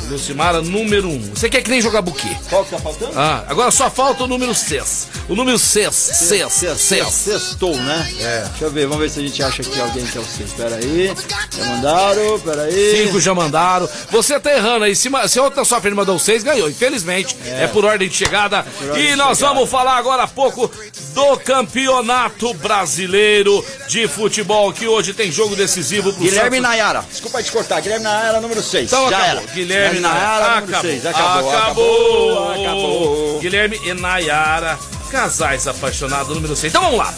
Lucimara, 0.10 0.62
número 0.62 1.08
1. 1.10 1.32
Você 1.36 1.50
quer 1.50 1.62
que 1.62 1.70
nem 1.70 1.82
jogar 1.82 2.02
buquê? 2.02 2.36
Qual 2.50 2.64
que 2.64 2.72
tá 2.72 2.80
faltando? 2.80 3.12
Ah, 3.16 3.44
agora 3.48 3.72
só 3.72 3.90
falta 3.90 4.24
o 4.24 4.28
número 4.28 4.54
6. 4.54 5.08
O 5.28 5.36
número 5.36 5.58
6. 5.58 5.94
6. 5.94 6.54
6. 6.78 7.08
Sextou, 7.08 7.76
né? 7.76 8.08
É. 8.20 8.46
Deixa 8.50 8.66
eu 8.66 8.72
ver, 8.72 8.88
vamos 8.88 9.04
ver 9.04 9.10
se 9.10 9.20
a 9.20 9.24
gente 9.24 9.42
acha 9.42 9.62
aqui 9.62 9.80
alguém 9.80 10.06
que 10.06 10.18
é 10.18 10.22
o 10.22 10.26
6. 10.26 10.54
Pera 10.54 10.76
aí. 10.76 11.14
Já 11.58 11.66
mandaram, 11.66 12.40
pera 12.40 12.62
aí. 12.64 13.06
Cinco 13.06 13.20
já 13.20 13.34
mandaram. 13.34 13.90
Você 14.12 14.40
tá 14.40 14.54
errando 14.54 14.86
aí. 14.86 14.96
Se, 14.96 15.10
se 15.28 15.40
outra 15.40 15.66
sua 15.66 15.82
firma 15.82 15.98
mandou 15.98 16.20
seis, 16.20 16.44
ganhou. 16.44 16.70
Infelizmente, 16.70 17.36
é, 17.46 17.68
por 17.68 17.86
ordem 17.86 18.08
de 18.08 18.16
chegada. 18.16 18.66
ordem 18.88 19.04
e 19.04 19.08
de 19.10 19.16
nós 19.16 19.38
chegada. 19.38 19.56
vamos 19.56 19.70
falar 19.70 19.98
agora 19.98 20.24
há 20.24 20.28
pouco 20.28 20.72
do 21.16 21.38
Campeonato 21.38 22.54
Brasileiro 22.56 23.66
de 23.88 24.06
Futebol, 24.06 24.74
que 24.74 24.86
hoje 24.86 25.14
tem 25.14 25.32
jogo 25.32 25.56
decisivo 25.56 26.12
pro 26.12 26.22
Guilherme 26.22 26.58
Santos. 26.58 26.70
Nayara. 26.70 27.06
Desculpa 27.10 27.42
te 27.42 27.52
cortar. 27.52 27.82
Guilherme 27.82 28.04
Nayara, 28.04 28.42
número 28.42 28.62
6. 28.62 28.86
Então 28.92 29.10
Já 29.10 29.18
acabou. 29.18 29.42
era. 29.44 29.54
Guilherme 29.54 30.00
Nayara, 30.02 30.62
número 30.62 30.82
6. 30.82 31.06
Acabou, 31.06 31.52
acabou, 31.58 32.52
acabou. 32.52 33.40
Guilherme 33.40 33.80
e 33.86 33.94
Nayara, 33.94 34.78
casais 35.10 35.66
apaixonados, 35.68 36.36
número 36.36 36.54
6. 36.54 36.72
Então 36.74 36.82
vamos 36.84 36.98
lá. 36.98 37.14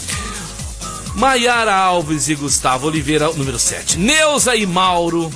Maiara 1.16 1.74
Alves 1.74 2.28
e 2.28 2.36
Gustavo 2.36 2.86
Oliveira, 2.86 3.26
número 3.32 3.58
7. 3.58 3.98
Neuza 3.98 4.54
e 4.54 4.64
Mauro. 4.64 5.32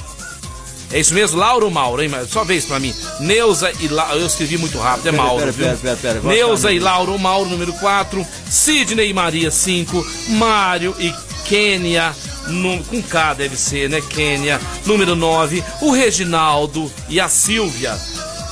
É 0.93 1.01
isso 1.01 1.15
mesmo? 1.15 1.39
Lauro 1.39 1.71
Mauro, 1.71 2.03
hein? 2.03 2.11
Só 2.29 2.45
vez 2.45 2.65
pra 2.65 2.79
mim. 2.79 2.95
Neuza 3.21 3.73
e 3.81 3.89
Lauro. 3.89 4.19
Eu 4.21 4.27
escrevi 4.27 4.59
muito 4.59 4.79
rápido, 4.79 5.09
é 5.09 5.11
Pera, 5.11 5.23
Mauro. 5.23 5.39
pera, 5.41 5.53
viu? 5.53 5.65
pera, 5.67 5.77
pera, 5.79 5.97
pera, 5.97 6.21
vou 6.21 6.33
Neuza 6.33 6.71
e. 6.73 6.79
Lauro, 6.79 7.19
Mauro, 7.19 7.49
número 7.49 7.73
4. 7.75 8.27
Sidney 8.51 9.09
e 9.11 9.15
Maria, 9.15 9.51
5. 9.51 10.07
Mário 10.31 10.95
e 10.99 11.13
Kênia, 11.47 12.15
num- 12.47 12.83
com 12.83 13.03
K 13.03 13.35
deve 13.35 13.57
ser, 13.57 13.89
né? 13.89 14.01
Kênia, 14.01 14.61
número 14.87 15.17
9. 15.17 15.63
O 15.81 15.91
Reginaldo 15.93 16.91
e 17.09 17.19
a 17.21 17.29
Silvia. 17.29 17.99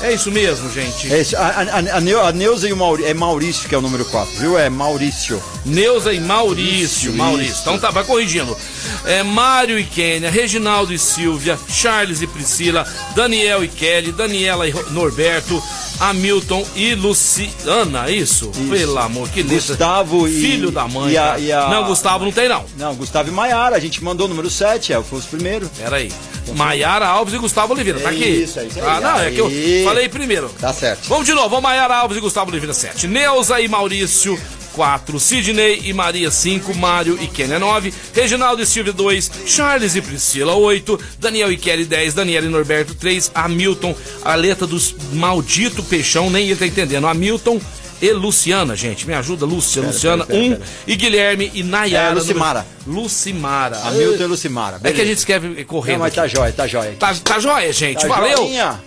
É 0.02 0.14
isso 0.14 0.30
mesmo, 0.30 0.71
gente. 0.73 1.12
É 1.12 1.21
isso. 1.21 1.37
A, 1.37 1.40
a, 1.40 1.62
a, 1.62 2.28
a 2.28 2.33
Neuza 2.33 2.69
e 2.69 2.73
o 2.73 2.76
Maurício. 2.76 3.11
É 3.11 3.14
Maurício 3.14 3.69
que 3.69 3.75
é 3.75 3.78
o 3.78 3.83
número 3.83 4.04
4, 4.07 4.35
viu? 4.37 4.59
É 4.59 4.71
Maurício. 4.71 5.42
Neuza 5.64 6.12
e 6.12 6.21
Maurício. 6.21 7.11
Isso, 7.11 7.12
Maurício. 7.12 7.52
isso. 7.52 7.61
Então 7.62 7.78
tá, 7.78 7.90
vai 7.90 8.04
corrigindo. 8.04 8.57
É, 9.04 9.23
Mário 9.23 9.78
e 9.78 9.85
Kênia, 9.85 10.30
Reginaldo 10.30 10.92
e 10.92 10.99
Silvia, 10.99 11.59
Charles 11.69 12.23
e 12.23 12.26
Priscila, 12.26 12.87
Daniel 13.14 13.62
e 13.62 13.69
Kelly, 13.69 14.12
Daniela 14.12 14.66
e 14.69 14.75
Norberto, 14.90 15.62
Hamilton 16.00 16.66
e 16.75 16.95
Luciana, 16.95 18.11
isso? 18.11 18.50
Pelo 18.71 18.99
amor, 18.99 19.28
que 19.28 19.42
lista. 19.42 19.75
Gustavo 19.75 20.26
e- 20.26 20.40
Filho 20.40 20.71
da 20.71 20.88
mãe. 20.88 21.12
e 21.12 21.19
a- 21.19 21.38
e 21.38 21.52
a- 21.52 21.69
Não, 21.69 21.85
Gustavo 21.85 22.25
não 22.25 22.33
tem 22.33 22.49
não. 22.49 22.64
Não, 22.76 22.95
Gustavo 22.95 23.28
e 23.28 23.33
Maiara. 23.33 23.76
A 23.76 23.80
gente 23.80 24.02
mandou 24.02 24.26
o 24.26 24.28
número 24.28 24.49
7, 24.50 24.92
é, 24.92 25.02
foi 25.02 25.19
os 25.19 25.26
primeiros. 25.26 25.69
Pera 25.76 25.97
aí. 25.97 26.11
Maiara 26.57 27.07
Alves 27.07 27.35
e 27.35 27.38
Gustavo 27.38 27.75
Oliveira, 27.75 28.00
tá 28.00 28.09
É 28.11 28.12
aqui. 28.12 28.25
isso, 28.25 28.59
é 28.59 28.64
isso 28.64 28.80
aí. 28.80 28.87
Ah, 28.87 29.00
não, 29.00 29.21
é 29.21 29.30
que 29.30 29.38
eu 29.40 29.47
Aí. 29.47 29.83
falei 29.85 30.09
primeiro. 30.09 30.49
Tá 30.59 30.73
certo. 30.73 31.07
Vamos 31.09 31.26
de 31.26 31.33
novo, 31.35 31.61
Maiara 31.61 31.95
Alves 31.97 32.16
e 32.16 32.21
Gustavo 32.21 32.50
Oliveira 32.50 32.75
7. 32.75 33.07
Neuza 33.07 33.61
e 33.61 33.69
Maurício 33.69 34.40
4. 34.75 35.19
Sidney 35.21 35.83
e 35.85 35.93
Maria 35.93 36.31
5. 36.31 36.75
Mário 36.75 37.19
e 37.21 37.27
Kênia 37.27 37.59
9. 37.59 37.93
Reginaldo 38.15 38.62
e 38.62 38.67
Silvia 38.67 38.93
2. 38.93 39.31
Charles 39.47 39.95
e 39.97 40.03
Priscila 40.03 40.55
8. 40.55 40.99
Daniel 41.19 41.50
e 41.53 41.57
Kelly 41.57 41.85
10. 41.85 42.15
Daniela 42.15 42.47
e 42.47 42.50
Norberto 42.50 42.95
3. 42.95 43.31
Hamilton, 43.35 43.95
a 44.23 44.35
letra 44.35 44.67
dos 44.67 44.95
maldito 45.12 45.83
peixão, 45.83 46.31
nem 46.31 46.47
ele 46.47 46.57
tá 46.57 46.67
entendendo. 46.67 47.07
Hamilton 47.07 47.61
e 48.03 48.12
Luciana, 48.12 48.75
gente. 48.75 49.07
Me 49.07 49.12
ajuda, 49.12 49.45
Lúcia, 49.45 49.83
Luciana 49.83 50.25
pera, 50.25 50.39
1. 50.39 50.50
pera. 50.53 50.62
E 50.87 50.97
Guilherme 50.97 51.50
e 51.53 51.62
Nayara. 51.62 52.12
É, 52.12 52.15
Lucimara. 52.15 52.67
número- 52.87 53.03
Lucimara. 53.03 53.77
Hamilton 53.79 54.23
e 54.23 54.27
Lucimara. 54.27 54.77
É 54.77 54.81
que 54.81 54.87
a 54.87 54.91
beleza. 54.91 55.07
gente 55.09 55.19
escreve 55.19 55.65
correndo. 55.65 55.99
Não, 55.99 56.05
mas 56.05 56.15
tá 56.15 56.25
aqui. 56.25 56.35
jóia, 56.37 56.53
tá 56.53 56.67
jóia. 56.67 56.97
Tá, 56.99 57.15
tá 57.23 57.39
joia, 57.39 57.71
gente. 57.73 58.00
Tá 58.00 58.09
Valeu. 58.09 58.39
joinha. 58.39 58.81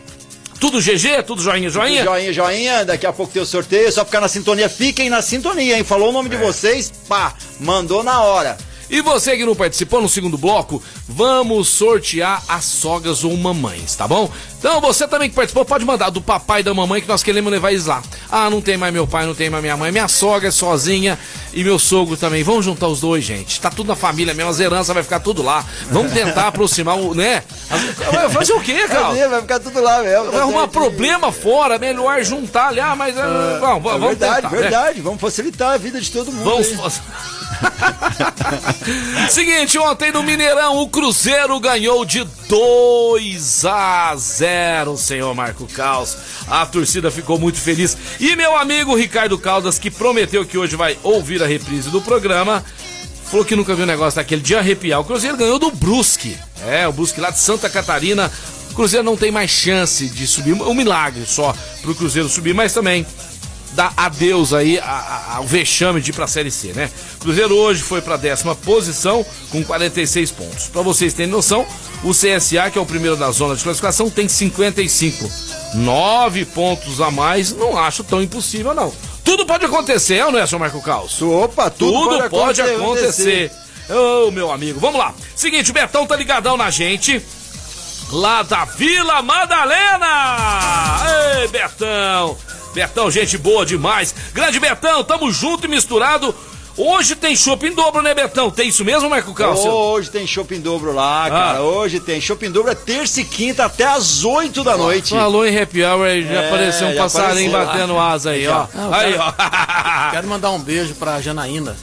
Tudo 0.63 0.79
GG? 0.79 1.23
Tudo 1.27 1.41
joinha, 1.41 1.69
joinha? 1.69 2.05
Joinha, 2.05 2.31
joinha. 2.31 2.85
Daqui 2.85 3.05
a 3.05 3.11
pouco 3.11 3.33
tem 3.33 3.41
o 3.41 3.45
sorteio. 3.45 3.91
Só 3.91 4.05
ficar 4.05 4.21
na 4.21 4.29
sintonia. 4.29 4.69
Fiquem 4.69 5.09
na 5.09 5.21
sintonia, 5.21 5.77
hein? 5.77 5.83
Falou 5.83 6.07
o 6.07 6.11
nome 6.13 6.29
de 6.29 6.37
vocês, 6.37 6.89
pá, 7.05 7.33
mandou 7.59 8.01
na 8.01 8.21
hora. 8.21 8.57
E 8.93 9.01
você 9.01 9.35
que 9.35 9.43
não 9.43 9.55
participou 9.55 9.99
no 9.99 10.07
segundo 10.07 10.37
bloco, 10.37 10.79
vamos 11.09 11.67
sortear 11.67 12.43
as 12.47 12.63
sogas 12.63 13.23
ou 13.23 13.35
mamães, 13.35 13.95
tá 13.95 14.07
bom? 14.07 14.29
Então 14.59 14.79
você 14.79 15.07
também 15.07 15.31
que 15.31 15.35
participou, 15.35 15.65
pode 15.65 15.83
mandar 15.83 16.11
do 16.11 16.21
papai 16.21 16.59
e 16.59 16.63
da 16.63 16.75
mamãe 16.75 17.01
que 17.01 17.07
nós 17.07 17.23
queremos 17.23 17.51
levar 17.51 17.71
eles 17.71 17.87
lá. 17.87 18.03
Ah, 18.29 18.51
não 18.51 18.61
tem 18.61 18.77
mais 18.77 18.93
meu 18.93 19.07
pai, 19.07 19.25
não 19.25 19.33
tem 19.33 19.49
mais 19.49 19.63
minha 19.63 19.75
mãe, 19.75 19.91
minha 19.91 20.07
sogra 20.07 20.49
é 20.49 20.51
sozinha 20.51 21.17
e 21.55 21.63
meu 21.63 21.79
sogro 21.79 22.15
também. 22.15 22.43
Vamos 22.43 22.65
juntar 22.65 22.87
os 22.87 23.01
dois, 23.01 23.23
gente. 23.23 23.59
Tá 23.59 23.71
tudo 23.71 23.87
na 23.87 23.95
família 23.95 24.31
mesmo, 24.31 24.51
as 24.51 24.59
heranças 24.59 24.93
vai 24.93 25.01
ficar 25.01 25.21
tudo 25.21 25.41
lá. 25.41 25.65
Vamos 25.89 26.13
tentar 26.13 26.49
aproximar 26.49 26.95
o, 26.95 27.15
né? 27.15 27.41
Vai 28.11 28.29
fazer 28.29 28.53
o 28.53 28.61
quê, 28.61 28.87
cara? 28.87 29.27
Vai 29.27 29.41
ficar 29.41 29.59
tudo 29.59 29.81
lá 29.81 30.03
mesmo. 30.03 30.31
Vai 30.31 30.41
arrumar 30.41 30.67
problema 30.67 31.31
fora, 31.31 31.79
melhor 31.79 32.23
juntar 32.23 32.67
ali. 32.67 32.79
Ah, 32.79 32.95
mas 32.95 33.17
ah, 33.17 33.57
vamos, 33.59 33.79
É 33.79 33.89
vamos 33.93 34.07
verdade, 34.09 34.35
tentar, 34.35 34.55
né? 34.55 34.61
verdade. 34.61 35.01
Vamos 35.01 35.19
facilitar 35.19 35.71
a 35.73 35.77
vida 35.77 35.99
de 35.99 36.11
todo 36.11 36.31
mundo. 36.31 36.43
Vamos. 36.43 37.01
Seguinte, 39.29 39.77
ontem 39.77 40.11
no 40.11 40.23
Mineirão 40.23 40.77
o 40.81 40.89
Cruzeiro 40.89 41.59
ganhou 41.59 42.05
de 42.05 42.23
2 42.47 43.65
a 43.65 44.15
0, 44.15 44.97
senhor 44.97 45.33
Marco 45.33 45.65
Caos. 45.67 46.17
A 46.47 46.65
torcida 46.65 47.09
ficou 47.09 47.39
muito 47.39 47.59
feliz. 47.59 47.97
E 48.19 48.35
meu 48.35 48.55
amigo 48.57 48.95
Ricardo 48.95 49.37
Caldas, 49.37 49.79
que 49.79 49.89
prometeu 49.89 50.45
que 50.45 50.57
hoje 50.57 50.75
vai 50.75 50.97
ouvir 51.03 51.41
a 51.41 51.47
reprise 51.47 51.89
do 51.89 52.01
programa, 52.01 52.63
falou 53.25 53.45
que 53.45 53.55
nunca 53.55 53.73
viu 53.75 53.85
um 53.85 53.87
negócio 53.87 54.17
daquele 54.17 54.41
de 54.41 54.55
arrepiar. 54.55 54.99
O 54.99 55.05
Cruzeiro 55.05 55.37
ganhou 55.37 55.57
do 55.57 55.71
Brusque. 55.71 56.37
É, 56.65 56.87
o 56.87 56.93
Brusque 56.93 57.19
lá 57.19 57.31
de 57.31 57.39
Santa 57.39 57.69
Catarina. 57.69 58.31
O 58.71 58.75
Cruzeiro 58.75 59.05
não 59.05 59.17
tem 59.17 59.31
mais 59.31 59.51
chance 59.51 60.07
de 60.07 60.27
subir. 60.27 60.53
Um 60.53 60.73
milagre 60.73 61.25
só 61.25 61.55
pro 61.81 61.95
Cruzeiro 61.95 62.27
subir, 62.29 62.53
mas 62.53 62.73
também 62.73 63.05
dá 63.73 63.91
adeus 63.97 64.53
aí 64.53 64.79
ao 64.79 65.43
vexame 65.43 66.01
de 66.01 66.11
ir 66.11 66.13
pra 66.13 66.27
Série 66.27 66.51
C, 66.51 66.73
né? 66.73 66.89
Cruzeiro 67.19 67.55
hoje 67.55 67.81
foi 67.81 68.01
pra 68.01 68.17
décima 68.17 68.55
posição 68.55 69.25
com 69.51 69.63
46 69.63 70.31
pontos. 70.31 70.67
Pra 70.67 70.81
vocês 70.81 71.13
terem 71.13 71.31
noção, 71.31 71.65
o 72.03 72.11
CSA, 72.11 72.69
que 72.71 72.77
é 72.77 72.81
o 72.81 72.85
primeiro 72.85 73.15
da 73.15 73.31
zona 73.31 73.55
de 73.55 73.63
classificação, 73.63 74.09
tem 74.09 74.27
55. 74.27 75.29
Nove 75.75 76.45
pontos 76.45 77.01
a 77.01 77.09
mais, 77.09 77.51
não 77.51 77.77
acho 77.77 78.03
tão 78.03 78.21
impossível, 78.21 78.73
não. 78.73 78.93
Tudo 79.23 79.45
pode 79.45 79.65
acontecer, 79.65 80.15
é 80.15 80.31
não 80.31 80.37
é, 80.37 80.45
seu 80.45 80.59
Marco 80.59 80.81
Caos? 80.81 81.21
Opa, 81.21 81.69
tudo, 81.69 82.17
Tudo 82.17 82.29
pode 82.29 82.61
acontecer. 82.61 83.51
Ô, 83.89 84.31
meu 84.31 84.51
amigo, 84.51 84.79
vamos 84.79 84.99
lá. 84.99 85.13
Seguinte, 85.35 85.71
o 85.71 85.73
Betão 85.73 86.05
tá 86.05 86.15
ligadão 86.15 86.55
na 86.57 86.69
gente. 86.69 87.23
Lá 88.11 88.43
da 88.43 88.65
Vila 88.65 89.21
Madalena! 89.21 90.97
Ei, 91.39 91.47
Betão! 91.47 92.37
Betão, 92.73 93.09
gente 93.11 93.37
boa 93.37 93.65
demais. 93.65 94.13
Grande 94.33 94.59
Betão, 94.59 95.03
tamo 95.03 95.31
junto 95.31 95.65
e 95.65 95.69
misturado. 95.69 96.33
Hoje 96.75 97.15
tem 97.15 97.35
shopping 97.35 97.73
dobro, 97.75 98.01
né, 98.01 98.15
Betão? 98.15 98.49
Tem 98.49 98.67
isso 98.69 98.83
mesmo, 98.83 99.07
Marco 99.07 99.31
Cálcio? 99.31 99.69
Hoje 99.69 100.09
tem 100.09 100.25
shopping 100.25 100.59
dobro 100.59 100.91
lá, 100.91 101.29
cara. 101.29 101.61
Hoje 101.61 101.99
tem 101.99 102.19
shopping 102.19 102.49
dobro 102.49 102.71
é 102.71 102.75
terça 102.75 103.21
e 103.21 103.23
quinta 103.23 103.65
até 103.65 103.83
às 103.85 104.23
8 104.23 104.63
da 104.63 104.75
noite. 104.75 105.11
Falou 105.11 105.45
em 105.45 105.55
happy 105.55 105.83
hour, 105.83 106.07
já 106.23 106.41
É, 106.41 106.47
apareceu 106.47 106.87
um 106.87 106.93
já 106.95 107.03
passarinho 107.03 107.51
apareceu. 107.51 107.73
batendo 107.87 107.99
asa 107.99 108.31
aí, 108.31 108.47
ó. 108.47 108.65
Não, 108.73 108.91
Aí, 108.91 109.13
cara- 109.13 109.35
ó. 110.07 110.09
Quero 110.11 110.27
mandar 110.27 110.49
um 110.49 110.59
beijo 110.59 110.95
pra 110.95 111.21
Janaína. 111.21 111.77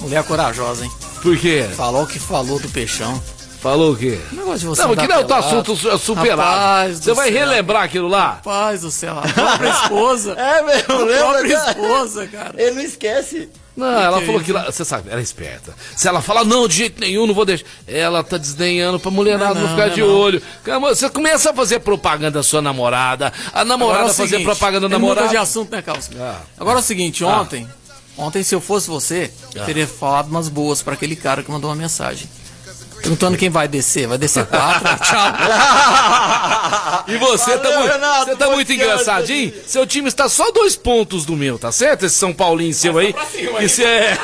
Mulher 0.00 0.22
corajosa, 0.24 0.84
hein? 0.84 0.90
Por 1.22 1.38
quê? 1.38 1.64
Falou 1.74 2.02
o 2.02 2.06
que 2.06 2.18
falou 2.18 2.58
do 2.58 2.68
peixão. 2.68 3.22
Falou 3.64 3.92
o 3.92 3.96
quê? 3.96 4.18
O 4.30 4.34
negócio 4.36 4.58
de 4.60 4.66
você 4.66 4.82
Não, 4.82 4.90
que 4.94 5.08
não 5.08 5.14
é 5.16 5.18
o 5.20 5.24
teu 5.24 5.26
pelado. 5.28 5.46
assunto 5.46 5.74
su- 5.74 5.98
superado. 5.98 6.42
Rapaz 6.42 6.98
Você 6.98 7.14
vai 7.14 7.30
céu. 7.32 7.38
relembrar 7.38 7.82
aquilo 7.84 8.08
lá? 8.08 8.32
Rapaz 8.34 8.82
do 8.82 8.90
céu, 8.90 9.18
a 9.18 9.22
própria 9.22 9.70
esposa. 9.82 10.32
É 10.34 10.62
mesmo, 10.62 10.92
a 10.94 10.98
lembra? 10.98 11.16
própria 11.18 11.56
cara? 11.58 11.70
esposa, 11.70 12.26
cara. 12.26 12.54
Ele 12.62 12.70
não 12.72 12.82
esquece. 12.82 13.48
Não, 13.74 13.86
ela 13.90 14.20
que 14.20 14.26
falou 14.26 14.40
é 14.40 14.44
que 14.44 14.52
lá, 14.52 14.64
você 14.66 14.84
sabe, 14.84 15.08
ela 15.10 15.18
é 15.18 15.22
esperta. 15.22 15.74
Se 15.96 16.06
ela 16.06 16.20
falar, 16.20 16.44
não, 16.44 16.68
de 16.68 16.76
jeito 16.76 17.00
nenhum, 17.00 17.26
não 17.26 17.32
vou 17.34 17.46
deixar. 17.46 17.64
Ela 17.88 18.22
tá 18.22 18.36
desdenhando 18.36 19.00
pra 19.00 19.10
mulherada 19.10 19.54
não, 19.54 19.62
Não, 19.62 19.68
ficar 19.70 19.86
não, 19.88 19.94
de 19.94 20.00
não. 20.02 20.08
olho. 20.14 20.42
Você 20.90 21.08
começa 21.08 21.50
a 21.50 21.54
fazer 21.54 21.80
propaganda 21.80 22.32
da 22.32 22.42
sua 22.42 22.60
namorada, 22.60 23.32
a 23.52 23.64
namorada 23.64 24.00
Agora 24.00 24.12
é 24.12 24.14
fazer 24.14 24.28
seguinte, 24.28 24.44
propaganda 24.46 24.88
da 24.90 24.98
namorada. 24.98 25.28
de 25.28 25.36
assunto, 25.38 25.72
né, 25.72 25.80
Carlos? 25.80 26.10
Ah. 26.20 26.36
Agora 26.60 26.78
é 26.78 26.80
o 26.80 26.84
seguinte, 26.84 27.24
ontem 27.24 27.66
Ontem, 28.16 28.44
se 28.44 28.54
eu 28.54 28.60
fosse 28.60 28.88
você, 28.88 29.28
eu 29.56 29.64
teria 29.64 29.88
falado 29.88 30.28
umas 30.28 30.48
boas 30.48 30.80
pra 30.80 30.94
aquele 30.94 31.16
cara 31.16 31.42
que 31.42 31.50
mandou 31.50 31.68
uma 31.68 31.74
mensagem. 31.74 32.28
Perguntando 33.04 33.36
quem 33.36 33.50
vai 33.50 33.68
descer. 33.68 34.08
Vai 34.08 34.16
descer 34.16 34.46
quatro? 34.46 34.88
Tchau. 35.04 35.32
E 37.06 37.18
você 37.18 37.58
tá, 37.58 37.68
Valeu, 37.68 37.80
muito, 37.80 37.92
Renato, 37.92 38.24
você 38.24 38.36
tá 38.36 38.50
muito 38.50 38.72
engraçadinho. 38.72 39.52
Seu 39.66 39.86
time 39.86 40.08
está 40.08 40.26
só 40.26 40.50
dois 40.52 40.74
pontos 40.74 41.26
do 41.26 41.36
meu, 41.36 41.58
tá 41.58 41.70
certo? 41.70 42.06
Esse 42.06 42.14
São 42.16 42.32
Paulinho 42.32 42.72
seu 42.72 42.96
aí. 42.96 43.14
Que 43.58 43.68
cê 43.68 43.84
é... 43.84 44.18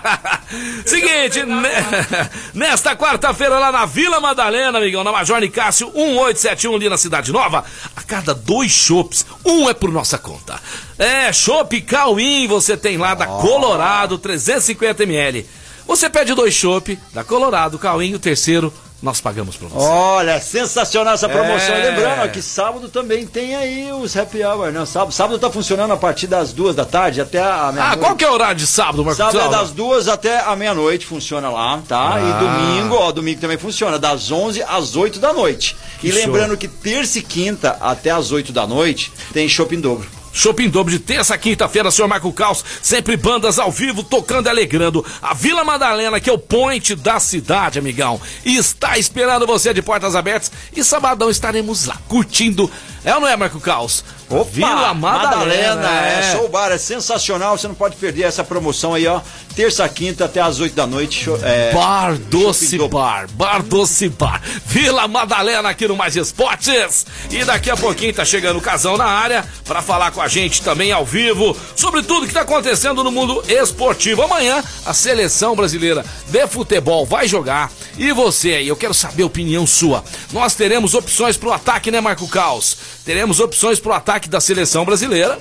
Seguinte, 0.86 1.44
ne- 1.44 2.30
nesta 2.54 2.96
quarta-feira 2.96 3.58
lá 3.58 3.70
na 3.70 3.84
Vila 3.84 4.20
Madalena, 4.20 4.78
amigão, 4.78 5.04
na 5.04 5.12
Major 5.12 5.38
Nicásio 5.38 5.88
1871 5.94 6.74
ali 6.74 6.88
na 6.88 6.96
Cidade 6.96 7.30
Nova, 7.30 7.62
a 7.94 8.02
cada 8.02 8.32
dois 8.34 8.70
chopps, 8.72 9.26
um 9.44 9.68
é 9.68 9.74
por 9.74 9.92
nossa 9.92 10.16
conta. 10.16 10.58
É, 10.98 11.30
chopp 11.30 11.78
Cauim 11.82 12.46
você 12.46 12.74
tem 12.74 12.96
lá 12.96 13.14
da 13.14 13.26
Colorado 13.26 14.18
350ml. 14.18 15.44
Você 15.86 16.08
pede 16.08 16.34
dois 16.34 16.54
chopp 16.54 16.98
da 17.12 17.22
Colorado 17.22 17.78
Cauim, 17.78 18.14
o 18.14 18.18
terceiro 18.18 18.72
nós 19.02 19.20
pagamos 19.20 19.54
pra 19.54 19.68
você. 19.68 19.86
Olha, 19.86 20.40
sensacional 20.40 21.12
essa 21.12 21.28
promoção. 21.28 21.74
É. 21.74 21.90
Lembrando 21.90 22.22
ó, 22.24 22.28
que 22.28 22.40
sábado 22.40 22.88
também 22.88 23.26
tem 23.26 23.54
aí 23.54 23.92
os 23.92 24.16
happy 24.16 24.42
hour, 24.42 24.72
né? 24.72 24.86
Sábado, 24.86 25.12
sábado 25.12 25.38
tá 25.38 25.50
funcionando 25.50 25.92
a 25.92 25.96
partir 25.98 26.26
das 26.26 26.54
duas 26.54 26.74
da 26.74 26.86
tarde 26.86 27.20
até 27.20 27.38
a 27.38 27.68
Ah, 27.68 27.72
meia-noite. 27.72 28.00
qual 28.00 28.16
que 28.16 28.24
é 28.24 28.30
o 28.30 28.32
horário 28.32 28.56
de 28.56 28.66
sábado, 28.66 29.04
Marcos? 29.04 29.18
Sábado 29.18 29.38
é 29.40 29.48
das 29.50 29.72
duas 29.72 30.08
até 30.08 30.40
a 30.40 30.56
meia-noite, 30.56 31.04
funciona 31.04 31.50
lá, 31.50 31.82
tá? 31.86 32.14
Ah. 32.14 32.18
E 32.18 32.32
domingo, 32.78 32.94
ó, 32.94 33.12
domingo 33.12 33.42
também 33.42 33.58
funciona, 33.58 33.98
das 33.98 34.32
11 34.32 34.62
às 34.62 34.96
8 34.96 35.18
da 35.18 35.34
noite. 35.34 35.76
Que 36.00 36.08
e 36.08 36.12
lembrando 36.12 36.56
que 36.56 36.66
terça 36.66 37.18
e 37.18 37.22
quinta 37.22 37.76
até 37.82 38.10
às 38.10 38.32
8 38.32 38.52
da 38.54 38.66
noite 38.66 39.12
tem 39.34 39.46
shopping 39.46 39.80
dobro. 39.82 40.06
Shopping 40.34 40.68
Dobro 40.68 40.92
de 40.92 40.98
terça 40.98 41.34
a 41.34 41.38
quinta-feira, 41.38 41.92
senhor 41.92 42.08
Marco 42.08 42.32
Caos, 42.32 42.64
sempre 42.82 43.16
bandas 43.16 43.56
ao 43.56 43.70
vivo, 43.70 44.02
tocando 44.02 44.48
e 44.48 44.50
alegrando. 44.50 45.06
A 45.22 45.32
Vila 45.32 45.62
Madalena, 45.64 46.18
que 46.18 46.28
é 46.28 46.32
o 46.32 46.38
point 46.38 46.96
da 46.96 47.20
cidade, 47.20 47.78
amigão. 47.78 48.20
E 48.44 48.56
está 48.56 48.98
esperando 48.98 49.46
você 49.46 49.72
de 49.72 49.80
portas 49.80 50.16
abertas. 50.16 50.50
E 50.74 50.82
sabadão 50.82 51.30
estaremos 51.30 51.86
lá, 51.86 51.96
curtindo. 52.08 52.68
É 53.04 53.14
ou 53.14 53.20
não 53.20 53.28
é, 53.28 53.36
Marco 53.36 53.60
Caos? 53.60 54.04
Opa, 54.28 54.44
Vila 54.50 54.92
Madalena. 54.92 55.88
é. 55.90 56.32
Show 56.32 56.48
bar, 56.48 56.72
é 56.72 56.78
sensacional, 56.78 57.56
você 57.56 57.68
não 57.68 57.74
pode 57.74 57.94
perder 57.96 58.22
essa 58.22 58.42
promoção 58.42 58.94
aí, 58.94 59.06
ó. 59.06 59.20
Terça, 59.54 59.88
quinta 59.88 60.24
até 60.24 60.40
às 60.40 60.58
8 60.58 60.74
da 60.74 60.84
noite. 60.86 61.24
show- 61.24 61.38
é, 61.42 61.72
Bar 61.72 62.18
Doce. 62.18 62.76
Bar, 62.88 63.28
Bar 63.32 63.62
Doce 63.62 64.08
Bar, 64.08 64.42
Vila 64.66 65.06
Madalena 65.06 65.68
aqui 65.68 65.86
no 65.86 65.94
Mais 65.96 66.16
Esportes. 66.16 67.06
E 67.30 67.44
daqui 67.44 67.70
a 67.70 67.76
pouquinho 67.76 68.12
tá 68.12 68.24
chegando 68.24 68.58
o 68.58 68.60
Casão 68.60 68.96
na 68.96 69.04
área 69.06 69.44
para 69.64 69.80
falar 69.80 70.10
com 70.10 70.20
a 70.20 70.26
gente 70.26 70.60
também 70.60 70.90
ao 70.90 71.04
vivo 71.04 71.56
sobre 71.76 72.02
tudo 72.02 72.26
que 72.26 72.34
tá 72.34 72.40
acontecendo 72.40 73.04
no 73.04 73.12
mundo 73.12 73.44
esportivo. 73.48 74.22
Amanhã 74.22 74.62
a 74.84 74.92
seleção 74.92 75.54
brasileira 75.54 76.04
de 76.28 76.46
futebol 76.48 77.06
vai 77.06 77.28
jogar. 77.28 77.70
E 77.96 78.12
você 78.12 78.54
aí, 78.54 78.66
eu 78.68 78.74
quero 78.76 78.92
saber 78.92 79.22
a 79.22 79.26
opinião 79.26 79.66
sua. 79.68 80.02
Nós 80.32 80.54
teremos 80.56 80.94
opções 80.94 81.36
pro 81.36 81.52
ataque, 81.52 81.92
né, 81.92 82.00
Marco 82.00 82.26
Caos? 82.26 82.76
Teremos 83.04 83.38
opções 83.38 83.78
pro 83.78 83.92
ataque 83.92 84.28
da 84.28 84.40
seleção 84.40 84.84
brasileira. 84.84 85.38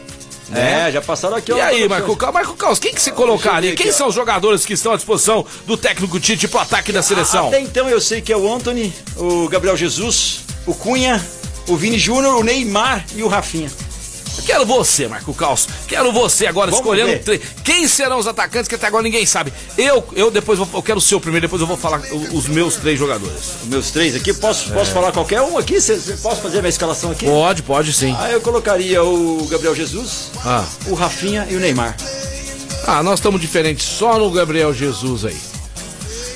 É, 0.51 0.91
já 0.91 1.01
passaram 1.01 1.37
aqui. 1.37 1.51
E 1.51 1.59
aí, 1.59 1.87
Marco 1.87 2.15
Caos? 2.15 2.33
Marco 2.33 2.55
Caos, 2.55 2.79
quem 2.79 2.93
que 2.93 3.01
você 3.01 3.11
colocaria? 3.11 3.71
ver 3.71 3.77
Quem 3.77 3.87
aqui, 3.87 3.95
são 3.95 4.07
os 4.07 4.15
jogadores 4.15 4.65
que 4.65 4.73
estão 4.73 4.91
à 4.91 4.95
disposição 4.95 5.45
do 5.65 5.77
técnico 5.77 6.19
Tite 6.19 6.47
pro 6.47 6.59
ataque 6.59 6.91
da 6.91 7.01
seleção? 7.01 7.47
Até 7.47 7.59
então 7.61 7.89
eu 7.89 8.01
sei 8.01 8.21
que 8.21 8.31
é 8.31 8.37
o 8.37 8.53
Anthony, 8.53 8.93
o 9.15 9.47
Gabriel 9.47 9.77
Jesus, 9.77 10.41
o 10.65 10.73
Cunha, 10.73 11.23
o 11.67 11.75
Vini 11.75 11.97
Júnior, 11.97 12.35
o 12.35 12.43
Neymar 12.43 13.05
e 13.15 13.23
o 13.23 13.27
Rafinha. 13.27 13.71
Quero 14.45 14.65
você, 14.65 15.07
Marco 15.07 15.33
Caos. 15.33 15.67
Quero 15.87 16.11
você 16.11 16.47
agora 16.47 16.69
Vamos 16.71 16.85
escolhendo 16.85 17.23
ver. 17.23 17.39
quem 17.63 17.87
serão 17.87 18.17
os 18.19 18.27
atacantes 18.27 18.67
que 18.67 18.75
até 18.75 18.87
agora 18.87 19.03
ninguém 19.03 19.25
sabe. 19.25 19.53
Eu, 19.77 20.03
eu 20.15 20.29
depois 20.31 20.57
vou, 20.59 20.67
eu 20.73 20.81
quero 20.83 20.97
o 20.97 21.01
seu 21.01 21.19
primeiro, 21.21 21.45
depois 21.47 21.61
eu 21.61 21.67
vou 21.67 21.77
falar 21.77 22.01
os 22.31 22.47
meus 22.47 22.75
três 22.75 22.97
jogadores. 22.99 23.39
Os 23.61 23.67
meus 23.67 23.91
três 23.91 24.15
aqui, 24.15 24.33
posso, 24.33 24.71
posso 24.71 24.91
falar 24.91 25.11
qualquer 25.11 25.41
um 25.41 25.57
aqui? 25.57 25.79
Cê- 25.79 25.99
cê- 25.99 26.13
posso 26.17 26.41
fazer 26.41 26.59
minha 26.59 26.69
escalação 26.69 27.11
aqui? 27.11 27.25
Pode, 27.25 27.63
pode 27.63 27.93
sim. 27.93 28.15
Aí 28.19 28.33
eu 28.33 28.41
colocaria 28.41 29.03
o 29.03 29.45
Gabriel 29.49 29.75
Jesus, 29.75 30.31
Ah, 30.43 30.65
o 30.87 30.93
Rafinha 30.93 31.47
e 31.49 31.55
o 31.55 31.59
Neymar. 31.59 31.95
ah 32.87 33.01
nós 33.03 33.19
estamos 33.19 33.39
diferentes 33.39 33.85
só 33.85 34.17
no 34.19 34.29
Gabriel 34.31 34.73
Jesus 34.73 35.25
aí. 35.25 35.37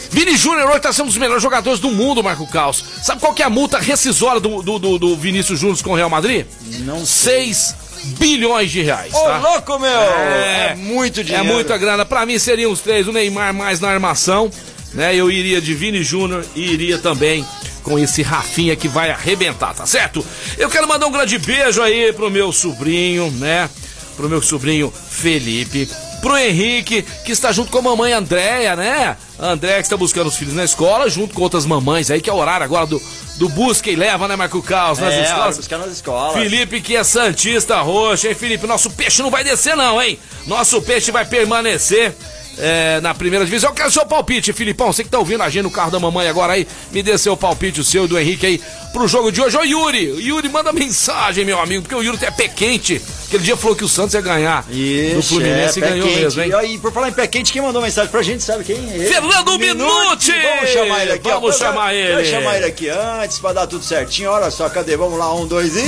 Vini 0.10 0.38
Júnior 0.38 0.70
hoje 0.70 0.80
tá 0.80 0.94
sendo 0.94 1.06
um 1.06 1.08
dos 1.10 1.18
melhores 1.18 1.44
jogadores 1.44 1.80
do 1.80 1.92
mundo, 1.92 2.24
Marco 2.24 2.48
Caos. 2.48 2.84
Sabe 3.04 3.20
qual 3.20 3.34
que 3.34 3.44
é 3.44 3.46
a 3.46 3.50
multa 3.50 3.78
rescisória 3.78 4.40
do, 4.40 4.62
do, 4.64 4.80
do- 4.80 4.98
do 4.98 5.18
Vinícius 5.18 5.60
Júnior 5.60 5.78
com 5.84 5.92
o 5.92 5.96
Real 5.96 6.10
Madrid? 6.10 6.46
Não 6.86 7.06
6 7.06 7.76
bilhões 8.20 8.72
de 8.72 8.82
reais, 8.82 9.14
Ô, 9.14 9.20
tá? 9.20 9.38
louco, 9.38 9.80
meu! 9.80 9.90
É, 9.90 10.76
muito 10.76 11.20
É 11.22 11.24
dinheiro. 11.24 11.46
muita 11.46 11.78
grana. 11.78 12.06
Pra 12.06 12.26
mim 12.26 12.38
seriam 12.40 12.72
os 12.72 12.80
três. 12.82 13.08
O 13.08 13.12
Neymar 13.12 13.54
mais 13.54 13.80
na 13.80 13.90
armação, 13.90 14.50
né? 14.94 15.16
Eu 15.16 15.30
iria 15.32 15.60
de 15.62 15.74
Vini 15.74 16.04
Júnior 16.04 16.46
e 16.56 16.72
iria 16.72 16.98
também 16.98 17.46
com 17.84 17.98
esse 17.98 18.22
Rafinha 18.22 18.76
que 18.76 18.88
vai 18.88 19.12
arrebentar, 19.12 19.74
tá 19.74 19.86
certo? 19.86 20.26
Eu 20.58 20.70
quero 20.70 20.88
mandar 20.88 21.08
um 21.08 21.12
grande 21.12 21.38
beijo 21.38 21.82
aí 21.82 22.12
pro 22.14 22.30
meu 22.30 22.52
sobrinho, 22.52 23.32
né? 23.32 23.70
Pro 24.18 24.28
meu 24.30 24.42
sobrinho 24.42 24.92
Felipe. 25.10 25.88
Pro 26.22 26.38
Henrique, 26.38 27.04
que 27.24 27.32
está 27.32 27.52
junto 27.52 27.72
com 27.72 27.78
a 27.78 27.82
mamãe 27.82 28.12
Andréia, 28.14 28.76
né? 28.76 29.16
A 29.40 29.50
Andréia 29.52 29.78
que 29.78 29.84
está 29.84 29.96
buscando 29.98 30.28
os 30.28 30.36
filhos 30.36 30.54
na 30.56 30.64
escola, 30.64 31.10
junto 31.10 31.34
com 31.34 31.42
outras 31.44 31.66
mamães 31.66 32.10
aí, 32.10 32.20
que 32.22 32.30
é 32.30 32.34
o 32.34 32.38
horário 32.38 32.64
agora 32.64 32.86
do, 32.88 33.02
do 33.36 33.48
busca 33.50 33.90
e 33.90 33.96
leva, 33.96 34.28
né, 34.28 34.36
Marco 34.36 34.62
Caos, 34.64 34.98
nas 35.00 35.14
É, 35.14 35.24
escolas. 35.24 35.58
buscar 35.58 35.78
nas 35.78 35.92
escolas. 35.92 36.34
Felipe 36.34 36.82
que 36.82 36.96
é 36.96 37.04
Santista 37.04 37.80
Roxa, 37.82 38.30
hein, 38.30 38.36
Felipe? 38.36 38.66
Nosso 38.66 38.90
peixe 38.90 39.22
não 39.22 39.30
vai 39.30 39.44
descer, 39.44 39.76
não, 39.76 40.02
hein? 40.02 40.20
Nosso 40.48 40.82
peixe 40.82 41.12
vai 41.12 41.24
permanecer 41.26 42.16
é, 42.60 43.00
na 43.02 43.14
primeira 43.14 43.46
divisão. 43.46 43.70
Eu 43.70 43.76
quero 43.76 43.92
seu 43.92 44.06
palpite, 44.06 44.54
Filipão. 44.54 44.92
Você 44.92 45.04
que 45.04 45.10
tá 45.10 45.20
ouvindo 45.20 45.44
a 45.44 45.50
gente 45.50 45.64
no 45.64 45.72
carro 45.72 45.92
da 45.92 46.00
mamãe 46.00 46.28
agora 46.28 46.54
aí, 46.54 46.68
me 46.92 47.04
dê 47.04 47.18
seu 47.18 47.36
palpite, 47.38 47.82
o 47.82 47.84
seu 47.84 48.06
e 48.06 48.08
do 48.08 48.18
Henrique 48.18 48.46
aí, 48.46 48.62
pro 48.94 49.08
jogo 49.08 49.32
de 49.32 49.42
hoje. 49.42 49.58
Ô, 49.58 49.64
Yuri, 49.64 50.26
Yuri, 50.26 50.50
manda 50.50 50.72
mensagem, 50.74 51.46
meu 51.46 51.60
amigo, 51.60 51.84
porque 51.84 51.96
o 51.96 52.02
Yuri 52.02 52.18
é 52.24 52.32
pé 52.32 52.48
quente. 52.48 53.02
Aquele 53.28 53.44
dia 53.44 53.58
falou 53.58 53.76
que 53.76 53.84
o 53.84 53.90
Santos 53.90 54.14
ia 54.14 54.22
ganhar 54.22 54.66
Isso, 54.70 55.16
do 55.16 55.24
Fluminense 55.24 55.84
é, 55.84 55.86
e 55.86 55.90
ganhou 55.90 56.08
quente. 56.08 56.20
mesmo, 56.22 56.42
hein? 56.42 56.50
E 56.50 56.54
aí, 56.56 56.78
por 56.78 56.94
falar 56.94 57.10
em 57.10 57.14
pé 57.14 57.28
quente, 57.28 57.52
quem 57.52 57.62
mandou 57.62 57.82
mensagem 57.82 58.10
pra 58.10 58.22
gente, 58.24 58.42
sabe 58.44 58.64
quem? 58.64 58.78
Ele. 58.78 59.06
Fernando 59.06 59.60
Minuti! 59.60 60.32
Vamos 60.32 60.70
chamar 60.72 61.02
ele 61.04 61.12
aqui. 61.14 61.28
ó. 61.30 61.40
Vamos 61.40 61.58
chamar 61.58 61.94
ele. 61.94 62.14
Vamos 62.14 62.30
chamar 62.30 62.56
ele 62.58 62.66
aqui 62.66 62.90
antes 62.90 63.40
pra 63.40 63.54
dar 63.54 63.68
tudo 63.68 63.84
certinho. 63.84 64.30
Olha 64.32 64.50
só, 64.50 64.70
cadê? 64.70 64.96
Vamos 64.96 65.20
lá, 65.20 65.34
um, 65.36 65.46
dois 65.46 65.76
e... 65.76 65.84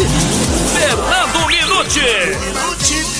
Fernando 0.74 1.48
Minuti! 1.48 3.19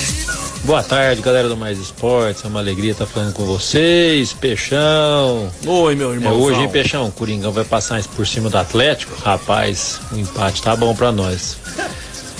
Boa 0.64 0.82
tarde, 0.82 1.22
galera 1.22 1.48
do 1.48 1.56
Mais 1.56 1.78
Esportes. 1.78 2.44
É 2.44 2.48
uma 2.48 2.60
alegria 2.60 2.92
estar 2.92 3.06
falando 3.06 3.32
com 3.32 3.44
vocês. 3.44 4.32
Peixão. 4.34 5.50
Oi, 5.66 5.94
meu 5.96 6.10
É 6.12 6.14
irmão. 6.14 6.38
hoje, 6.40 6.60
hein, 6.60 6.68
Peixão? 6.68 7.06
O 7.08 7.12
Coringão 7.12 7.50
vai 7.50 7.64
passar 7.64 8.02
por 8.14 8.26
cima 8.26 8.50
do 8.50 8.58
Atlético. 8.58 9.16
Rapaz, 9.22 10.00
o 10.12 10.18
empate 10.18 10.62
tá 10.62 10.76
bom 10.76 10.94
pra 10.94 11.10
nós. 11.10 11.56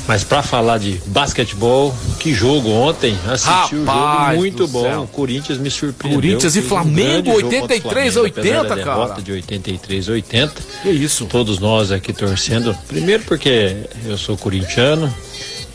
Mas 0.07 0.23
pra 0.25 0.43
falar 0.43 0.79
de 0.79 1.01
basquetebol, 1.07 1.95
que 2.19 2.35
jogo 2.35 2.69
ontem. 2.71 3.17
Assisti 3.27 3.77
o 3.77 3.85
jogo 3.87 4.37
muito 4.37 4.67
bom. 4.69 4.83
céu. 4.83 5.03
O 5.03 5.07
Corinthians 5.09 5.59
me 5.59 5.71
surpreendeu. 5.71 6.21
Corinthians 6.21 6.57
e 6.57 6.59
um 6.59 6.63
Flamengo, 6.63 7.31
o 7.31 7.35
83 7.35 7.81
a 7.81 7.81
Flamengo, 7.81 8.27
apesar 8.27 8.61
80, 8.61 8.63
da 8.63 8.69
cara. 8.69 8.77
derrota 8.97 9.23
de 9.23 9.33
83 9.33 10.09
a 10.09 10.13
80. 10.13 10.63
Que 10.83 10.91
isso? 10.91 11.25
Todos 11.27 11.59
nós 11.59 11.91
aqui 11.93 12.13
torcendo. 12.13 12.77
Primeiro 12.89 13.23
porque 13.25 13.77
eu 14.05 14.19
sou 14.19 14.37
corintiano, 14.37 15.13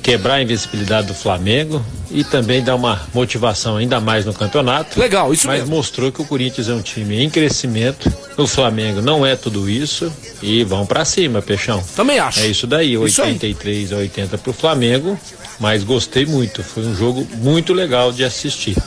quebrar 0.06 0.36
a 0.36 0.44
invencibilidade 0.44 1.08
do 1.08 1.16
Flamengo 1.16 1.84
e 2.12 2.24
também 2.24 2.64
dar 2.64 2.76
uma 2.76 3.02
motivação 3.12 3.78
ainda 3.78 4.00
mais 4.00 4.24
no 4.24 4.32
campeonato. 4.36 5.00
Legal, 5.00 5.34
isso 5.34 5.48
Mas 5.48 5.62
mesmo. 5.62 5.76
mostrou 5.76 6.12
que 6.12 6.22
o 6.22 6.26
Corinthians 6.26 6.70
é 6.70 6.76
um 6.76 6.82
time 6.84 7.24
em 7.24 7.28
crescimento. 7.28 8.14
O 8.38 8.46
Flamengo 8.46 9.02
não 9.02 9.26
é 9.26 9.36
tudo 9.36 9.68
isso 9.68 10.14
e 10.44 10.64
vão 10.64 10.86
pra 10.86 11.04
cima, 11.06 11.42
Peixão. 11.42 11.84
Também 11.96 12.20
acho. 12.20 12.40
É 12.42 12.46
isso 12.46 12.68
daí, 12.68 12.94
Isso 12.94 13.24
aí. 13.24 13.32
83 13.32 13.94
a 13.94 13.96
80 13.96 14.38
pro 14.38 14.54
Flamengo, 14.54 15.20
mas 15.60 15.84
gostei 15.84 16.28
muito, 16.28 16.62
foi 16.62 16.84
um 16.84 16.96
jogo 16.96 17.28
muito 17.38 17.74
legal 17.74 18.12
de 18.12 18.24
assistir. 18.24 18.78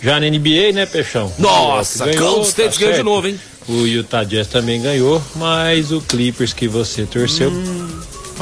Já 0.00 0.20
na 0.20 0.30
NBA, 0.30 0.70
né, 0.72 0.86
Peixão? 0.86 1.32
Nossa, 1.36 2.06
Golden 2.14 2.44
State 2.44 2.78
ganhou 2.78 2.94
de 2.94 3.02
novo, 3.02 3.26
hein? 3.26 3.40
O 3.68 3.86
Utah 3.86 4.22
Jazz 4.22 4.46
também 4.46 4.80
ganhou, 4.80 5.20
mas 5.34 5.90
o 5.90 6.00
Clippers 6.00 6.52
que 6.52 6.68
você 6.68 7.04
torceu 7.06 7.50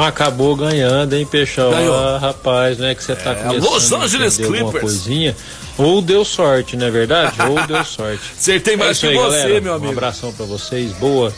acabou 0.05 0.55
ganhando, 0.57 1.15
hein, 1.15 1.27
Peixão? 1.27 1.71
Ganhou. 1.71 1.95
Ah, 1.95 2.19
rapaz, 2.19 2.79
né, 2.79 2.95
que 2.95 3.03
você 3.03 3.15
tá 3.17 3.33
É, 3.33 3.35
começando 3.35 3.71
Los 3.71 3.93
Angeles 3.93 4.37
Clippers. 4.37 4.81
coisinha. 4.81 5.37
Ou 5.77 6.03
deu 6.03 6.25
sorte, 6.25 6.77
não 6.77 6.87
é 6.87 6.91
verdade? 6.91 7.35
Ou 7.49 7.65
deu 7.67 7.85
sorte. 7.85 8.21
Acertei 8.39 8.77
mais 8.77 8.99
É 8.99 9.01
que 9.01 9.07
aí, 9.09 9.15
você, 9.17 9.39
galera. 9.43 9.61
meu 9.61 9.75
amigo. 9.75 9.89
Um 9.93 9.93
abração 9.97 10.33
pra 10.33 10.45
vocês, 10.47 10.93
boa 10.93 11.33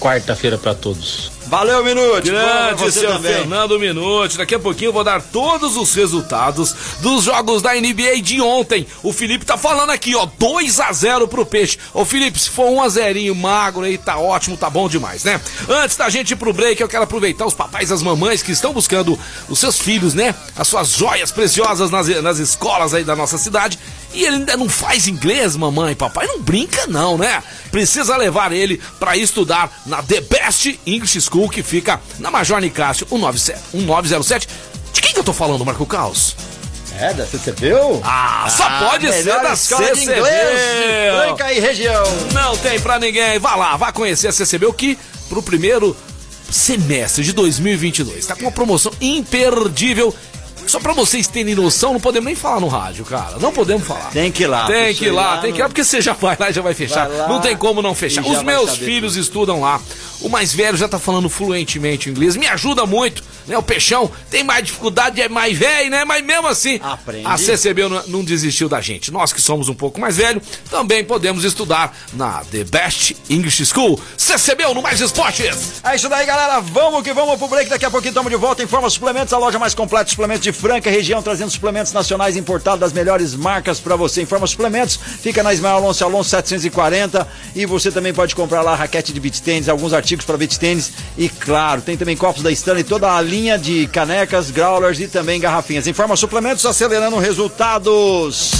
quarta-feira 0.00 0.56
pra 0.58 0.74
todos. 0.74 1.30
Valeu, 1.48 1.82
Minuti. 1.82 2.30
Pra 2.30 2.74
Grande 2.74 2.92
seu 2.92 3.10
também. 3.10 3.32
Fernando 3.32 3.78
Minuti. 3.78 4.36
Daqui 4.36 4.54
a 4.54 4.58
pouquinho 4.58 4.90
eu 4.90 4.92
vou 4.92 5.02
dar 5.02 5.22
todos 5.22 5.76
os 5.76 5.94
resultados 5.94 6.74
dos 7.00 7.24
jogos 7.24 7.62
da 7.62 7.74
NBA 7.74 8.20
de 8.22 8.40
ontem. 8.40 8.86
O 9.02 9.12
Felipe 9.14 9.46
tá 9.46 9.56
falando 9.56 9.90
aqui, 9.90 10.14
ó, 10.14 10.26
2 10.38 10.78
a 10.80 10.92
0 10.92 11.26
pro 11.26 11.46
Peixe. 11.46 11.78
Ô 11.94 12.04
Felipe, 12.04 12.38
se 12.38 12.50
for 12.50 12.68
1 12.68 12.82
a 12.82 12.88
0 12.88 13.34
magro 13.34 13.82
aí, 13.82 13.96
tá 13.96 14.18
ótimo, 14.18 14.58
tá 14.58 14.68
bom 14.68 14.88
demais, 14.88 15.24
né? 15.24 15.40
Antes 15.68 15.96
da 15.96 16.10
gente 16.10 16.32
ir 16.32 16.36
pro 16.36 16.52
break, 16.52 16.80
eu 16.80 16.88
quero 16.88 17.04
aproveitar 17.04 17.46
os 17.46 17.54
papais 17.54 17.88
e 17.88 17.92
as 17.94 18.02
mamães 18.02 18.42
que 18.42 18.52
estão 18.52 18.72
buscando 18.74 19.18
os 19.48 19.58
seus 19.58 19.78
filhos, 19.78 20.12
né? 20.12 20.34
As 20.54 20.68
suas 20.68 20.90
joias 20.90 21.32
preciosas 21.32 21.90
nas, 21.90 22.08
nas 22.22 22.38
escolas 22.38 22.92
aí 22.92 23.04
da 23.04 23.16
nossa 23.16 23.38
cidade 23.38 23.78
e 24.12 24.24
ele 24.24 24.36
ainda 24.36 24.56
não 24.56 24.68
faz 24.68 25.06
inglês, 25.06 25.54
mamãe 25.56 25.92
e 25.92 25.96
papai. 25.96 26.26
Não 26.26 26.40
brinca, 26.40 26.86
não, 26.86 27.18
né? 27.18 27.42
Precisa 27.70 28.16
levar 28.16 28.52
ele 28.52 28.80
para 28.98 29.16
estudar 29.16 29.82
na 29.86 30.02
The 30.02 30.20
Best 30.22 30.80
English 30.86 31.20
School, 31.20 31.48
que 31.48 31.62
fica 31.62 32.00
na 32.18 32.30
Major 32.30 32.60
Nicásio 32.60 33.06
1907. 33.10 34.48
De 34.92 35.00
quem 35.00 35.12
que 35.12 35.18
eu 35.18 35.24
tô 35.24 35.32
falando, 35.32 35.64
Marco 35.64 35.84
Caos? 35.86 36.34
É, 36.98 37.14
da 37.14 37.24
CCBU? 37.26 38.00
Ah, 38.02 38.48
só 38.50 38.64
ah, 38.64 38.88
pode 38.90 39.12
ser 39.12 39.24
da 39.24 39.54
CCBU. 39.54 40.24
Franca 41.26 41.52
e 41.52 41.60
região. 41.60 42.02
Não 42.32 42.56
tem 42.56 42.80
pra 42.80 42.98
ninguém. 42.98 43.38
Vá 43.38 43.54
lá, 43.54 43.76
vá 43.76 43.92
conhecer 43.92 44.26
a 44.26 44.32
CCBU 44.32 44.72
que 44.72 44.98
pro 45.28 45.40
primeiro 45.40 45.96
semestre 46.50 47.22
de 47.22 47.32
2022 47.32 48.26
tá 48.26 48.34
com 48.34 48.42
uma 48.42 48.52
promoção 48.52 48.90
imperdível 49.00 50.14
só 50.70 50.80
pra 50.80 50.92
vocês 50.92 51.26
terem 51.26 51.54
noção, 51.54 51.92
não 51.92 52.00
podemos 52.00 52.26
nem 52.26 52.34
falar 52.34 52.60
no 52.60 52.68
rádio, 52.68 53.04
cara. 53.04 53.38
Não 53.38 53.52
podemos 53.52 53.86
falar. 53.86 54.10
Tem 54.10 54.30
que 54.30 54.44
ir 54.44 54.46
lá. 54.46 54.66
Tem 54.66 54.94
que 54.94 55.06
ir 55.06 55.10
lá, 55.10 55.38
tem 55.38 55.52
que 55.52 55.58
ir 55.58 55.62
lá, 55.62 55.68
porque 55.68 55.84
você 55.84 56.00
já 56.00 56.12
vai 56.12 56.36
lá 56.38 56.50
e 56.50 56.52
já 56.52 56.62
vai 56.62 56.74
fechar. 56.74 57.08
Vai 57.08 57.28
não 57.28 57.40
tem 57.40 57.56
como 57.56 57.82
não 57.82 57.94
fechar. 57.94 58.24
Os 58.24 58.42
meus 58.42 58.76
filhos 58.76 59.14
tudo. 59.14 59.22
estudam 59.22 59.60
lá. 59.60 59.80
O 60.20 60.28
mais 60.28 60.52
velho 60.52 60.76
já 60.76 60.88
tá 60.88 60.98
falando 60.98 61.28
fluentemente 61.28 62.10
inglês. 62.10 62.36
Me 62.36 62.46
ajuda 62.48 62.84
muito, 62.84 63.22
né? 63.46 63.56
O 63.56 63.62
Peixão 63.62 64.10
tem 64.30 64.42
mais 64.42 64.64
dificuldade, 64.64 65.20
é 65.20 65.28
mais 65.28 65.56
velho, 65.56 65.90
né? 65.90 66.04
Mas 66.04 66.24
mesmo 66.24 66.48
assim, 66.48 66.80
Aprende. 66.82 67.24
a 67.24 67.36
CCB 67.36 67.88
não, 67.88 68.02
não 68.08 68.24
desistiu 68.24 68.68
da 68.68 68.80
gente. 68.80 69.12
Nós 69.12 69.32
que 69.32 69.40
somos 69.40 69.68
um 69.68 69.74
pouco 69.74 70.00
mais 70.00 70.16
velhos, 70.16 70.42
também 70.68 71.04
podemos 71.04 71.44
estudar 71.44 71.96
na 72.14 72.42
The 72.50 72.64
Best 72.64 73.16
English 73.30 73.64
School. 73.66 74.00
CCB 74.16 74.74
no 74.74 74.82
Mais 74.82 75.00
Esportes. 75.00 75.80
É 75.84 75.94
isso 75.94 76.08
daí, 76.08 76.26
galera. 76.26 76.60
Vamos 76.60 77.02
que 77.02 77.12
vamos 77.12 77.38
pro 77.38 77.46
break. 77.48 77.70
Daqui 77.70 77.84
a 77.84 77.90
pouquinho 77.90 78.10
estamos 78.10 78.30
de 78.30 78.36
volta. 78.36 78.62
Informa 78.62 78.90
Suplementos, 78.90 79.32
a 79.32 79.38
loja 79.38 79.58
mais 79.58 79.74
completa 79.74 80.06
de 80.06 80.10
suplementos 80.10 80.42
de 80.42 80.52
Franca 80.58 80.90
região, 80.90 81.22
trazendo 81.22 81.52
suplementos 81.52 81.92
nacionais 81.92 82.36
importados 82.36 82.80
das 82.80 82.92
melhores 82.92 83.32
marcas 83.32 83.78
para 83.78 83.94
você. 83.94 84.22
Informa 84.22 84.44
Suplementos, 84.44 84.96
fica 84.96 85.40
na 85.40 85.54
Ismael 85.54 85.76
Alonso 85.76 86.04
Alonso 86.04 86.30
740 86.30 87.28
e 87.54 87.64
você 87.64 87.92
também 87.92 88.12
pode 88.12 88.34
comprar 88.34 88.62
lá 88.62 88.74
raquete 88.74 89.12
de 89.12 89.20
beach 89.20 89.40
tênis, 89.40 89.68
alguns 89.68 89.92
artigos 89.92 90.24
para 90.24 90.36
beach 90.36 90.58
tênis 90.58 90.92
e 91.16 91.28
claro, 91.28 91.80
tem 91.80 91.96
também 91.96 92.16
copos 92.16 92.42
da 92.42 92.50
Stanley, 92.50 92.82
toda 92.82 93.14
a 93.14 93.20
linha 93.20 93.56
de 93.56 93.86
canecas, 93.86 94.50
growlers 94.50 94.98
e 94.98 95.06
também 95.06 95.38
garrafinhas. 95.40 95.86
Informa 95.86 96.16
Suplementos, 96.16 96.66
acelerando 96.66 97.18
resultados. 97.18 98.50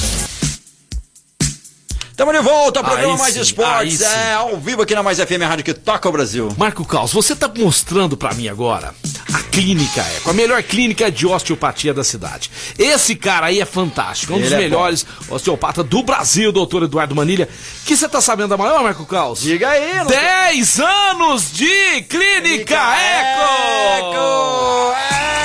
Estamos 2.12 2.34
de 2.34 2.40
volta, 2.40 2.82
programa 2.82 3.14
aí 3.14 3.18
Mais 3.18 3.34
sim, 3.34 3.40
Esportes. 3.40 4.02
É, 4.02 4.34
ao 4.34 4.56
vivo 4.56 4.82
aqui 4.82 4.94
na 4.94 5.02
Mais 5.02 5.18
FM 5.18 5.42
Rádio 5.42 5.64
que 5.64 5.74
toca 5.74 6.08
o 6.08 6.12
Brasil. 6.12 6.48
Marco 6.56 6.84
Caos, 6.84 7.12
você 7.12 7.32
está 7.32 7.48
mostrando 7.48 8.16
para 8.16 8.34
mim 8.34 8.48
agora 8.48 8.94
Clínica 9.58 10.06
Eco, 10.16 10.30
a 10.30 10.32
melhor 10.32 10.62
clínica 10.62 11.10
de 11.10 11.26
osteopatia 11.26 11.92
da 11.92 12.04
cidade. 12.04 12.48
Esse 12.78 13.16
cara 13.16 13.46
aí 13.46 13.60
é 13.60 13.64
fantástico, 13.64 14.32
um 14.32 14.36
Ele 14.36 14.44
dos 14.44 14.52
é 14.52 14.56
melhores 14.56 15.04
bom. 15.26 15.34
osteopatas 15.34 15.84
do 15.84 16.00
Brasil, 16.00 16.52
doutor 16.52 16.84
Eduardo 16.84 17.12
Manilha. 17.12 17.48
Que 17.84 17.96
você 17.96 18.08
tá 18.08 18.20
sabendo 18.20 18.50
da 18.50 18.56
maior, 18.56 18.84
Marco 18.84 19.04
Caos? 19.04 19.40
Diga 19.40 19.70
aí, 19.70 20.06
10 20.06 20.78
anos 20.78 21.52
de 21.52 21.66
Clínica, 22.02 22.38
Clínica 22.40 22.96
Eco! 23.00 23.98
Eco! 23.98 24.94
É. 24.94 25.38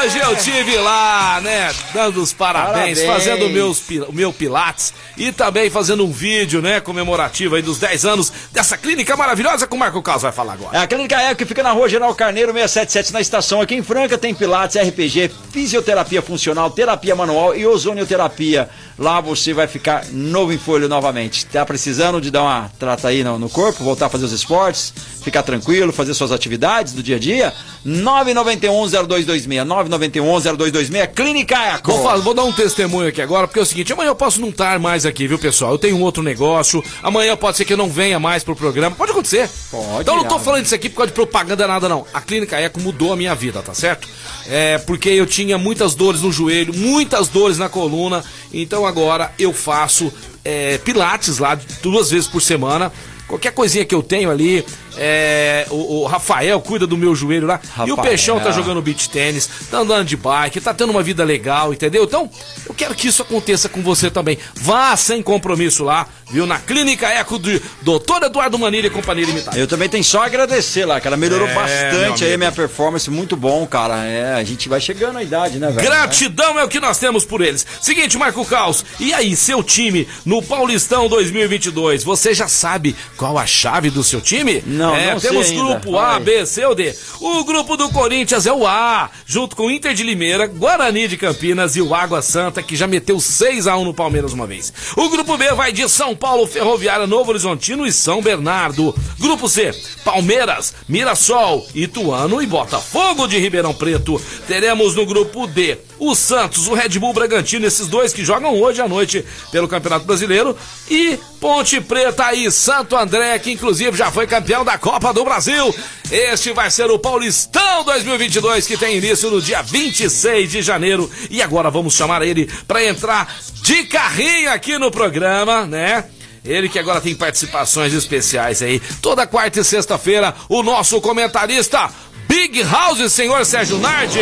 Hoje 0.00 0.18
eu 0.18 0.34
tive 0.34 0.76
lá, 0.78 1.40
né, 1.42 1.70
dando 1.92 2.22
os 2.22 2.32
parabéns, 2.32 3.00
parabéns. 3.00 3.02
fazendo 3.02 3.50
meus, 3.50 3.82
o 4.08 4.12
meu 4.12 4.32
Pilates 4.32 4.94
e 5.14 5.30
também 5.30 5.68
fazendo 5.68 6.06
um 6.06 6.10
vídeo, 6.10 6.62
né, 6.62 6.80
comemorativo 6.80 7.54
aí 7.54 7.60
dos 7.60 7.78
10 7.78 8.06
anos 8.06 8.32
dessa 8.50 8.78
clínica 8.78 9.14
maravilhosa 9.14 9.66
que 9.66 9.74
o 9.74 9.78
Marco 9.78 10.00
Caos 10.02 10.22
vai 10.22 10.32
falar 10.32 10.54
agora. 10.54 10.78
É 10.78 10.80
a 10.80 10.86
Clínica 10.86 11.20
Eco 11.20 11.36
que 11.36 11.44
fica 11.44 11.62
na 11.62 11.72
rua 11.72 11.86
General 11.86 12.14
Carneiro 12.14 12.50
677 12.50 13.12
na 13.12 13.20
estação 13.20 13.59
aqui 13.60 13.74
em 13.74 13.82
Franca 13.82 14.16
tem 14.16 14.34
Pilates, 14.34 14.76
RPG, 14.76 15.30
fisioterapia 15.50 16.22
funcional, 16.22 16.70
terapia 16.70 17.14
manual 17.14 17.54
e 17.56 17.66
ozonioterapia. 17.66 18.68
Lá 18.98 19.20
você 19.20 19.52
vai 19.52 19.66
ficar 19.66 20.06
novo 20.12 20.52
em 20.52 20.58
folho 20.58 20.88
novamente. 20.88 21.46
Tá 21.46 21.64
precisando 21.64 22.20
de 22.20 22.30
dar 22.30 22.42
uma 22.42 22.70
trata 22.78 23.08
aí 23.08 23.24
no, 23.24 23.38
no 23.38 23.48
corpo, 23.48 23.82
voltar 23.82 24.06
a 24.06 24.08
fazer 24.08 24.26
os 24.26 24.32
esportes, 24.32 24.92
ficar 25.22 25.42
tranquilo, 25.42 25.92
fazer 25.92 26.14
suas 26.14 26.32
atividades 26.32 26.92
do 26.92 27.02
dia 27.02 27.16
a 27.16 27.18
dia? 27.18 27.52
991-0226, 27.86 29.66
991-0226, 29.66 31.06
Clínica 31.14 31.56
Eco. 31.74 31.92
Vou, 31.92 32.22
vou 32.22 32.34
dar 32.34 32.44
um 32.44 32.52
testemunho 32.52 33.08
aqui 33.08 33.22
agora, 33.22 33.46
porque 33.46 33.58
é 33.58 33.62
o 33.62 33.66
seguinte, 33.66 33.92
amanhã 33.92 34.08
eu 34.08 34.16
posso 34.16 34.40
não 34.40 34.50
estar 34.50 34.78
mais 34.78 35.06
aqui, 35.06 35.26
viu 35.26 35.38
pessoal? 35.38 35.72
Eu 35.72 35.78
tenho 35.78 35.96
um 35.96 36.02
outro 36.02 36.22
negócio, 36.22 36.82
amanhã 37.02 37.36
pode 37.36 37.56
ser 37.56 37.64
que 37.64 37.72
eu 37.72 37.76
não 37.76 37.88
venha 37.88 38.20
mais 38.20 38.44
pro 38.44 38.54
programa, 38.54 38.94
pode 38.94 39.12
acontecer. 39.12 39.48
Pode. 39.70 40.02
Então 40.02 40.16
eu 40.16 40.22
não 40.22 40.28
tô 40.28 40.38
falando 40.38 40.64
isso 40.64 40.74
aqui 40.74 40.88
por 40.88 40.96
causa 40.96 41.08
de 41.08 41.14
propaganda 41.14 41.66
nada 41.66 41.88
não. 41.88 42.06
A 42.12 42.20
Clínica 42.20 42.58
Eco 42.58 42.80
mudou 42.80 43.12
a 43.12 43.16
minha 43.16 43.34
vida, 43.50 43.62
tá 43.62 43.74
certo? 43.74 44.08
É, 44.46 44.78
porque 44.78 45.10
eu 45.10 45.26
tinha 45.26 45.58
muitas 45.58 45.94
dores 45.94 46.22
no 46.22 46.32
joelho, 46.32 46.72
muitas 46.74 47.28
dores 47.28 47.58
na 47.58 47.68
coluna, 47.68 48.24
então 48.52 48.86
agora 48.86 49.32
eu 49.38 49.52
faço 49.52 50.12
é, 50.44 50.78
pilates 50.78 51.38
lá 51.38 51.58
duas 51.82 52.10
vezes 52.10 52.28
por 52.28 52.40
semana. 52.40 52.92
Qualquer 53.26 53.52
coisinha 53.52 53.84
que 53.84 53.94
eu 53.94 54.02
tenho 54.02 54.28
ali, 54.28 54.64
é, 54.96 55.64
o, 55.70 56.00
o, 56.00 56.06
Rafael 56.06 56.60
cuida 56.60 56.84
do 56.84 56.96
meu 56.96 57.14
joelho 57.14 57.46
lá. 57.46 57.60
Rafael. 57.64 57.88
E 57.88 57.92
o 57.92 57.96
Peixão 57.96 58.40
tá 58.40 58.50
jogando 58.50 58.82
beach 58.82 59.08
tênis, 59.08 59.48
tá 59.70 59.78
andando 59.78 60.04
de 60.04 60.16
bike, 60.16 60.60
tá 60.60 60.74
tendo 60.74 60.90
uma 60.90 61.02
vida 61.02 61.22
legal, 61.22 61.72
entendeu? 61.72 62.02
Então, 62.02 62.28
eu 62.66 62.74
quero 62.74 62.92
que 62.92 63.06
isso 63.06 63.22
aconteça 63.22 63.68
com 63.68 63.82
você 63.82 64.10
também. 64.10 64.36
Vá 64.56 64.96
sem 64.96 65.22
compromisso 65.22 65.84
lá, 65.84 66.08
viu? 66.30 66.46
Na 66.46 66.58
Clínica 66.58 67.08
Eco 67.08 67.38
do 67.38 67.60
Dr. 67.82 68.24
Eduardo 68.24 68.58
Manilha 68.58 68.86
e 68.86 68.90
Companhia 68.90 69.26
Limitada. 69.26 69.58
Eu 69.58 69.66
também 69.66 69.88
tenho 69.88 70.04
só 70.04 70.22
a 70.22 70.26
agradecer 70.26 70.84
lá, 70.84 71.00
cara. 71.00 71.16
Melhorou 71.16 71.48
é, 71.48 71.54
bastante 71.54 72.24
aí 72.24 72.34
a 72.34 72.38
minha 72.38 72.52
performance, 72.52 73.10
muito 73.10 73.36
bom, 73.36 73.66
cara. 73.66 74.04
É, 74.04 74.34
a 74.34 74.44
gente 74.44 74.68
vai 74.68 74.80
chegando 74.80 75.18
à 75.18 75.22
idade, 75.22 75.58
né, 75.58 75.70
velho? 75.70 75.80
Gratidão 75.80 76.58
é 76.58 76.64
o 76.64 76.68
que 76.68 76.80
nós 76.80 76.98
temos 76.98 77.24
por 77.24 77.40
eles. 77.40 77.66
Seguinte, 77.80 78.16
Marco 78.16 78.44
Caos, 78.44 78.84
e 78.98 79.12
aí, 79.12 79.36
seu 79.36 79.62
time 79.62 80.08
no 80.24 80.42
Paulistão 80.42 81.08
2022, 81.08 82.04
você 82.04 82.32
já 82.34 82.48
sabe 82.48 82.94
qual 83.16 83.38
a 83.38 83.46
chave 83.46 83.90
do 83.90 84.04
seu 84.04 84.20
time? 84.20 84.62
Não, 84.66 84.94
é, 84.94 85.12
não 85.12 85.20
temos 85.20 85.50
grupo 85.50 85.98
A, 85.98 86.18
B, 86.18 86.46
C 86.46 86.64
ou 86.64 86.74
D. 86.74 86.94
O 87.20 87.44
grupo 87.44 87.76
do 87.76 87.88
Corinthians 87.90 88.46
é 88.46 88.52
o 88.52 88.66
A, 88.66 89.10
junto 89.26 89.56
com 89.56 89.66
o 89.66 89.70
Inter 89.70 89.94
de 89.94 90.02
Limeira, 90.02 90.46
Guarani 90.46 91.08
de 91.08 91.16
Campinas 91.16 91.76
e 91.76 91.82
o 91.82 91.94
Água 91.94 92.22
Santa, 92.22 92.62
que 92.62 92.76
já 92.76 92.86
meteu 92.86 93.20
6 93.20 93.66
a 93.66 93.76
1 93.76 93.84
no 93.84 93.94
Palmeiras 93.94 94.32
uma 94.32 94.46
vez. 94.46 94.72
O 94.96 95.08
grupo 95.08 95.36
B 95.36 95.52
vai 95.52 95.72
de 95.72 95.88
São 95.88 96.14
Paulo, 96.20 96.46
Ferroviária, 96.46 97.06
Novo 97.06 97.30
Horizontino 97.30 97.86
e 97.86 97.92
São 97.92 98.20
Bernardo. 98.20 98.94
Grupo 99.18 99.48
C, 99.48 99.72
Palmeiras, 100.04 100.74
Mirassol, 100.86 101.66
Ituano 101.74 102.42
e 102.42 102.46
Botafogo 102.46 103.26
de 103.26 103.38
Ribeirão 103.38 103.72
Preto. 103.72 104.20
Teremos 104.46 104.94
no 104.94 105.06
grupo 105.06 105.46
D 105.46 105.78
o 106.00 106.14
Santos, 106.14 106.66
o 106.66 106.74
Red 106.74 106.98
Bull 106.98 107.12
Bragantino, 107.12 107.66
esses 107.66 107.86
dois 107.86 108.12
que 108.12 108.24
jogam 108.24 108.58
hoje 108.58 108.80
à 108.80 108.88
noite 108.88 109.24
pelo 109.52 109.68
Campeonato 109.68 110.06
Brasileiro, 110.06 110.56
e 110.88 111.18
Ponte 111.38 111.80
Preta 111.80 112.34
e 112.34 112.50
Santo 112.50 112.96
André, 112.96 113.38
que 113.38 113.52
inclusive 113.52 113.96
já 113.96 114.10
foi 114.10 114.26
campeão 114.26 114.64
da 114.64 114.78
Copa 114.78 115.12
do 115.12 115.22
Brasil. 115.22 115.72
Este 116.10 116.52
vai 116.52 116.70
ser 116.70 116.90
o 116.90 116.98
Paulistão 116.98 117.84
2022, 117.84 118.66
que 118.66 118.76
tem 118.76 118.96
início 118.96 119.30
no 119.30 119.40
dia 119.40 119.62
26 119.62 120.50
de 120.50 120.62
janeiro. 120.62 121.08
E 121.30 121.42
agora 121.42 121.70
vamos 121.70 121.94
chamar 121.94 122.22
ele 122.22 122.50
para 122.66 122.84
entrar 122.84 123.32
de 123.62 123.84
carrinho 123.84 124.50
aqui 124.50 124.78
no 124.78 124.90
programa, 124.90 125.66
né? 125.66 126.04
Ele 126.44 126.68
que 126.68 126.78
agora 126.78 127.00
tem 127.00 127.14
participações 127.14 127.92
especiais 127.92 128.62
aí. 128.62 128.80
Toda 129.02 129.26
quarta 129.26 129.60
e 129.60 129.64
sexta-feira, 129.64 130.34
o 130.48 130.62
nosso 130.62 131.00
comentarista 131.00 131.90
Big 132.30 132.62
House, 132.62 133.12
senhor 133.12 133.44
Sérgio 133.44 133.76
Nardi. 133.78 134.20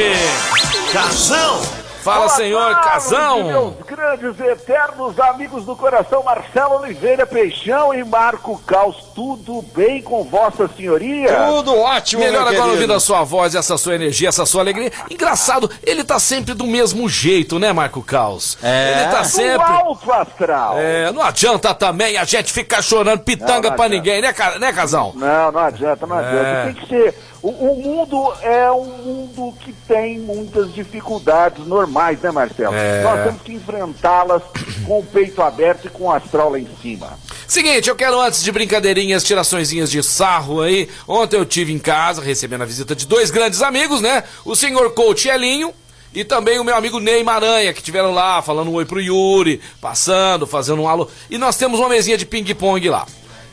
Casão! 0.90 1.60
Fala, 2.02 2.24
Boa 2.26 2.36
senhor 2.36 2.74
tarde, 2.74 2.88
Casão. 2.88 3.44
Meus 3.44 3.74
grandes 3.86 4.40
eternos 4.40 5.20
amigos 5.20 5.66
do 5.66 5.76
coração, 5.76 6.22
Marcelo 6.22 6.76
Oliveira 6.80 7.26
Peixão 7.26 7.92
e 7.92 8.02
Marco 8.02 8.58
Caos. 8.66 8.96
Tudo 9.14 9.62
bem 9.76 10.00
com 10.00 10.24
Vossa 10.24 10.70
Senhoria? 10.74 11.34
Tudo 11.48 11.76
ótimo, 11.76 12.22
Melhor 12.22 12.40
agora 12.40 12.54
querido. 12.54 12.70
ouvindo 12.70 12.94
a 12.94 13.00
sua 13.00 13.24
voz, 13.24 13.54
essa 13.54 13.76
sua 13.76 13.94
energia, 13.94 14.30
essa 14.30 14.46
sua 14.46 14.62
alegria. 14.62 14.90
Engraçado, 15.10 15.70
ele 15.82 16.02
tá 16.02 16.18
sempre 16.18 16.54
do 16.54 16.66
mesmo 16.66 17.06
jeito, 17.10 17.58
né, 17.58 17.74
Marco 17.74 18.00
Caos? 18.02 18.56
É. 18.62 19.02
Ele 19.02 19.10
tá 19.12 19.24
sempre. 19.24 19.58
Do 19.58 19.72
alto 19.72 20.10
astral. 20.12 20.78
É, 20.78 21.12
não 21.12 21.20
adianta 21.20 21.74
também 21.74 22.16
a 22.16 22.24
gente 22.24 22.52
ficar 22.54 22.80
chorando 22.80 23.20
pitanga 23.20 23.64
não, 23.64 23.70
não 23.70 23.76
pra 23.76 23.88
ninguém, 23.88 24.22
né, 24.22 24.32
né, 24.58 24.72
Casão? 24.72 25.12
Não, 25.14 25.52
não 25.52 25.60
adianta, 25.60 26.06
não 26.06 26.16
adianta. 26.16 26.48
É. 26.48 26.64
Tem 26.64 26.74
que 26.74 26.88
ser 26.88 27.14
o, 27.42 27.50
o, 27.50 27.82
mundo 27.82 28.32
é 28.42 28.70
um 28.72 28.84
mundo 28.84 29.54
que 29.60 29.72
tem 29.72 30.18
muitas 30.18 30.72
dificuldades 30.74 31.66
normais, 31.66 32.20
né, 32.20 32.30
Marcelo? 32.30 32.74
É... 32.74 33.02
Nós 33.02 33.24
temos 33.24 33.42
que 33.42 33.52
enfrentá-las 33.52 34.42
com 34.86 34.98
o 34.98 35.04
peito 35.04 35.40
aberto 35.40 35.86
e 35.86 35.90
com 35.90 36.04
o 36.04 36.12
astral 36.12 36.50
lá 36.50 36.58
em 36.58 36.68
cima. 36.82 37.18
Seguinte, 37.46 37.88
eu 37.88 37.96
quero 37.96 38.20
antes 38.20 38.42
de 38.42 38.52
brincadeirinhas, 38.52 39.24
tiraçõezinhas 39.24 39.90
de 39.90 40.02
sarro 40.02 40.60
aí. 40.60 40.88
Ontem 41.06 41.36
eu 41.36 41.46
tive 41.46 41.72
em 41.72 41.78
casa 41.78 42.20
recebendo 42.20 42.62
a 42.62 42.66
visita 42.66 42.94
de 42.94 43.06
dois 43.06 43.30
grandes 43.30 43.62
amigos, 43.62 44.00
né? 44.00 44.24
O 44.44 44.54
senhor 44.54 44.92
coach 44.92 45.28
Elinho 45.28 45.72
e 46.14 46.24
também 46.24 46.58
o 46.58 46.64
meu 46.64 46.74
amigo 46.74 46.98
Ney 46.98 47.22
Maranha, 47.22 47.72
que 47.72 47.82
tiveram 47.82 48.12
lá 48.12 48.42
falando 48.42 48.70
um 48.70 48.74
oi 48.74 48.84
pro 48.84 49.00
Yuri, 49.00 49.60
passando, 49.80 50.46
fazendo 50.46 50.82
um 50.82 50.88
alô. 50.88 51.08
E 51.30 51.38
nós 51.38 51.56
temos 51.56 51.78
uma 51.78 51.88
mesinha 51.88 52.16
de 52.16 52.26
ping-pong 52.26 52.88
lá. 52.88 53.06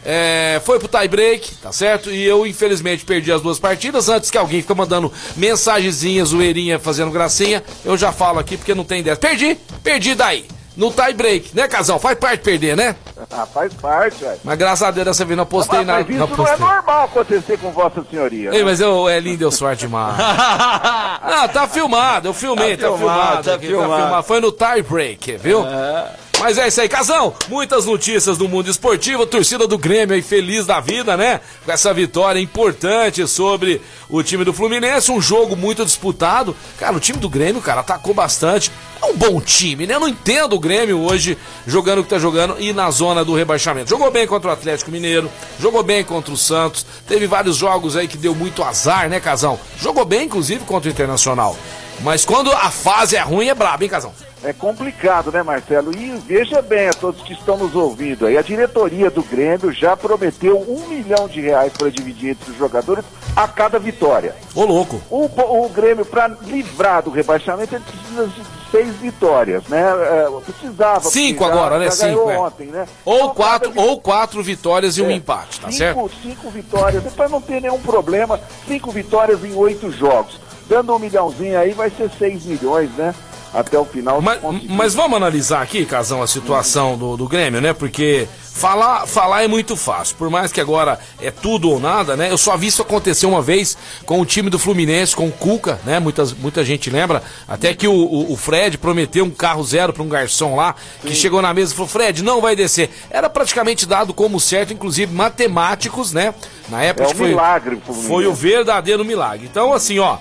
É, 0.06 0.62
foi 0.63 0.78
pro 0.78 0.88
tie 0.88 1.08
break, 1.08 1.56
tá 1.56 1.72
certo? 1.72 2.12
E 2.12 2.24
eu, 2.24 2.46
infelizmente, 2.46 3.04
perdi 3.04 3.32
as 3.32 3.41
duas 3.41 3.58
partidas. 3.58 4.08
Antes 4.08 4.30
que 4.30 4.38
alguém 4.38 4.62
fica 4.62 4.76
mandando 4.76 5.12
mensagenzinha, 5.36 6.24
zoeirinha, 6.24 6.78
fazendo 6.78 7.10
gracinha, 7.10 7.63
eu 7.84 7.98
já 7.98 8.12
falo 8.12 8.38
aqui 8.38 8.56
porque 8.56 8.76
não 8.76 8.84
tem 8.84 9.00
ideia. 9.00 9.15
Perdi, 9.15 9.58
perdi 9.84 10.13
daí. 10.13 10.46
no 10.78 10.91
tie 10.91 11.13
break, 11.13 11.56
né, 11.56 11.68
casal? 11.68 11.98
Faz 11.98 12.20
parte 12.20 12.41
perder, 12.41 12.76
né? 12.76 12.96
Ah, 13.32 13.46
faz 13.46 13.74
parte, 13.74 14.24
velho. 14.24 14.39
Mas 14.44 14.58
graças 14.58 14.88
a 14.88 14.91
Deus 14.91 15.06
dessa 15.06 15.26
vez 15.26 15.38
não 15.38 15.46
postei 15.46 15.84
nada. 15.84 16.06
Mas 16.08 16.10
isso 16.10 16.20
não, 16.20 16.38
não, 16.38 16.48
é 16.48 16.58
normal 16.58 17.06
acontecer 17.06 17.58
com 17.58 17.72
Vossa 17.72 18.06
Senhoria. 18.10 18.52
Ei, 18.52 18.60
né? 18.60 18.63
mas 18.63 18.80
eu, 18.80 19.08
é 19.10 19.20
lindo, 19.20 19.38
deu 19.38 19.52
sorte 19.52 19.82
demais. 19.82 20.15
ah, 20.20 21.50
tá 21.52 21.68
filmado, 21.68 22.28
eu 22.28 22.34
filmei, 22.34 22.78
tá, 22.78 22.89
tá 22.89 22.98
filmado. 22.98 23.20
filmado, 23.20 23.44
tá, 23.44 23.56
aqui, 23.56 23.68
filmado. 23.68 23.89
tá 23.89 23.98
filmado. 23.98 24.24
Foi 24.28 24.39
no 24.39 24.52
tie 24.52 24.82
break, 24.84 25.38
viu? 25.38 25.65
É. 25.65 26.25
Mas 26.39 26.58
é 26.58 26.67
isso 26.67 26.82
aí, 26.82 26.89
Casão. 26.89 27.34
Muitas 27.48 27.86
notícias 27.86 28.38
do 28.38 28.48
mundo 28.48 28.69
esportivo. 28.69 29.26
Torcida 29.26 29.65
do 29.65 29.78
Grêmio 29.78 30.13
aí 30.13 30.21
feliz 30.21 30.65
da 30.65 30.80
vida, 30.80 31.15
né? 31.15 31.39
Com 31.63 31.71
essa 31.71 31.93
vitória 31.93 32.39
importante 32.39 33.26
sobre 33.26 33.82
o 34.10 34.21
time 34.21 34.43
do 34.43 34.54
Fluminense. 34.54 35.12
Um 35.12 35.21
jogo 35.21 35.56
muito 35.56 35.86
disputado. 35.86 36.56
Cara, 36.78 36.95
o 36.95 37.00
time 37.00 37.19
do 37.19 37.30
Grêmio, 37.30 37.62
cara, 37.62 37.80
atacou 37.82 38.13
bastante. 38.13 38.69
É 39.02 39.06
um 39.06 39.15
bom 39.15 39.39
time, 39.39 39.88
né? 39.88 39.95
Eu 39.95 40.00
não 40.02 40.10
entendo 40.10 40.54
o 40.54 40.60
Grêmio 40.60 41.00
hoje 41.00 41.38
jogando 41.65 42.00
o 42.00 42.04
que 42.04 42.10
tá 42.10 42.19
jogando 42.19 42.58
e 42.60 42.74
na 42.74 42.91
zona 42.91 43.24
do 43.24 43.34
rebaixamento. 43.34 43.89
Jogou 43.89 44.12
bem 44.12 44.28
contra 44.28 44.50
o 44.50 44.54
Atlético 44.54 44.91
Mineiro, 44.91 45.32
jogou 45.60 45.84
bem 45.84 46.04
contra 46.04 46.34
o 46.34 46.38
Santos. 46.38 46.86
Teve 47.08 47.28
vários 47.28 47.56
jogos 47.56 47.95
aí 47.95 48.08
que 48.08 48.17
deu 48.17 48.36
muito 48.36 48.62
azar, 48.62 49.10
né, 49.10 49.19
Casão? 49.19 49.60
Jogou 49.80 50.04
bem, 50.04 50.26
inclusive, 50.26 50.65
contra 50.65 50.89
o 50.89 50.91
Internacional. 50.91 51.58
Mas 52.02 52.26
quando 52.26 52.52
a 52.52 52.69
fase 52.69 53.15
é 53.15 53.21
ruim, 53.21 53.48
é 53.48 53.56
brabo, 53.56 53.84
hein, 53.84 53.89
Casão? 53.89 54.13
É 54.46 54.54
complicado, 54.54 55.32
né, 55.32 55.42
Marcelo? 55.42 55.92
E 55.92 56.12
veja 56.28 56.62
bem 56.62 56.88
a 56.88 56.94
todos 56.94 57.24
que 57.24 57.34
estão 57.34 57.58
nos 57.58 57.76
ouvindo 57.76 58.28
aí, 58.28 58.38
a 58.38 58.44
diretoria 58.44 59.10
do 59.10 59.24
Grêmio 59.24 59.72
já 59.72 59.98
prometeu 59.98 60.60
um 60.60 60.88
milhão 60.88 61.28
de 61.28 61.42
reais 61.42 61.74
para 61.74 61.90
dividir 61.90 62.30
entre 62.30 62.52
os 62.52 62.58
jogadores 62.58 63.04
a 63.36 63.48
cada 63.48 63.80
vitória. 63.80 64.36
Ô, 64.54 64.64
louco! 64.64 65.02
O, 65.10 65.26
o 65.26 65.70
Grêmio, 65.70 66.06
para 66.06 66.28
livrar 66.28 67.02
do 67.02 67.10
rebaixamento, 67.10 67.74
ele 67.74 67.84
precisa 67.84 68.28
de 68.28 68.44
seis 68.70 68.96
vitórias, 68.98 69.64
né? 69.68 69.82
É, 69.82 70.28
precisava. 70.42 71.10
Cinco 71.10 71.44
agora, 71.44 71.80
né? 71.80 71.90
Cinco. 71.90 72.30
É. 72.30 72.38
Ontem, 72.38 72.68
né? 72.68 72.86
Ou, 73.04 73.16
então, 73.16 73.34
quatro, 73.34 73.74
ou 73.76 74.00
quatro 74.00 74.44
vitórias 74.44 74.96
e 74.98 75.02
um 75.02 75.10
é, 75.10 75.14
empate, 75.14 75.60
tá 75.60 75.72
cinco, 75.72 75.78
certo? 75.78 76.12
Cinco 76.22 76.50
vitórias, 76.52 77.04
para 77.14 77.30
não 77.30 77.42
ter 77.42 77.62
nenhum 77.62 77.80
problema, 77.80 78.40
cinco 78.68 78.92
vitórias 78.92 79.44
em 79.44 79.56
oito 79.56 79.92
jogos. 79.92 80.40
Dando 80.68 80.96
um 80.96 81.00
milhãozinho 81.00 81.60
aí, 81.60 81.72
vai 81.74 81.90
ser 81.90 82.12
seis 82.18 82.46
milhões, 82.46 82.92
né? 82.92 83.14
Até 83.56 83.80
o 83.80 83.86
final. 83.86 84.22
Mas, 84.22 84.39
mas 84.68 84.94
vamos 84.94 85.15
analisar 85.15 85.62
aqui, 85.62 85.86
Casão, 85.86 86.22
a 86.22 86.28
situação 86.28 86.98
do, 86.98 87.15
do 87.15 87.28
Grêmio, 87.28 87.62
né? 87.62 87.74
Porque 87.74 88.28
falar, 88.54 89.08
falar 89.08 89.44
é 89.44 89.48
muito 89.48 89.78
fácil. 89.78 90.18
Por 90.18 90.30
mais 90.30 90.52
que 90.52 90.60
agora 90.60 91.00
é 91.22 91.32
tudo 91.32 91.70
ou 91.70 91.80
nada, 91.80 92.18
né? 92.18 92.30
Eu 92.30 92.38
só 92.38 92.58
vi 92.58 92.68
isso 92.68 92.82
acontecer 92.82 93.26
uma 93.26 93.41
vez 93.41 93.78
com 94.06 94.20
o 94.20 94.26
time 94.26 94.50
do 94.50 94.60
Fluminense, 94.60 95.15
com 95.15 95.28
o 95.28 95.32
Cuca, 95.32 95.80
né? 95.86 96.00
Muitas, 96.00 96.34
muita 96.34 96.65
gente 96.65 96.89
lembra. 96.89 97.24
Até 97.48 97.74
que 97.74 97.88
o, 97.88 97.94
o, 97.94 98.34
o 98.34 98.36
Fred 98.36 98.78
prometeu 98.78 99.24
um 99.24 99.32
carro 99.32 99.63
zero 99.63 99.94
para 99.94 100.04
um 100.04 100.10
garçom 100.10 100.56
lá, 100.56 100.76
que 101.02 101.10
Sim. 101.10 101.15
chegou 101.15 101.41
na 101.41 101.54
mesa 101.54 101.72
e 101.72 101.76
falou: 101.76 101.89
Fred, 101.89 102.22
não 102.22 102.41
vai 102.41 102.56
descer. 102.58 102.89
Era 103.10 103.30
praticamente 103.30 103.86
dado 103.86 104.13
como 104.13 104.38
certo, 104.39 104.74
inclusive 104.74 105.13
matemáticos, 105.13 106.12
né? 106.12 106.34
Na 106.68 106.84
época 106.84 107.08
é 107.08 107.12
um 107.12 107.15
foi, 107.15 107.28
milagre, 107.30 107.82
foi 108.08 108.28
o 108.28 108.34
verdadeiro 108.34 109.06
milagre. 109.06 109.48
Então, 109.50 109.72
assim, 109.72 109.98
ó. 110.00 110.18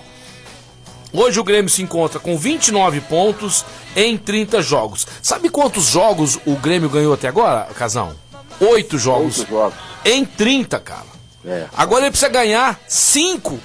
Hoje 1.14 1.38
o 1.38 1.44
Grêmio 1.44 1.70
se 1.70 1.80
encontra 1.80 2.18
com 2.18 2.36
29 2.36 3.00
pontos 3.02 3.64
em 3.94 4.18
30 4.18 4.60
jogos. 4.60 5.06
Sabe 5.22 5.48
quantos 5.48 5.84
jogos 5.84 6.40
o 6.44 6.56
Grêmio 6.56 6.90
ganhou 6.90 7.14
até 7.14 7.28
agora, 7.28 7.68
Casão? 7.72 8.16
Oito 8.60 8.98
jogos. 8.98 9.38
Oito 9.38 9.50
jogos. 9.50 9.78
Em 10.04 10.24
30, 10.24 10.80
cara. 10.80 11.06
É. 11.46 11.66
Agora 11.76 12.02
ele 12.02 12.10
precisa 12.10 12.28
ganhar 12.28 12.80
5 12.88 13.60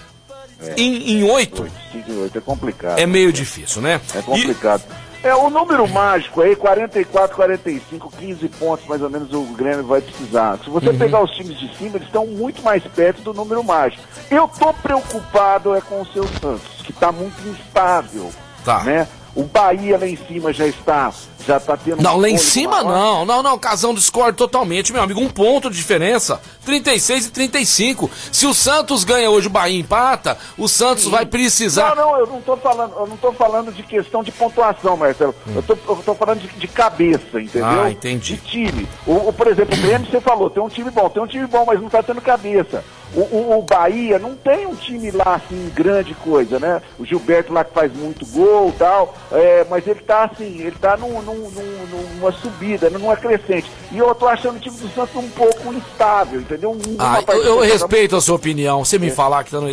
é. 0.62 0.76
em 0.78 1.24
8. 1.24 1.72
5 1.92 2.12
em 2.12 2.18
8 2.20 2.38
é 2.38 2.42
complicado. 2.42 3.00
É 3.00 3.08
meio 3.08 3.34
difícil, 3.34 3.82
né? 3.82 4.00
É 4.14 4.22
complicado. 4.22 4.84
E... 4.88 5.09
É, 5.22 5.36
o 5.36 5.50
número 5.50 5.86
mágico 5.90 6.42
aí, 6.42 6.56
44, 6.56 7.36
45, 7.36 8.10
15 8.18 8.48
pontos 8.50 8.88
mais 8.88 9.02
ou 9.02 9.10
menos 9.10 9.34
o 9.34 9.44
Grêmio 9.54 9.86
vai 9.86 10.00
precisar. 10.00 10.58
Se 10.64 10.70
você 10.70 10.90
uhum. 10.90 10.98
pegar 10.98 11.22
os 11.22 11.32
times 11.32 11.60
de 11.60 11.76
cima, 11.76 11.98
eles 11.98 12.08
estão 12.08 12.26
muito 12.26 12.62
mais 12.64 12.82
perto 12.84 13.22
do 13.22 13.34
número 13.34 13.62
mágico. 13.62 14.02
Eu 14.32 14.48
tô 14.48 14.74
preocupado 14.74 15.76
é 15.76 15.82
com 15.82 16.02
o 16.02 16.06
seu 16.06 16.26
Santos, 16.40 16.82
que 16.84 16.92
está 16.92 17.12
muito 17.12 17.36
instável. 17.48 18.32
Tá. 18.64 18.84
Né? 18.84 19.08
O 19.36 19.44
Bahia 19.44 19.98
lá 19.98 20.08
em 20.08 20.16
cima 20.16 20.54
já 20.54 20.66
está, 20.66 21.12
já 21.46 21.58
está 21.58 21.78
tendo. 21.78 22.02
Não, 22.02 22.18
um 22.18 22.22
lá 22.22 22.30
em 22.30 22.38
cima 22.38 22.84
não, 22.84 23.26
não, 23.26 23.42
não. 23.42 23.58
Casão 23.58 23.94
discorda 23.94 24.34
totalmente, 24.34 24.92
meu 24.92 25.02
amigo. 25.02 25.20
Um 25.20 25.30
ponto 25.30 25.70
de 25.70 25.78
diferença: 25.78 26.42
36 26.66 27.28
e 27.28 27.32
35. 27.32 28.10
Se 28.32 28.46
o 28.46 28.54
Santos 28.54 29.04
ganha 29.04 29.30
hoje 29.30 29.48
o 29.48 29.50
Bahia 29.50 29.80
empata, 29.80 30.38
o 30.58 30.68
Santos 30.68 31.06
Sim. 31.06 31.12
vai 31.12 31.26
precisar. 31.26 31.96
Não, 31.96 32.08
não, 32.08 32.20
eu 32.20 32.28
não 32.28 32.40
estou 32.40 32.58
falando, 32.58 32.94
eu 32.98 33.08
não 33.08 33.18
tô 33.18 33.32
falando 33.32 33.72
de 33.72 33.84
questão 33.84 34.24
de 34.24 34.32
pontuação, 34.32 34.98
Marcelo. 34.98 35.34
Hum. 35.48 35.54
Eu, 35.56 35.64
tô, 35.64 35.74
eu 35.74 36.04
tô 36.04 36.16
falando 36.16 36.40
de, 36.40 36.48
de, 36.48 36.68
cabeça, 36.68 37.42
entendeu? 37.42 37.66
Ah, 37.66 37.92
entendi. 37.92 38.36
De 38.36 38.42
time. 38.42 38.88
O, 39.06 39.30
o, 39.30 39.34
por 39.34 39.48
exemplo, 39.48 39.78
o 39.78 39.82
Grêmio, 39.82 40.10
você 40.10 40.22
falou, 40.22 40.50
tem 40.50 40.62
um 40.62 40.70
time 40.70 40.90
bom, 40.90 41.10
tem 41.10 41.22
um 41.22 41.28
time 41.28 41.48
bom, 41.48 41.66
mas 41.66 41.80
não 41.80 41.88
está 41.88 42.04
tendo 42.04 42.22
cabeça. 42.22 42.84
O, 43.14 43.22
o, 43.22 43.60
o, 43.60 43.62
Bahia 43.64 44.20
não 44.20 44.36
tem 44.36 44.68
um 44.68 44.76
time 44.76 45.10
lá 45.10 45.36
assim, 45.36 45.72
grande 45.74 46.14
coisa, 46.14 46.60
né? 46.60 46.80
O 47.00 47.06
Gilberto 47.06 47.52
lá 47.52 47.64
que 47.64 47.74
faz 47.74 47.92
muito 47.92 48.24
gol 48.28 48.70
e 48.70 48.74
tal, 48.74 49.16
é, 49.32 49.66
mas 49.68 49.88
ele 49.88 50.02
tá 50.02 50.26
assim, 50.26 50.62
ele 50.62 50.76
tá 50.80 50.96
num, 50.96 51.22
num, 51.34 51.50
num, 51.50 52.16
numa 52.16 52.32
subida, 52.32 52.90
numa 52.90 53.16
crescente. 53.16 53.70
E 53.92 53.98
eu 53.98 54.14
tô 54.16 54.28
achando 54.28 54.58
o 54.58 54.60
time 54.60 54.76
do 54.78 54.90
Santos 54.90 55.16
um 55.16 55.30
pouco 55.30 55.74
instável, 55.74 56.42
entendeu? 56.42 56.72
Um, 56.72 56.96
ah, 56.98 57.24
eu, 57.30 57.44
eu 57.44 57.60
respeito 57.60 58.16
a 58.16 58.22
sua 58.22 58.36
opinião. 58.36 58.84
Você 58.84 58.98
me 58.98 59.08
é. 59.08 59.12
falar 59.12 59.44
que 59.44 59.52
tá 59.52 59.60
no... 59.60 59.70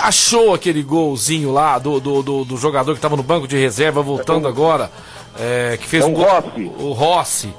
achou 0.00 0.54
aquele 0.54 0.82
golzinho 0.82 1.52
lá 1.52 1.78
do, 1.78 2.00
do, 2.00 2.22
do, 2.22 2.44
do 2.44 2.56
jogador 2.56 2.94
que 2.94 3.00
tava 3.00 3.16
no 3.16 3.22
banco 3.22 3.46
de 3.46 3.56
reserva 3.56 4.02
voltando 4.02 4.46
é, 4.46 4.50
agora. 4.50 4.90
É, 5.38 5.78
que 5.80 5.86
fez 5.86 6.04
é 6.04 6.06
um 6.06 6.12
gol. 6.12 6.24
Rossi. 6.24 6.72
O 6.78 6.92
Rossi. 6.92 7.54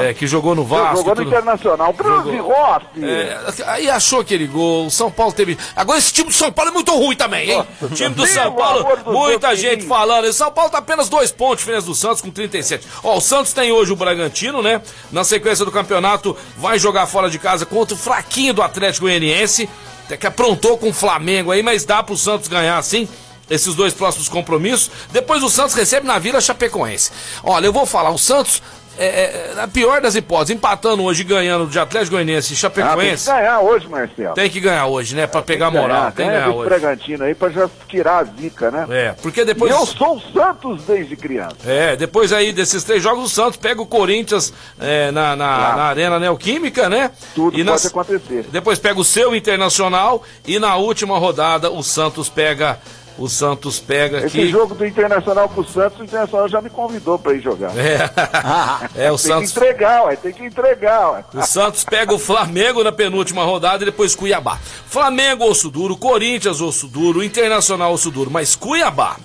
É, 0.00 0.14
que 0.14 0.26
jogou 0.26 0.54
no 0.54 0.64
Vasco. 0.64 0.96
Jogou 0.98 1.14
no 1.14 1.22
Internacional. 1.22 1.92
Grande 1.92 2.38
Rossi. 2.38 2.86
É, 3.02 3.38
aí 3.66 3.90
achou 3.90 4.20
aquele 4.20 4.46
gol. 4.46 4.86
O 4.86 4.90
São 4.90 5.10
Paulo 5.10 5.32
teve. 5.32 5.56
Agora 5.76 5.98
esse 5.98 6.12
time 6.12 6.28
do 6.28 6.34
São 6.34 6.50
Paulo 6.50 6.70
é 6.70 6.74
muito 6.74 6.92
ruim 6.92 7.16
também, 7.16 7.50
hein? 7.50 7.64
O 7.80 7.88
time 7.88 8.14
do 8.14 8.26
São 8.26 8.52
Paulo, 8.52 8.86
muita 9.06 9.54
gente 9.54 9.84
falando. 9.86 10.24
O 10.24 10.32
São 10.32 10.50
Paulo 10.50 10.70
tá 10.70 10.78
apenas 10.78 11.08
dois 11.08 11.30
pontos 11.30 11.58
diferença 11.58 11.86
do 11.86 11.94
Santos 11.94 12.20
com 12.22 12.30
37. 12.30 12.86
Ó, 13.02 13.16
o 13.16 13.20
Santos 13.20 13.52
tem 13.52 13.70
hoje 13.70 13.92
o 13.92 13.96
Bragantino, 13.96 14.62
né? 14.62 14.80
Na 15.12 15.24
sequência 15.24 15.64
do 15.64 15.70
campeonato, 15.70 16.36
vai 16.56 16.78
jogar 16.78 17.06
fora 17.06 17.28
de 17.28 17.38
casa 17.38 17.66
contra 17.66 17.94
o 17.94 17.98
fraquinho 17.98 18.54
do 18.54 18.62
Atlético 18.62 19.06
Goianiense. 19.06 19.68
Até 20.06 20.16
que 20.16 20.26
aprontou 20.26 20.78
com 20.78 20.88
o 20.88 20.92
Flamengo 20.92 21.50
aí, 21.50 21.62
mas 21.62 21.84
dá 21.84 22.02
pro 22.02 22.16
Santos 22.16 22.48
ganhar 22.48 22.78
assim 22.78 23.06
esses 23.50 23.74
dois 23.74 23.94
próximos 23.94 24.28
compromissos. 24.28 24.90
Depois 25.10 25.42
o 25.42 25.50
Santos 25.50 25.74
recebe 25.74 26.06
na 26.06 26.18
Vila 26.18 26.40
Chapecoense. 26.40 27.10
Olha, 27.42 27.66
eu 27.66 27.72
vou 27.72 27.86
falar, 27.86 28.10
o 28.10 28.18
Santos 28.18 28.62
é, 28.98 29.50
é, 29.50 29.54
na 29.54 29.68
pior 29.68 30.00
das 30.00 30.14
hipóteses, 30.16 30.56
empatando 30.56 31.04
hoje 31.04 31.22
e 31.22 31.24
ganhando 31.24 31.66
de 31.66 31.78
Atlético 31.78 32.12
Goianiense 32.12 32.52
e 32.52 32.56
Chapecoense. 32.56 33.30
Ah, 33.30 33.34
tem 33.34 33.36
que 33.36 33.46
ganhar 33.46 33.60
hoje, 33.60 33.88
Marcelo. 33.88 34.34
Tem 34.34 34.50
que 34.50 34.60
ganhar 34.60 34.86
hoje, 34.86 35.14
né? 35.14 35.26
Pra 35.26 35.40
pegar 35.40 35.70
moral. 35.70 35.88
Ganhar, 35.88 36.12
tem 36.12 36.26
que 36.26 36.32
ganhar 36.32 36.50
hoje. 36.50 36.68
Bragantino 36.68 37.24
aí 37.24 37.34
pra 37.34 37.48
já 37.48 37.70
tirar 37.88 38.18
a 38.18 38.24
zica, 38.24 38.70
né? 38.70 38.86
É, 38.90 39.14
porque 39.22 39.44
depois. 39.44 39.70
E 39.70 39.74
eu 39.74 39.86
sou 39.86 40.16
o 40.16 40.20
Santos 40.20 40.82
desde 40.84 41.16
criança. 41.16 41.56
É, 41.64 41.94
depois 41.96 42.32
aí 42.32 42.52
desses 42.52 42.82
três 42.82 43.02
jogos, 43.02 43.24
o 43.24 43.28
Santos 43.28 43.56
pega 43.56 43.80
o 43.80 43.86
Corinthians 43.86 44.52
é, 44.80 45.10
na, 45.12 45.36
na, 45.36 45.46
claro. 45.46 45.76
na, 45.76 45.84
Arena 45.84 46.18
Neoquímica, 46.18 46.88
né? 46.88 47.12
Tudo 47.34 47.54
e 47.54 47.64
pode 47.64 47.70
nas... 47.70 47.86
acontecer. 47.86 48.46
Depois 48.50 48.78
pega 48.78 48.98
o 48.98 49.04
seu 49.04 49.34
Internacional 49.34 50.22
e 50.46 50.58
na 50.58 50.76
última 50.76 51.18
rodada 51.18 51.70
o 51.70 51.82
Santos 51.82 52.28
pega 52.28 52.78
o 53.18 53.28
Santos 53.28 53.80
pega 53.80 54.18
aqui. 54.18 54.26
Esse 54.26 54.48
jogo 54.48 54.74
do 54.74 54.86
Internacional 54.86 55.48
com 55.48 55.60
o 55.60 55.64
Santos, 55.64 55.98
o 55.98 56.04
Internacional 56.04 56.48
já 56.48 56.62
me 56.62 56.70
convidou 56.70 57.18
para 57.18 57.34
ir 57.34 57.40
jogar. 57.40 57.72
É, 57.76 58.08
é 59.06 59.10
o 59.10 59.16
tem 59.16 59.18
Santos. 59.18 59.52
Tem 59.52 59.62
que 59.62 59.68
entregar, 59.68 60.04
ué, 60.04 60.16
tem 60.16 60.32
que 60.32 60.44
entregar, 60.44 61.10
ué. 61.10 61.24
O 61.34 61.42
Santos 61.42 61.84
pega 61.84 62.14
o 62.14 62.18
Flamengo 62.18 62.84
na 62.84 62.92
penúltima 62.92 63.44
rodada 63.44 63.82
e 63.82 63.86
depois 63.86 64.14
Cuiabá. 64.14 64.58
Flamengo, 64.86 65.44
osso 65.44 65.68
duro, 65.68 65.96
Corinthians, 65.96 66.60
osso 66.60 66.86
duro, 66.86 67.22
Internacional, 67.22 67.92
osso 67.92 68.10
duro, 68.10 68.30
mas 68.30 68.54
Cuiabá. 68.54 69.16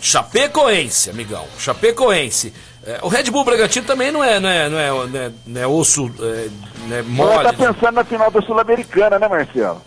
Chapecoense, 0.00 1.10
amigão. 1.10 1.46
Chapecoense. 1.58 2.52
É, 2.84 2.98
o 3.02 3.08
Red 3.08 3.30
Bull 3.30 3.44
Bragantino 3.44 3.86
também 3.86 4.10
não 4.10 4.22
é, 4.22 4.40
não 4.40 4.48
é, 4.48 4.68
não 4.68 4.78
é, 4.78 4.90
não 4.90 5.20
é, 5.20 5.32
não 5.46 5.60
é 5.60 5.66
osso 5.66 6.10
é, 6.20 6.48
não 6.88 6.96
é 6.96 7.02
mole. 7.02 7.44
Tá 7.44 7.52
pensando 7.52 7.92
na 7.92 8.04
final 8.04 8.30
da 8.30 8.42
Sul-Americana, 8.42 9.18
né, 9.18 9.28
Marcelo? 9.28 9.80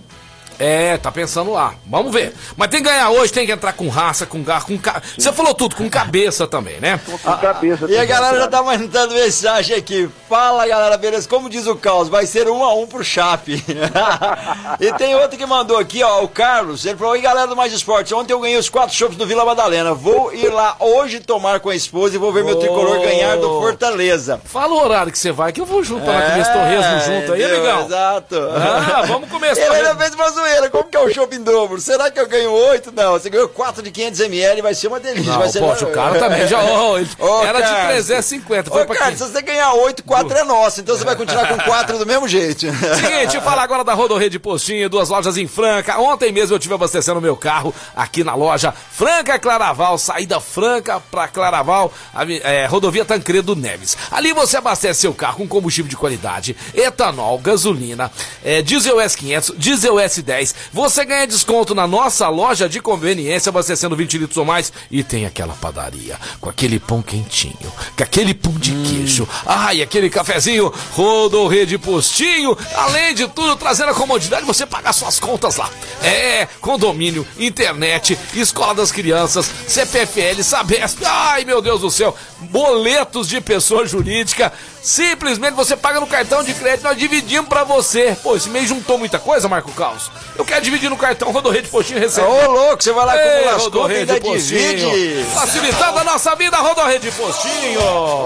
É, 0.60 0.98
tá 0.98 1.12
pensando 1.12 1.52
lá. 1.52 1.74
Vamos 1.86 2.14
ver. 2.14 2.34
Mas 2.56 2.70
tem 2.70 2.82
que 2.82 2.90
ganhar 2.90 3.10
hoje, 3.10 3.32
tem 3.32 3.46
que 3.46 3.52
entrar 3.52 3.74
com 3.74 3.88
raça, 3.88 4.26
com 4.26 4.42
garra, 4.44 4.66
com 4.66 4.78
ca... 4.78 5.02
Você 5.18 5.32
falou 5.32 5.54
tudo, 5.54 5.76
com 5.76 5.90
cabeça 5.90 6.48
também, 6.48 6.80
né? 6.80 7.00
Com 7.06 7.18
cabeça. 7.38 7.86
E 7.90 7.98
a 7.98 8.06
galera 8.06 8.38
já 8.40 8.48
tá 8.48 8.64
mandando 8.64 9.14
mensagem 9.14 9.76
aqui. 9.76 10.10
Fala, 10.30 10.68
galera, 10.68 10.98
beleza? 10.98 11.28
Como 11.28 11.50
diz 11.50 11.68
o 11.68 11.76
Caos, 11.76 12.10
vai 12.10 12.26
ser 12.26 12.48
um 12.50 12.64
a 12.64 12.74
um 12.74 12.88
pro 12.88 13.04
Chape. 13.04 13.64
e 14.80 14.94
tem 14.94 15.16
outro 15.16 15.38
que 15.38 15.46
mandou 15.46 15.78
aqui, 15.78 16.04
ó, 16.04 16.24
o 16.24 16.28
Carlos. 16.28 16.86
Ele 16.86 16.98
falou: 16.98 17.14
Oi, 17.14 17.22
galera 17.22 17.48
do 17.48 17.56
Mais 17.56 17.74
Esportes. 17.74 18.12
Ontem 18.12 18.34
eu 18.34 18.40
ganhei 18.40 18.58
os 18.58 18.70
quatro 18.70 18.96
chopps 18.96 19.18
do 19.18 19.26
Vila 19.26 19.46
Madalena. 19.46 19.94
Vou 19.94 20.34
ir 20.34 20.50
lá 20.50 20.76
hoje 20.80 21.20
tomar 21.20 21.60
com 21.60 21.70
a 21.70 21.76
esposa 21.76 22.16
e 22.16 22.18
vou 22.18 22.32
ver 22.32 22.42
oh. 22.42 22.46
meu 22.46 22.56
tricolor 22.58 23.00
ganhar 23.02 23.38
do 23.38 23.62
Fortaleza. 23.62 24.42
Fala 24.46 24.74
o 24.74 24.84
horário 24.84 25.12
que 25.12 25.20
você 25.20 25.32
vai, 25.32 25.52
que 25.52 25.62
eu 25.62 25.66
vou 25.66 25.84
junto 25.84 26.04
é, 26.04 26.06
para 26.06 26.30
comer 26.30 26.42
esse 26.42 26.54
torresmo 26.54 27.00
junto 27.02 27.34
aí, 27.34 27.44
amigão. 27.44 27.86
Exato. 27.86 28.36
Ah, 28.56 29.04
vamos 29.08 29.30
esse 29.52 29.62
Ele 29.62 29.76
ainda 29.76 29.96
fez 29.96 30.16
uma 30.16 30.32
zoeira, 30.46 30.70
como 30.70 30.84
que 30.86 30.96
é 30.98 31.00
o 31.00 31.14
shopping 31.14 31.42
dobro? 31.44 31.80
Será 31.82 32.12
que 32.12 32.20
eu 32.20 32.28
ganho 32.28 32.52
8? 32.52 32.92
Não, 32.92 33.14
você 33.14 33.30
ganhou 33.30 33.50
4 33.50 33.82
de 33.82 33.92
500ml, 33.92 34.62
vai 34.62 34.74
ser 34.74 34.88
uma 34.88 35.00
delícia. 35.00 35.32
Não, 35.32 35.40
vai 35.40 35.50
ser 35.50 35.60
poxa, 35.60 35.86
o 35.88 35.92
cara 35.92 36.20
também 36.20 36.48
já. 36.48 36.56
Oh, 36.76 36.98
Ô, 37.26 37.44
era 37.44 37.60
de 37.62 37.68
cara. 37.68 37.88
350. 37.94 38.70
Foi 38.70 38.86
pra 38.86 38.96
cara, 38.96 39.12
quem? 39.12 39.18
se 39.18 39.32
você 39.32 39.42
ganhar 39.42 39.74
8, 39.74 40.04
4 40.04 40.38
é 40.38 40.44
nosso, 40.44 40.82
então 40.82 40.96
você 40.98 41.04
vai 41.04 41.16
continuar 41.16 41.48
com 41.48 41.58
4 41.58 41.98
do 41.98 42.06
mesmo 42.06 42.28
jeito. 42.28 42.66
Seguinte, 42.96 43.40
fala 43.42 43.62
agora 43.64 43.84
da 43.84 43.94
Rodorrede 43.94 44.38
Postinho, 44.40 44.90
duas 44.90 45.10
lojas 45.10 45.38
em 45.38 45.48
Franca. 45.48 45.98
Ontem 46.00 46.32
mesmo 46.32 46.56
eu 46.56 46.60
tive 46.60 46.74
abastecendo 46.74 47.22
meu 47.22 47.36
carro 47.38 47.74
aqui 47.96 48.24
na 48.24 48.36
loja 48.36 48.74
Franca 48.92 49.38
Claraval, 49.40 49.98
saída 49.98 50.40
Franca 50.40 51.00
pra 51.12 51.28
Claraval, 51.28 51.92
avi- 52.14 52.42
é, 52.44 52.66
rodovia 52.66 53.06
Tancredo 53.06 53.56
Neves. 53.56 53.98
Ali 54.12 54.34
você 54.34 54.58
abastece 54.58 55.02
seu 55.02 55.14
carro 55.14 55.38
com 55.40 55.48
combustível 55.48 55.90
de 55.90 55.96
qualidade, 55.98 56.56
etanol, 56.74 57.38
gasolina, 57.40 58.12
é, 58.44 58.62
diesel 58.62 58.98
S500, 58.98 59.54
diesel 59.58 59.96
S10. 59.96 60.35
Você 60.74 61.06
ganha 61.06 61.28
desconto 61.28 61.74
na 61.74 61.88
nossa 61.88 62.28
loja 62.30 62.68
de 62.68 62.80
conveniência 62.80 63.50
abastecendo 63.50 63.96
20 63.96 64.18
litros 64.18 64.38
ou 64.38 64.46
mais 64.46 64.72
e 64.92 65.04
tem 65.04 65.26
aquela 65.26 65.54
padaria 65.54 66.18
com 66.40 66.50
aquele 66.50 66.80
pão 66.80 67.02
quentinho, 67.02 67.72
com 67.96 68.04
aquele 68.04 68.34
pão 68.34 68.54
de 68.54 68.72
queijo. 68.72 69.28
Ai, 69.46 69.82
aquele 69.82 70.10
cafezinho, 70.10 70.74
Rodorrede 70.92 71.78
Postinho. 71.78 72.58
Além 72.76 73.14
de 73.14 73.28
tudo, 73.28 73.56
trazendo 73.56 73.92
a 73.92 73.96
comodidade, 73.96 74.46
você 74.46 74.66
pagar 74.66 74.94
suas 74.94 75.20
contas 75.20 75.56
lá. 75.58 75.70
É, 76.02 76.48
condomínio, 76.60 77.26
internet, 77.38 78.18
escola 78.34 78.76
das 78.76 78.92
crianças, 78.92 79.50
CPFL, 79.68 80.42
Sabesp. 80.44 81.04
Ai, 81.06 81.46
meu 81.46 81.62
Deus 81.62 81.82
do 81.82 81.92
céu, 81.92 82.16
boletos 82.40 83.28
de 83.28 83.40
pessoa 83.42 83.86
jurídica. 83.86 84.52
Simplesmente 84.86 85.56
você 85.56 85.76
paga 85.76 86.00
no 86.00 86.06
cartão 86.06 86.44
de 86.44 86.54
crédito, 86.54 86.84
nós 86.84 86.96
dividimos 86.96 87.50
pra 87.50 87.64
você. 87.64 88.16
Pô, 88.22 88.36
esse 88.36 88.48
mês 88.52 88.70
juntou 88.70 89.00
muita 89.00 89.18
coisa, 89.18 89.50
Marco 89.50 89.72
Caos. 89.72 90.12
Eu 90.38 90.46
quero 90.46 90.62
dividir 90.64 90.92
no 90.92 90.96
cartão 90.96 91.32
Rodorrede 91.32 91.70
Postinho 91.70 92.00
recebe. 92.00 92.28
Ô, 92.28 92.52
louco, 92.52 92.84
você 92.84 92.94
vai 92.94 93.04
lá 93.04 93.18
Ei, 93.18 93.44
contas 93.46 93.62
e 93.62 93.64
Rodorrede 93.64 94.20
divide. 94.20 94.86
Postinho. 94.86 95.26
Facilitando 95.32 96.00
a 96.00 96.04
nossa 96.04 96.36
vida, 96.36 96.58
Rodorrede 96.58 97.12
Postinho. 97.14 97.80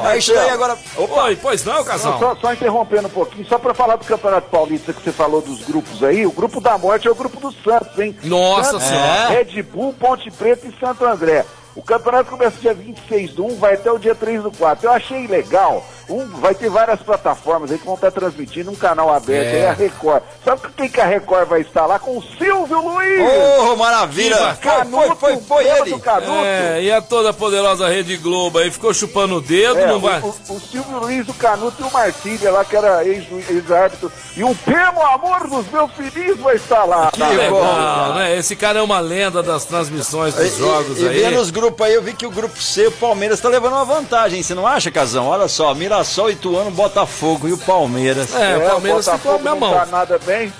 É 0.06 0.18
isso 0.18 0.34
aí 0.34 0.50
agora. 0.50 0.78
Opa, 0.98 1.24
Oi, 1.24 1.38
pois 1.38 1.64
não, 1.64 1.82
casal? 1.86 2.20
Só, 2.20 2.36
só 2.36 2.52
interrompendo 2.52 3.08
um 3.08 3.12
pouquinho, 3.12 3.48
só 3.48 3.58
pra 3.58 3.74
falar 3.74 3.96
do 3.96 4.04
Campeonato 4.04 4.50
Paulista 4.50 4.92
que 4.92 5.02
você 5.02 5.14
falou 5.14 5.42
dos 5.42 5.64
grupos 5.64 6.04
aí, 6.04 6.26
o 6.26 6.32
grupo 6.32 6.60
da 6.60 6.78
morte 6.78 7.08
é 7.08 7.12
o 7.12 7.16
grupo 7.16 7.40
do 7.40 7.54
Santos, 7.64 7.98
hein? 7.98 8.18
Nossa 8.24 8.72
Santos, 8.72 8.88
Senhora. 8.88 9.30
Red 9.30 9.64
Bull, 9.64 9.94
Ponte 9.94 10.30
Preta 10.30 10.68
e 10.68 10.78
Santo 10.78 11.06
André. 11.06 11.46
O 11.74 11.82
campeonato 11.82 12.32
começa 12.32 12.58
dia 12.60 12.74
26 12.74 13.36
do 13.36 13.46
1, 13.46 13.56
vai 13.56 13.76
até 13.76 13.90
o 13.90 13.98
dia 13.98 14.14
3 14.14 14.44
do 14.44 14.52
4. 14.52 14.86
Eu 14.86 14.92
achei 14.92 15.26
legal. 15.28 15.86
Um, 16.10 16.26
vai 16.40 16.56
ter 16.56 16.70
várias 16.70 17.00
plataformas 17.02 17.72
aí 17.72 17.78
que 17.78 17.86
vão 17.86 17.96
estar 17.96 18.12
transmitindo 18.12 18.72
um 18.72 18.76
canal 18.76 19.14
aberto 19.14 19.54
É. 19.54 19.60
aí, 19.62 19.66
a 19.68 19.74
Record. 19.74 20.24
Sabe 20.44 20.62
quem 20.76 20.90
que 20.90 21.00
a 21.00 21.06
Record 21.06 21.48
vai 21.48 21.62
estar 21.62 21.86
lá? 21.86 22.00
Com 22.00 22.18
o 22.18 22.24
Silvio 22.38 22.82
Luiz! 22.82 23.22
Ô, 23.60 23.76
maravilha. 23.76 24.56
Foi, 24.56 24.86
foi, 24.86 25.16
foi, 25.16 25.38
foi 25.38 25.64
lembra 25.66 25.90
ele. 25.90 26.00
Canuto? 26.00 26.32
É, 26.46 26.82
e 26.82 26.92
a 26.92 27.02
toda 27.02 27.32
poderosa 27.32 27.88
Rede 27.88 28.18
Globo 28.18 28.58
aí 28.60 28.72
ficou 28.72 28.94
chupando 28.94 29.36
o 29.38 29.42
dedo, 29.42 29.78
É, 29.80 29.88
não 29.88 29.98
o, 29.98 30.00
vai. 30.00 30.20
o- 30.22 30.28
o 30.50 30.60
Silvio 30.60 31.00
Luiz, 31.00 31.28
o 31.30 31.34
Canuto 31.34 31.82
e 31.82 31.84
o 31.86 31.92
Marcília 31.92 32.52
lá, 32.52 32.66
que 32.66 32.76
era 32.76 33.06
ex- 33.06 33.28
ex-árbitro. 33.50 34.12
e 34.36 34.44
o 34.44 34.56
Pemo 34.56 35.02
Amor 35.02 35.48
dos 35.48 35.70
meus 35.72 35.92
filhos 35.94 36.40
vai 36.40 36.56
estar 36.56 36.86
lá. 36.86 37.12
Que 37.12 37.20
tá? 37.20 37.28
Legal, 37.30 38.14
né? 38.16 38.36
Esse 38.38 38.56
cara 38.56 38.80
é 38.80 38.82
uma 38.82 39.00
lenda 39.00 39.44
das 39.44 39.66
transmissões 39.66 40.34
dos 40.34 40.58
jogos 40.58 40.98
e, 41.00 41.04
e 41.04 41.08
aí. 41.08 41.20
vendo 41.22 41.40
os 41.40 41.50
grupos 41.52 41.86
aí, 41.86 41.94
eu 41.94 42.02
vi 42.02 42.14
que 42.14 42.26
o 42.26 42.32
grupo 42.32 42.60
C, 42.62 42.88
o 42.88 42.92
Palmeiras 42.92 43.40
tá 43.40 43.50
levando 43.50 43.74
uma 43.74 43.86
vantagem, 43.86 44.42
você 44.42 44.56
não 44.56 44.66
acha, 44.66 44.90
Casão? 44.90 45.28
Olha 45.28 45.48
só, 45.48 45.74
Mirassol, 46.00 46.30
Ituano, 46.32 46.72
Botafogo 46.72 47.48
e 47.48 47.54
o 47.54 47.58
Palmeiras. 47.58 48.34
É, 48.34 48.58
o 48.58 48.70
Palmeiras 48.70 49.06
ficou 49.06 49.34
Botafogo 49.34 49.44
na 49.44 49.52
não 49.52 49.60
mão. 49.60 49.74
tá 49.74 49.86
nada 49.86 50.18
bem. 50.20 50.52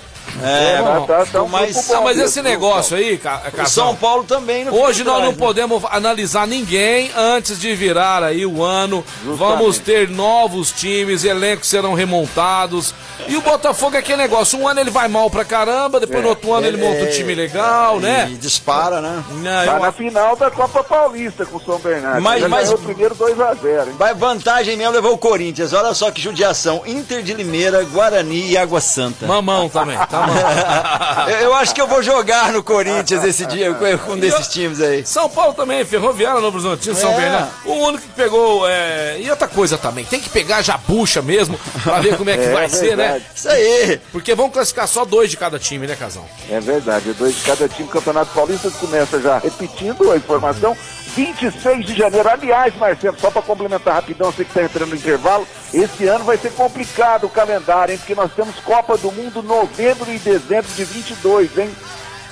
É, 0.42 0.82
tá, 0.82 1.00
tá, 1.00 1.26
tá 1.26 1.42
um 1.42 1.48
mas- 1.48 1.86
bom 1.88 2.02
mas 2.04 2.18
esse 2.18 2.40
negócio 2.42 2.96
aí, 2.96 3.18
ca- 3.18 3.42
O 3.48 3.52
Casão, 3.52 3.86
São 3.86 3.96
Paulo 3.96 4.24
também 4.24 4.64
não 4.64 4.72
Hoje 4.72 5.02
nós 5.04 5.22
não 5.22 5.30
né? 5.32 5.36
podemos 5.38 5.82
analisar 5.90 6.46
ninguém 6.46 7.10
antes 7.16 7.58
de 7.58 7.74
virar 7.74 8.22
aí 8.22 8.44
o 8.46 8.62
ano. 8.62 9.04
Justamente. 9.24 9.38
Vamos 9.38 9.78
ter 9.78 10.08
novos 10.08 10.70
times, 10.72 11.24
elencos 11.24 11.68
serão 11.68 11.94
remontados. 11.94 12.94
E 13.28 13.36
o 13.36 13.40
Botafogo 13.40 13.96
é 13.96 13.98
aquele 13.98 14.18
negócio: 14.18 14.58
um 14.58 14.66
ano 14.68 14.80
ele 14.80 14.90
vai 14.90 15.08
mal 15.08 15.28
pra 15.30 15.44
caramba, 15.44 16.00
depois 16.00 16.22
no 16.22 16.28
outro 16.30 16.52
ano 16.52 16.66
ele 16.66 16.76
monta 16.76 17.04
um 17.04 17.10
time 17.10 17.34
legal, 17.34 18.00
né? 18.00 18.28
E 18.30 18.34
dispara, 18.36 19.00
né? 19.00 19.22
Não, 19.30 19.42
Tá 19.66 19.74
eu 19.76 19.80
na 19.80 19.92
final 19.92 20.36
da 20.36 20.50
Copa 20.50 20.82
Paulista 20.82 21.44
com 21.44 21.56
o 21.58 21.60
São 21.62 21.78
Bernardo. 21.78 22.22
Mas- 22.22 22.46
mas- 22.48 22.72
o 22.72 22.78
primeiro 22.78 23.14
2x0, 23.14 23.88
hein? 23.88 23.94
Vai 23.98 24.14
vantagem 24.14 24.76
mesmo 24.76 24.92
levou 24.94 25.12
o 25.12 25.18
Corinthians. 25.18 25.72
Olha 25.72 25.92
só 25.94 26.10
que 26.10 26.20
judiação. 26.20 26.82
Inter 26.86 27.22
de 27.22 27.34
Limeira, 27.34 27.82
Guarani 27.84 28.50
e 28.50 28.56
Água 28.56 28.80
Santa. 28.80 29.26
Mamão 29.26 29.68
também, 29.68 29.98
tá 29.98 30.19
Eu, 31.40 31.54
acho 31.54 31.74
que 31.74 31.80
eu 31.80 31.86
vou 31.86 32.02
jogar 32.02 32.52
no 32.52 32.62
Corinthians 32.62 33.24
esse 33.24 33.46
dia 33.46 33.72
com 33.74 34.12
um 34.12 34.18
desses 34.18 34.48
times 34.48 34.80
aí. 34.80 35.04
São 35.06 35.28
Paulo 35.28 35.52
também, 35.54 35.84
Ferroviária, 35.84 36.40
Novo 36.40 36.56
Horizontino, 36.58 36.94
São 36.94 37.12
É. 37.12 37.16
Bernardo. 37.16 37.50
O 37.64 37.72
único 37.86 38.02
que 38.02 38.12
pegou. 38.14 38.68
É... 38.68 39.18
E 39.20 39.30
outra 39.30 39.46
coisa 39.48 39.78
também, 39.78 40.04
tem 40.04 40.20
que 40.20 40.28
pegar 40.28 40.62
já 40.62 40.76
bucha 40.76 41.22
mesmo, 41.22 41.58
pra 41.82 42.00
ver 42.00 42.16
como 42.16 42.30
é 42.30 42.36
que 42.36 42.44
É 42.50 42.52
vai 42.52 42.68
ser, 42.68 42.96
né? 42.96 43.20
Isso 43.34 43.48
aí. 43.48 44.00
Porque 44.10 44.34
vão 44.34 44.50
classificar 44.50 44.88
só 44.88 45.04
dois 45.04 45.30
de 45.30 45.36
cada 45.36 45.58
time, 45.58 45.86
né, 45.86 45.94
Casão? 45.94 46.24
É 46.50 46.58
verdade, 46.60 47.12
dois 47.12 47.36
de 47.36 47.42
cada 47.42 47.68
time. 47.68 47.88
Campeonato 47.88 48.32
Paulista 48.34 48.70
começa 48.72 49.20
já 49.20 49.38
repetindo 49.38 50.10
a 50.10 50.16
informação. 50.16 50.76
26 51.14 51.86
de 51.86 51.96
janeiro. 51.96 52.28
Aliás, 52.28 52.74
Marcelo, 52.76 53.16
só 53.20 53.30
para 53.30 53.42
complementar 53.42 53.94
rapidão, 53.94 54.30
você 54.30 54.44
que 54.44 54.50
está 54.50 54.62
entrando 54.62 54.90
no 54.90 54.96
intervalo, 54.96 55.46
esse 55.72 56.06
ano 56.06 56.24
vai 56.24 56.36
ser 56.36 56.52
complicado 56.52 57.24
o 57.24 57.30
calendário, 57.30 57.92
hein? 57.92 57.98
Porque 57.98 58.14
nós 58.14 58.32
temos 58.32 58.56
Copa 58.56 58.96
do 58.96 59.10
Mundo 59.12 59.42
novembro 59.42 60.12
e 60.12 60.18
dezembro 60.18 60.70
de 60.74 60.84
22, 60.84 61.58
hein? 61.58 61.70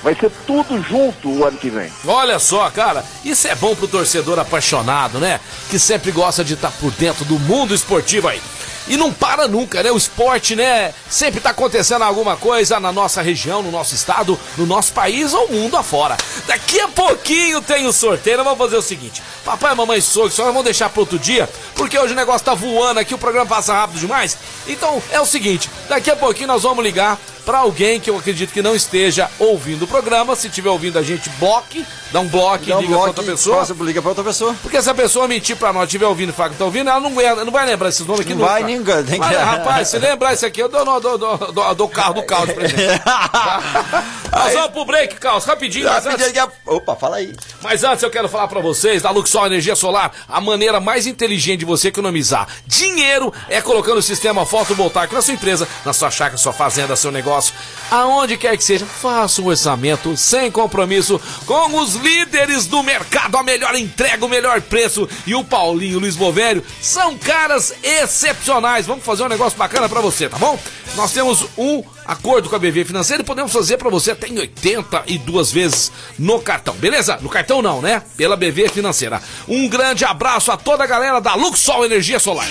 Vai 0.03 0.15
ser 0.15 0.31
tudo 0.47 0.81
junto 0.81 1.29
o 1.29 1.45
ano 1.45 1.59
que 1.59 1.71
vem. 1.71 1.91
Olha 2.07 2.39
só, 2.39 2.71
cara, 2.71 3.05
isso 3.25 3.49
é 3.49 3.55
bom 3.57 3.75
pro 3.75 3.89
torcedor 3.89 4.39
apaixonado, 4.39 5.19
né? 5.19 5.41
Que 5.69 5.79
sempre 5.79 6.13
gosta 6.13 6.45
de 6.45 6.55
estar 6.55 6.71
por 6.71 6.93
dentro 6.93 7.25
do 7.25 7.39
mundo 7.41 7.75
esportivo 7.75 8.29
aí. 8.29 8.41
E 8.89 8.97
não 8.97 9.13
para 9.13 9.47
nunca, 9.47 9.83
né? 9.83 9.91
O 9.91 9.97
esporte, 9.97 10.57
né? 10.57 10.95
Sempre 11.11 11.41
tá 11.41 11.51
acontecendo 11.51 12.03
alguma 12.03 12.37
coisa 12.37 12.81
na 12.81 12.91
nossa 12.91 13.21
região, 13.21 13.63
no 13.63 13.71
nosso 13.71 13.95
estado, 13.95 14.39
no 14.57 14.67
nosso 14.67 14.93
país 14.93 15.35
ou 15.35 15.49
mundo 15.49 15.77
afora. 15.77 16.17
Daqui 16.47 16.81
a 16.81 16.89
pouquinho 16.89 17.61
tem 17.61 17.87
o 17.87 17.93
sorteio. 17.93 18.43
Vamos 18.43 18.59
fazer 18.59 18.77
o 18.77 18.83
seguinte: 18.83 19.23
papai, 19.45 19.75
mamãe, 19.75 20.01
sogro, 20.01 20.31
só 20.31 20.45
vamos 20.45 20.65
deixar 20.65 20.89
para 20.89 21.01
outro 21.01 21.19
dia, 21.19 21.49
porque 21.75 21.99
hoje 21.99 22.13
o 22.13 22.17
negócio 22.17 22.45
tá 22.45 22.55
voando 22.55 23.01
aqui, 23.01 23.15
o 23.15 23.19
programa 23.19 23.47
passa 23.47 23.73
rápido 23.75 24.01
demais. 24.01 24.37
Então 24.67 25.03
é 25.11 25.21
o 25.21 25.27
seguinte: 25.27 25.69
daqui 25.89 26.11
a 26.11 26.17
pouquinho 26.17 26.49
nós 26.49 26.63
vamos 26.63 26.83
ligar 26.83 27.19
para 27.49 27.61
alguém 27.61 27.99
que 27.99 28.11
eu 28.11 28.19
acredito 28.19 28.53
que 28.53 28.61
não 28.61 28.77
esteja 28.77 29.31
ouvindo 29.39 29.87
o 29.87 29.89
programa. 29.89 30.37
Se 30.37 30.49
estiver 30.49 30.69
ouvindo 30.69 30.99
a 30.99 31.03
gente, 31.03 31.31
bloque, 31.39 31.83
dá 32.13 32.21
um 32.21 32.29
bloco 32.29 32.63
e 32.69 32.73
um 32.75 32.77
liga 32.77 32.77
para 32.81 32.87
bloco 32.89 33.07
outra 33.07 33.25
pessoa. 33.25 33.57
passa- 33.57 33.75
liga 33.81 34.03
pra 34.03 34.11
outra 34.11 34.23
pessoa. 34.23 34.55
Porque 34.61 34.83
se 34.83 34.91
a 34.91 34.95
pessoa 34.95 35.27
mentir 35.27 35.57
pra 35.57 35.73
nós, 35.73 35.85
estiver 35.85 36.05
ouvindo 36.05 36.29
e 36.29 36.33
falar 36.35 36.51
que 36.51 36.57
tá 36.57 36.67
ouvindo, 36.67 36.91
ela 36.91 37.01
não, 37.01 37.15
vai- 37.15 37.35
não 37.47 37.51
vai 37.51 37.65
lembrar 37.65 37.89
esses 37.89 38.05
nomes 38.07 38.21
aqui 38.21 38.35
Não 38.35 38.45
vai 38.45 38.63
nunca, 38.65 39.03
tem 39.03 39.19
que- 39.19 39.27
rapaz, 39.35 39.89
se 39.89 39.99
lembrar 39.99 40.35
isso 40.35 40.45
aqui, 40.45 40.61
eu 40.61 40.69
dou, 40.69 40.85
dou, 40.85 41.01
dou, 41.01 41.19
dou, 41.39 41.75
dou, 41.75 41.89
carro 41.89 42.13
do 42.15 42.23
caos 42.25 42.53
pra 42.53 42.67
gente. 42.69 42.83
Nós 44.31 44.53
vamos 44.53 44.71
pro 44.73 44.85
break, 44.85 45.17
Caos, 45.17 45.47
rapidinho. 45.47 45.89
Rapidinho, 45.89 46.43
antes, 46.45 46.59
Opa, 46.67 46.95
fala 46.97 47.17
aí. 47.17 47.35
mas 47.63 47.83
antes 47.83 48.03
eu 48.03 48.11
quero 48.11 48.29
falar 48.29 48.47
pra 48.49 48.61
vocês 48.61 49.01
da 49.01 49.11
Luxol 49.11 49.47
Energia 49.47 49.75
Solar, 49.75 50.13
a 50.29 50.39
maneira 50.39 50.81
mais 50.81 51.07
inteligente 51.07 51.61
de 51.61 51.65
você 51.65 51.89
economizar 51.89 52.47
dinheiro 52.67 53.33
é 53.49 53.63
colocando 53.63 53.97
o 53.99 54.03
sistema 54.03 54.45
fotovoltaico 54.45 55.15
na 55.15 55.23
sua 55.23 55.33
empresa, 55.33 55.67
na 55.83 55.95
sua 55.95 56.11
chácara, 56.11 56.37
sua 56.37 56.53
fazenda, 56.53 56.95
seu 56.95 57.11
negócio, 57.11 57.38
aonde 57.91 58.37
quer 58.37 58.57
que 58.57 58.65
seja. 58.65 58.87
Faça 58.87 59.41
um 59.43 59.47
orçamento 59.47 60.17
sem 60.17 60.51
compromisso 60.51 61.21
com 61.47 61.81
os 61.81 61.95
líderes 61.95 62.67
do 62.67 62.83
mercado, 62.83 63.37
a 63.37 63.43
melhor 63.43 63.75
entrega, 63.75 64.25
o 64.25 64.29
melhor 64.29 64.61
preço 64.61 65.09
e 65.27 65.35
o 65.35 65.45
Paulinho 65.45 65.93
e 65.93 65.97
o 65.97 66.01
Luiz 66.01 66.17
Bovério 66.17 66.65
são 66.81 67.17
caras 67.17 67.73
excepcionais. 67.83 68.87
Vamos 68.87 69.05
fazer 69.05 69.23
um 69.23 69.29
negócio 69.29 69.59
bacana 69.59 69.89
pra 69.89 70.01
você, 70.01 70.29
tá 70.29 70.39
bom? 70.39 70.59
Nós 70.97 71.13
temos 71.13 71.47
um 71.57 71.83
acordo 72.09 72.49
com 72.49 72.57
a 72.57 72.59
BV 72.59 72.85
Financeira 72.87 73.23
e 73.23 73.27
podemos 73.27 73.53
fazer 73.53 73.77
pra 73.77 73.91
você 73.91 74.11
até 74.13 74.27
em 74.27 74.39
82 74.39 75.53
vezes 75.53 75.93
no 76.19 76.41
cartão, 76.41 76.75
beleza? 76.75 77.19
No 77.21 77.29
cartão 77.29 77.61
não, 77.63 77.81
né? 77.83 78.03
Pela 78.17 78.35
BV 78.35 78.69
Financeira. 78.71 79.23
Um 79.47 79.69
grande 79.69 80.05
abraço 80.05 80.51
a 80.51 80.57
toda 80.57 80.83
a 80.85 80.87
galera 80.87 81.21
da 81.21 81.35
Luxol 81.35 81.85
Energia 81.85 82.19
Solar. 82.19 82.49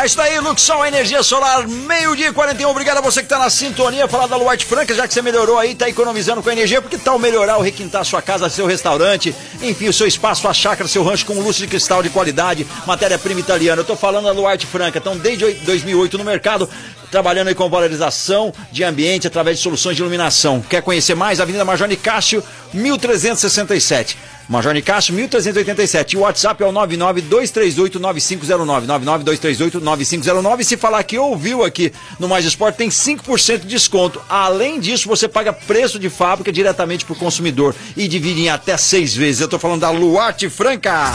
É 0.00 0.06
isso 0.06 0.18
aí, 0.22 0.38
Luxol 0.40 0.86
Energia 0.86 1.22
Solar, 1.22 1.68
meio-dia 1.68 2.28
e 2.28 2.32
41. 2.32 2.70
Obrigado 2.70 2.98
a 2.98 3.00
você 3.02 3.22
que 3.22 3.28
tá 3.28 3.38
na 3.38 3.50
sintonia. 3.50 4.08
Falar 4.08 4.26
da 4.26 4.36
Luarte 4.36 4.64
Franca, 4.64 4.94
já 4.94 5.06
que 5.06 5.12
você 5.12 5.20
melhorou 5.20 5.58
aí, 5.58 5.74
tá 5.74 5.86
economizando 5.88 6.42
com 6.42 6.50
energia, 6.50 6.80
porque 6.80 6.96
tal 6.96 7.18
melhorar 7.18 7.56
ou 7.58 7.62
requintar 7.62 8.02
sua 8.04 8.22
casa, 8.22 8.48
seu 8.48 8.66
restaurante, 8.66 9.34
enfim, 9.60 9.88
o 9.88 9.92
seu 9.92 10.06
espaço, 10.06 10.48
a 10.48 10.54
chácara, 10.54 10.88
seu 10.88 11.02
rancho 11.02 11.26
com 11.26 11.34
luz 11.40 11.56
de 11.56 11.66
cristal 11.66 12.02
de 12.02 12.08
qualidade, 12.08 12.66
matéria-prima 12.86 13.40
italiana. 13.40 13.82
Eu 13.82 13.84
tô 13.84 13.94
falando 13.96 14.24
da 14.24 14.32
Luarte 14.32 14.64
Franca, 14.66 14.98
então 14.98 15.16
desde 15.18 15.44
oi- 15.44 15.54
2008 15.64 16.16
no 16.16 16.24
mercado. 16.24 16.70
Trabalhando 17.12 17.54
com 17.54 17.68
valorização 17.68 18.52
de 18.72 18.82
ambiente 18.82 19.26
através 19.26 19.58
de 19.58 19.62
soluções 19.62 19.94
de 19.94 20.02
iluminação. 20.02 20.62
Quer 20.62 20.80
conhecer 20.80 21.14
mais? 21.14 21.40
Avenida 21.40 21.62
Major 21.62 21.86
Nicásio, 21.86 22.42
1367. 22.72 24.16
Major 24.48 24.72
Nicásio, 24.72 25.12
1387. 25.14 26.14
E 26.14 26.18
o 26.18 26.22
WhatsApp 26.22 26.62
é 26.62 26.66
o 26.66 26.72
992389509. 26.72 28.86
992389509. 28.86 30.64
Se 30.64 30.78
falar 30.78 31.02
que 31.04 31.18
ouviu 31.18 31.62
aqui 31.62 31.92
no 32.18 32.28
Mais 32.28 32.46
Esporte, 32.46 32.76
tem 32.76 32.88
5% 32.88 33.60
de 33.60 33.66
desconto. 33.66 34.22
Além 34.28 34.80
disso, 34.80 35.06
você 35.06 35.28
paga 35.28 35.52
preço 35.52 35.98
de 35.98 36.08
fábrica 36.08 36.50
diretamente 36.50 37.04
para 37.04 37.12
o 37.12 37.16
consumidor 37.16 37.74
e 37.94 38.08
divide 38.08 38.40
em 38.40 38.48
até 38.48 38.78
seis 38.78 39.14
vezes. 39.14 39.42
Eu 39.42 39.44
estou 39.44 39.60
falando 39.60 39.82
da 39.82 39.90
Luarte 39.90 40.48
Franca. 40.48 41.12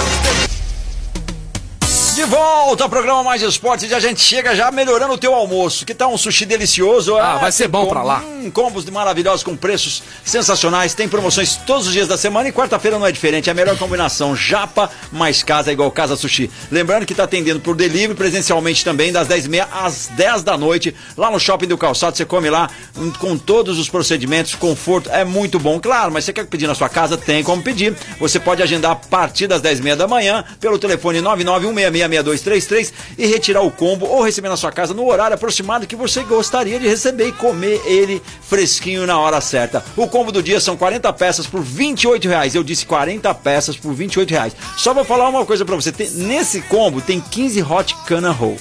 De 2.17 2.25
volta 2.25 2.83
ao 2.83 2.89
programa 2.89 3.21
Mais 3.21 3.43
Esportes 3.43 3.91
e 3.91 3.93
a 3.93 3.99
gente 3.99 4.19
chega 4.19 4.55
já 4.55 4.71
melhorando 4.71 5.13
o 5.13 5.17
teu 5.19 5.35
almoço. 5.35 5.85
Que 5.85 5.93
tá 5.93 6.07
um 6.07 6.17
sushi 6.17 6.47
delicioso. 6.47 7.15
Ah, 7.15 7.37
vai 7.37 7.51
ser 7.51 7.67
bom 7.67 7.85
para 7.85 8.01
lá. 8.01 8.23
Hum, 8.25 8.49
combos 8.49 8.85
maravilhosos 8.85 9.43
com 9.43 9.55
preços 9.55 10.01
sensacionais. 10.25 10.95
Tem 10.95 11.07
promoções 11.07 11.57
todos 11.57 11.85
os 11.85 11.93
dias 11.93 12.07
da 12.07 12.17
semana 12.17 12.49
e 12.49 12.51
quarta-feira 12.51 12.97
não 12.97 13.05
é 13.05 13.11
diferente. 13.11 13.49
É 13.49 13.51
a 13.51 13.53
melhor 13.53 13.77
combinação. 13.77 14.35
Japa 14.35 14.89
mais 15.11 15.43
casa 15.43 15.71
igual 15.71 15.91
Casa 15.91 16.15
Sushi. 16.15 16.49
Lembrando 16.71 17.05
que 17.05 17.13
tá 17.13 17.25
atendendo 17.25 17.59
por 17.59 17.75
delivery 17.75 18.15
presencialmente 18.15 18.83
também 18.83 19.11
das 19.11 19.27
10h30 19.27 19.67
às 19.71 20.07
10 20.07 20.41
da 20.41 20.57
noite. 20.57 20.95
Lá 21.15 21.29
no 21.29 21.39
Shopping 21.39 21.67
do 21.67 21.77
Calçado. 21.77 22.17
Você 22.17 22.25
come 22.25 22.49
lá 22.49 22.67
hum, 22.97 23.11
com 23.19 23.37
todos 23.37 23.77
os 23.77 23.89
procedimentos, 23.89 24.55
conforto. 24.55 25.07
É 25.11 25.23
muito 25.23 25.59
bom, 25.59 25.79
claro. 25.79 26.11
Mas 26.11 26.25
você 26.25 26.33
quer 26.33 26.47
pedir 26.47 26.65
na 26.65 26.73
sua 26.73 26.89
casa? 26.89 27.15
Tem 27.15 27.43
como 27.43 27.61
pedir. 27.61 27.95
Você 28.19 28.39
pode 28.39 28.63
agendar 28.63 28.93
a 28.93 28.95
partir 28.95 29.45
das 29.45 29.61
10h30 29.61 29.95
da 29.95 30.07
manhã 30.07 30.43
pelo 30.59 30.79
telefone 30.79 31.21
99166 31.21 32.06
6233 32.07 32.93
e 33.17 33.25
retirar 33.25 33.61
o 33.61 33.71
combo 33.71 34.05
ou 34.05 34.21
receber 34.21 34.49
na 34.49 34.57
sua 34.57 34.71
casa 34.71 34.93
no 34.93 35.05
horário 35.07 35.35
aproximado 35.35 35.85
que 35.87 35.95
você 35.95 36.23
gostaria 36.23 36.79
de 36.79 36.87
receber 36.87 37.27
e 37.27 37.31
comer 37.31 37.81
ele 37.85 38.21
fresquinho 38.47 39.05
na 39.05 39.19
hora 39.19 39.41
certa. 39.41 39.83
O 39.95 40.07
combo 40.07 40.31
do 40.31 40.41
dia 40.41 40.59
são 40.59 40.75
40 40.77 41.11
peças 41.13 41.47
por 41.47 41.61
28 41.61 42.27
reais. 42.27 42.55
Eu 42.55 42.63
disse 42.63 42.85
40 42.85 43.33
peças 43.35 43.75
por 43.77 43.93
28 43.93 44.29
reais. 44.31 44.53
Só 44.77 44.93
vou 44.93 45.03
falar 45.03 45.29
uma 45.29 45.45
coisa 45.45 45.63
para 45.65 45.75
você. 45.75 45.91
Tem, 45.91 46.09
nesse 46.09 46.61
combo 46.61 47.01
tem 47.01 47.19
15 47.19 47.61
hot 47.63 47.95
cana 48.05 48.31
roll. 48.31 48.57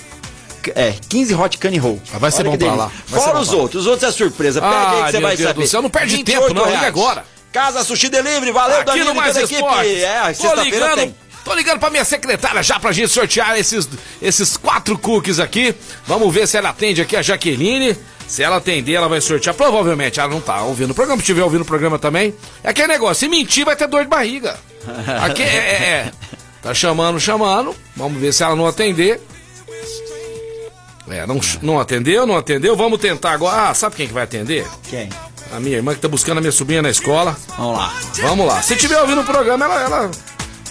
É, 0.74 0.94
15 1.08 1.34
hot 1.34 1.58
cane 1.58 1.78
roll. 1.78 2.00
Ah, 2.12 2.18
vai 2.18 2.30
ser 2.30 2.42
Olha 2.42 2.50
bom 2.50 2.58
pra 2.58 2.74
lá. 2.74 2.90
Vai 3.06 3.20
Fora 3.20 3.38
os 3.38 3.52
outros. 3.52 3.82
Os 3.82 3.86
outros 3.86 4.08
é 4.08 4.12
surpresa. 4.12 4.60
Pega 4.60 4.74
aí 4.74 5.00
Ah, 5.00 5.04
que 5.04 5.10
você 5.12 5.20
vai 5.20 5.36
Deus 5.36 5.48
saber. 5.48 5.62
do 5.62 5.68
céu, 5.68 5.82
não 5.82 5.90
perde 5.90 6.16
28 6.16 6.40
tempo, 6.48 6.54
não, 6.54 6.66
liga 6.68 6.86
agora. 6.86 7.24
Casa 7.52 7.84
Sushi 7.84 8.08
Delivery. 8.08 8.50
Valeu, 8.50 8.76
Aqui 8.78 8.84
Danilo 8.86 9.10
no 9.10 9.14
Mais 9.14 9.32
toda 9.34 9.40
a 9.40 9.44
equipe. 9.44 10.02
É, 10.02 10.34
sexta-feira 10.34 10.94
tem. 10.96 11.14
Tô 11.46 11.54
ligando 11.54 11.78
pra 11.78 11.90
minha 11.90 12.04
secretária 12.04 12.60
já 12.60 12.80
pra 12.80 12.90
gente 12.90 13.08
sortear 13.08 13.56
esses, 13.56 13.88
esses 14.20 14.56
quatro 14.56 14.98
cookies 14.98 15.38
aqui. 15.38 15.72
Vamos 16.04 16.34
ver 16.34 16.48
se 16.48 16.56
ela 16.56 16.70
atende 16.70 17.00
aqui 17.00 17.16
a 17.16 17.22
Jaqueline. 17.22 17.96
Se 18.26 18.42
ela 18.42 18.56
atender, 18.56 18.94
ela 18.94 19.08
vai 19.08 19.20
sortear. 19.20 19.54
Provavelmente 19.54 20.18
ela 20.18 20.28
não 20.28 20.40
tá 20.40 20.62
ouvindo 20.62 20.90
o 20.90 20.94
programa. 20.94 21.18
Se 21.18 21.22
estiver 21.22 21.44
ouvindo 21.44 21.60
o 21.60 21.64
programa 21.64 22.00
também. 22.00 22.34
É 22.64 22.70
aquele 22.70 22.88
negócio, 22.88 23.20
se 23.20 23.28
mentir 23.28 23.64
vai 23.64 23.76
ter 23.76 23.86
dor 23.86 24.02
de 24.02 24.10
barriga. 24.10 24.58
Aqui 25.22 25.42
é, 25.42 25.46
é, 25.46 25.84
é. 25.84 26.12
Tá 26.60 26.74
chamando, 26.74 27.20
chamando. 27.20 27.76
Vamos 27.94 28.20
ver 28.20 28.32
se 28.32 28.42
ela 28.42 28.56
não 28.56 28.66
atender. 28.66 29.20
É, 31.08 31.24
não, 31.24 31.40
não 31.62 31.78
atendeu, 31.78 32.26
não 32.26 32.36
atendeu. 32.36 32.74
Vamos 32.74 32.98
tentar 32.98 33.30
agora. 33.30 33.70
Ah, 33.70 33.74
sabe 33.74 33.94
quem 33.94 34.08
que 34.08 34.12
vai 34.12 34.24
atender? 34.24 34.66
Quem? 34.90 35.08
A 35.52 35.60
minha 35.60 35.76
irmã 35.76 35.94
que 35.94 36.00
tá 36.00 36.08
buscando 36.08 36.38
a 36.38 36.40
minha 36.40 36.50
sobrinha 36.50 36.82
na 36.82 36.90
escola. 36.90 37.36
Vamos 37.56 37.78
lá. 37.78 37.94
Vamos 38.22 38.46
lá. 38.46 38.62
Se 38.62 38.74
tiver 38.74 39.00
ouvindo 39.00 39.20
o 39.20 39.24
programa, 39.24 39.64
ela. 39.64 39.80
ela... 39.80 40.10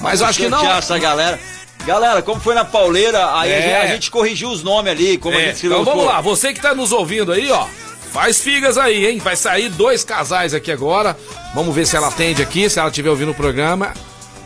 Mas 0.02 0.22
acho 0.22 0.40
que 0.40 0.50
não. 0.50 0.58
sortear 0.60 0.78
essa 0.80 0.98
galera. 0.98 1.40
Galera, 1.86 2.22
como 2.22 2.42
foi 2.42 2.56
na 2.56 2.66
pauleira, 2.66 3.38
aí 3.38 3.52
a 3.54 3.56
É. 3.58 3.62
gente- 3.62 3.76
a, 3.76 3.88
gente, 3.88 4.12
corrigiu 4.12 4.50
os 4.50 4.64
nomes 4.64 4.92
ali, 4.92 5.18
como 5.18 5.36
a 5.36 5.40
É, 5.40 5.46
gente 5.48 5.56
escreveu. 5.56 5.82
então 5.82 5.94
vamos 5.94 6.08
pô. 6.08 6.12
lá, 6.12 6.22
você 6.22 6.54
que 6.54 6.60
tá 6.62 6.74
nos 6.74 6.92
ouvindo 6.92 7.32
aí, 7.32 7.52
ó. 7.52 7.66
Faz 8.12 8.40
figas 8.42 8.78
aí, 8.78 9.06
hein? 9.08 9.20
Vai 9.20 9.36
sair 9.36 9.70
dois 9.70 10.04
casais 10.04 10.54
aqui 10.54 10.72
agora. 10.72 11.18
Vamos 11.54 11.76
ver 11.76 11.86
se 11.86 11.96
ela 11.96 12.08
atende 12.08 12.42
aqui, 12.42 12.70
se 12.70 12.80
ela 12.80 12.88
estiver 12.90 13.10
ouvindo 13.10 13.32
o 13.32 13.36
programa. 13.36 13.94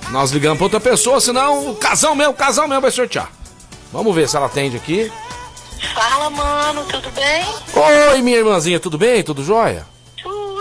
Nós 0.10 0.32
ligamos 0.32 0.58
pra 0.58 0.66
outra 0.66 0.80
pessoa, 0.80 1.22
senão 1.22 1.70
o 1.70 1.76
casal 1.76 2.16
mesmo, 2.16 2.32
o 2.34 2.36
casal 2.36 2.68
mesmo 2.68 2.82
vai 2.82 2.92
sortear. 2.92 3.30
Vamos 3.94 4.14
ver 4.16 4.28
se 4.28 4.36
ela 4.36 4.48
atende 4.48 4.76
aqui. 4.76 5.12
Fala, 5.94 6.30
mano, 6.32 6.84
tudo 6.90 7.10
bem? 7.12 7.46
Oi, 8.12 8.22
minha 8.22 8.38
irmãzinha, 8.38 8.80
tudo 8.80 8.98
bem? 8.98 9.22
Tudo 9.24 9.44
jóia? 9.46 9.86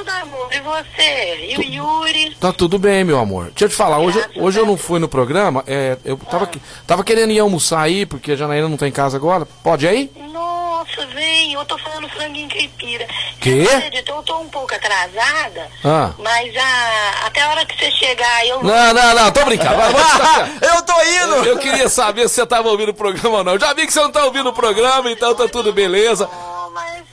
Tudo, 0.09 0.23
amor. 0.23 0.49
E 0.53 0.61
você? 0.61 1.47
E 1.51 1.57
o 1.57 1.63
Yuri? 1.63 2.37
Tá 2.41 2.53
tudo 2.53 2.79
bem, 2.79 3.05
meu 3.05 3.19
amor. 3.19 3.47
Deixa 3.47 3.67
eu 3.67 3.69
te 3.69 3.75
falar, 3.75 3.99
hoje, 3.99 4.25
hoje 4.37 4.59
eu 4.59 4.67
não 4.67 4.77
fui 4.77 4.99
no 4.99 5.09
programa, 5.09 5.63
é, 5.67 5.97
eu 6.05 6.17
tava, 6.17 6.47
que- 6.47 6.61
tava 6.87 7.05
querendo 7.05 7.31
ir 7.33 7.39
almoçar 7.39 7.81
aí, 7.83 8.07
porque 8.07 8.33
a 8.33 8.37
Janaína 8.37 8.69
não 8.69 8.77
tá 8.77 8.89
em 8.89 8.93
casa 8.93 9.17
agora. 9.17 9.47
Pode 9.63 9.85
ir 9.87 9.89
aí? 9.89 10.11
Nossa, 10.33 11.07
vem, 11.15 11.53
eu 11.53 11.65
tô 11.65 11.77
falando 11.79 12.09
franguinho 12.09 12.49
caipira. 12.49 13.07
Quê? 13.41 13.67
Acredita? 13.71 14.11
Eu 14.13 14.23
tô 14.23 14.39
um 14.39 14.49
pouco 14.49 14.75
atrasada, 14.75 15.69
Ah. 15.85 16.13
mas 16.19 16.57
a, 16.57 17.27
até 17.27 17.43
a 17.43 17.51
hora 17.51 17.67
que 17.67 17.77
você 17.79 17.91
chegar, 17.91 18.47
eu... 18.47 18.63
Não, 18.63 18.95
não, 18.95 19.15
não, 19.15 19.31
tô 19.31 19.45
brincando. 19.45 19.77
Vai, 19.79 19.93
vai, 19.93 20.19
vai. 20.19 20.51
eu 20.77 20.83
tô 20.83 20.93
indo! 21.03 21.35
Eu, 21.37 21.45
eu 21.45 21.59
queria 21.59 21.89
saber 21.89 22.29
se 22.29 22.37
você 22.37 22.47
tava 22.47 22.69
ouvindo 22.69 22.91
o 22.91 22.95
programa 22.95 23.39
ou 23.39 23.45
não. 23.45 23.53
Eu 23.55 23.61
já 23.61 23.75
vi 23.75 23.87
que 23.87 23.93
você 23.93 24.01
não 24.01 24.11
tá 24.11 24.25
ouvindo 24.25 24.49
o 24.49 24.53
programa, 24.53 25.11
então 25.11 25.35
tá 25.35 25.47
tudo 25.49 25.73
beleza. 25.73 26.29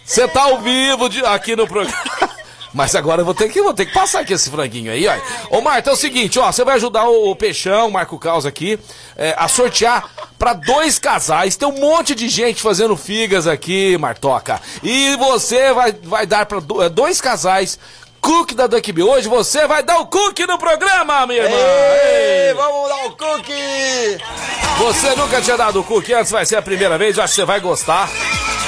Você 0.04 0.28
tá 0.28 0.44
ao 0.44 0.60
vivo 0.60 1.10
de- 1.10 1.26
aqui 1.26 1.56
no 1.56 1.68
programa. 1.68 1.98
Mas 2.76 2.94
agora 2.94 3.22
eu 3.22 3.26
vou 3.26 3.34
ter 3.34 3.48
que, 3.50 3.62
vou 3.62 3.74
ter 3.74 3.86
que 3.86 3.94
passar 3.94 4.20
aqui 4.20 4.34
esse 4.34 4.50
franguinho 4.50 4.92
aí, 4.92 5.08
ó. 5.08 5.58
Ô, 5.58 5.62
Marta, 5.62 5.90
é 5.90 5.94
o 5.94 5.96
seguinte, 5.96 6.38
ó, 6.38 6.52
você 6.52 6.66
vai 6.66 6.76
ajudar 6.76 7.08
o, 7.08 7.34
Peixão, 7.34 7.88
o 7.88 7.92
Marco 7.92 8.20
Caos 8.20 8.46
aqui, 8.46 8.78
é, 9.16 9.34
a 9.38 9.48
sortear 9.48 10.04
pra 10.38 10.52
dois 10.54 11.00
casais. 11.00 11.56
Tem 11.56 11.68
um 11.68 11.80
monte 11.80 12.14
de 12.14 12.28
gente 12.28 12.62
fazendo 12.62 12.98
figas 12.98 13.48
aqui, 13.48 13.98
Martoca. 13.98 14.62
E 14.84 15.16
você 15.16 15.74
vai, 15.74 15.94
vai 15.94 16.28
dar 16.28 16.46
do- 16.46 16.84
é, 16.84 16.90
dois 16.90 17.22
casais. 17.22 17.80
Cookie 18.26 18.56
da 18.56 18.66
Duck 18.66 18.92
Bill. 18.92 19.08
Hoje 19.08 19.28
você 19.30 19.68
vai 19.68 19.84
dar 19.84 20.00
o 20.00 20.08
cookie 20.08 20.48
no 20.48 20.58
programa, 20.58 21.28
minha 21.28 21.44
irmã. 21.44 21.56
Ei, 21.56 22.48
Ei. 22.48 22.54
vamos 22.56 22.90
dar 22.90 23.06
o 23.06 23.12
cookie! 23.12 24.18
Você 24.80 25.16
nunca 25.16 25.40
tinha 25.42 25.56
dado 25.56 25.80
o 25.80 25.84
cookie 25.84 26.12
antes, 26.12 26.32
vai 26.32 26.44
ser 26.44 26.56
a 26.56 26.62
primeira 26.62 26.98
vez, 26.98 27.16
eu 27.18 27.24
acho 27.24 27.34
que 27.34 27.42
você 27.42 27.46
vai 27.46 27.60
gostar. 27.60 28.10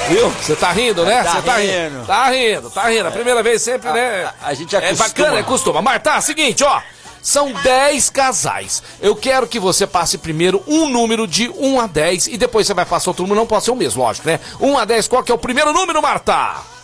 Viu? 0.09 0.29
Você 0.29 0.55
tá 0.55 0.71
rindo, 0.71 1.03
né? 1.03 1.23
Tá 1.23 1.31
Você 1.33 1.41
tá 1.41 1.55
rindo. 1.57 1.71
rindo. 1.73 2.05
Tá 2.05 2.29
rindo, 2.29 2.69
tá 2.69 2.83
rindo. 2.87 3.07
A 3.07 3.11
primeira 3.11 3.41
vez 3.41 3.61
sempre, 3.63 3.91
né? 3.91 4.31
a 4.43 4.53
gente 4.53 4.75
É 4.75 4.79
acostuma. 4.79 5.07
bacana, 5.07 5.39
é 5.39 5.43
costuma. 5.43 5.81
Marta, 5.81 6.21
seguinte, 6.21 6.63
ó. 6.63 6.79
São 7.21 7.51
10 7.51 8.09
casais. 8.11 8.83
Eu 9.01 9.15
quero 9.15 9.47
que 9.47 9.59
você 9.59 9.87
passe 9.87 10.19
primeiro 10.19 10.63
um 10.67 10.87
número 10.87 11.27
de 11.27 11.49
1 11.49 11.81
a 11.81 11.87
10 11.87 12.27
e 12.27 12.37
depois 12.37 12.67
você 12.67 12.75
vai 12.75 12.85
passar 12.85 13.09
outro 13.09 13.23
número, 13.23 13.39
não 13.41 13.47
pode 13.47 13.65
ser 13.65 13.71
o 13.71 13.75
mesmo, 13.75 14.01
lógico, 14.03 14.27
né? 14.27 14.39
1 14.61 14.77
a 14.77 14.85
10, 14.85 15.07
qual 15.07 15.23
que 15.23 15.31
é 15.31 15.35
o 15.35 15.37
primeiro 15.37 15.73
número, 15.73 15.99
Marta? 16.01 16.76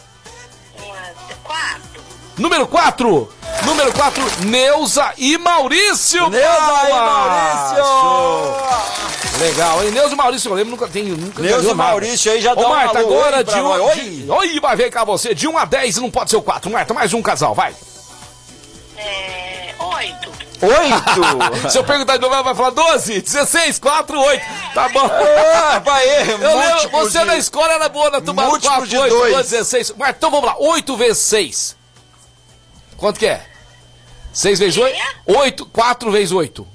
Número 2.38 2.68
4. 2.68 3.30
Número 3.66 3.94
4, 3.94 4.24
Neuza 4.46 5.14
e 5.18 5.38
Maurício. 5.38 6.30
Neuza 6.30 6.48
e 6.48 6.90
Palmas. 6.90 7.72
Maurício! 7.72 7.84
Show. 7.86 9.40
Legal, 9.40 9.84
hein? 9.84 9.92
Neuza 9.92 10.14
e 10.14 10.18
Maurício, 10.18 10.50
eu 10.50 10.56
lembro, 10.56 10.72
nunca 10.72 10.88
tem. 10.88 11.04
Nunca 11.06 11.42
Neuza 11.42 11.72
e. 11.72 11.74
Maurício 11.74 12.32
aí 12.32 12.42
já 12.42 12.54
Ô, 12.54 12.56
dá 12.56 12.68
um 12.68 12.70
Marta, 12.70 13.00
alô 13.00 13.08
agora 13.20 13.38
aí 13.38 13.44
de 13.44 13.52
pra 13.52 13.62
um. 13.64 13.78
nós. 13.78 13.96
de- 13.96 14.26
Oi, 14.30 14.60
vai 14.60 14.76
ver 14.76 14.90
cá 14.90 15.04
você. 15.04 15.34
De 15.36 15.48
1 15.48 15.58
a 15.58 15.66
10 15.66 15.98
não 15.98 16.10
pode 16.12 16.32
ser 16.32 16.38
o 16.38 16.42
4. 16.42 16.70
Marta, 16.72 16.94
mais 16.94 17.14
um 17.14 17.22
casal, 17.22 17.54
vai. 17.54 17.74
É, 18.98 19.74
oito. 19.80 20.32
Oito? 20.62 21.70
Se 21.70 21.78
eu 21.78 21.84
perguntar 21.84 22.16
de 22.18 22.22
novo, 22.22 22.34
ela 22.34 22.44
vai 22.44 22.56
falar 22.56 22.72
12, 22.72 23.22
16, 23.22 23.80
4, 23.80 24.20
8. 24.20 24.46
Tá 24.74 24.90
bom. 24.90 25.10
Ah, 25.56 25.80
vai, 25.86 26.06
Eu 26.32 26.38
lembro, 26.60 26.90
você 26.92 27.20
de- 27.20 27.26
na 27.26 27.38
escola 27.38 27.72
era 27.74 27.88
boa 27.90 28.10
na 28.10 28.20
tubarão 28.20 28.50
múltiplos 28.52 28.76
4, 28.78 28.90
de 28.90 28.98
8, 28.98 29.16
dois. 29.16 29.34
12, 29.36 29.50
16. 29.52 29.92
Marta, 29.98 30.16
então 30.18 30.32
vamos 30.32 30.46
lá. 30.48 30.56
8 30.58 30.98
vezes 30.98 31.20
6. 31.20 31.83
Quanto 33.04 33.20
que 33.20 33.26
é? 33.26 33.46
6 34.32 34.60
vezes 34.60 34.78
8? 34.78 34.98
8, 35.26 35.66
4 35.66 36.10
vezes 36.10 36.32
8. 36.32 36.66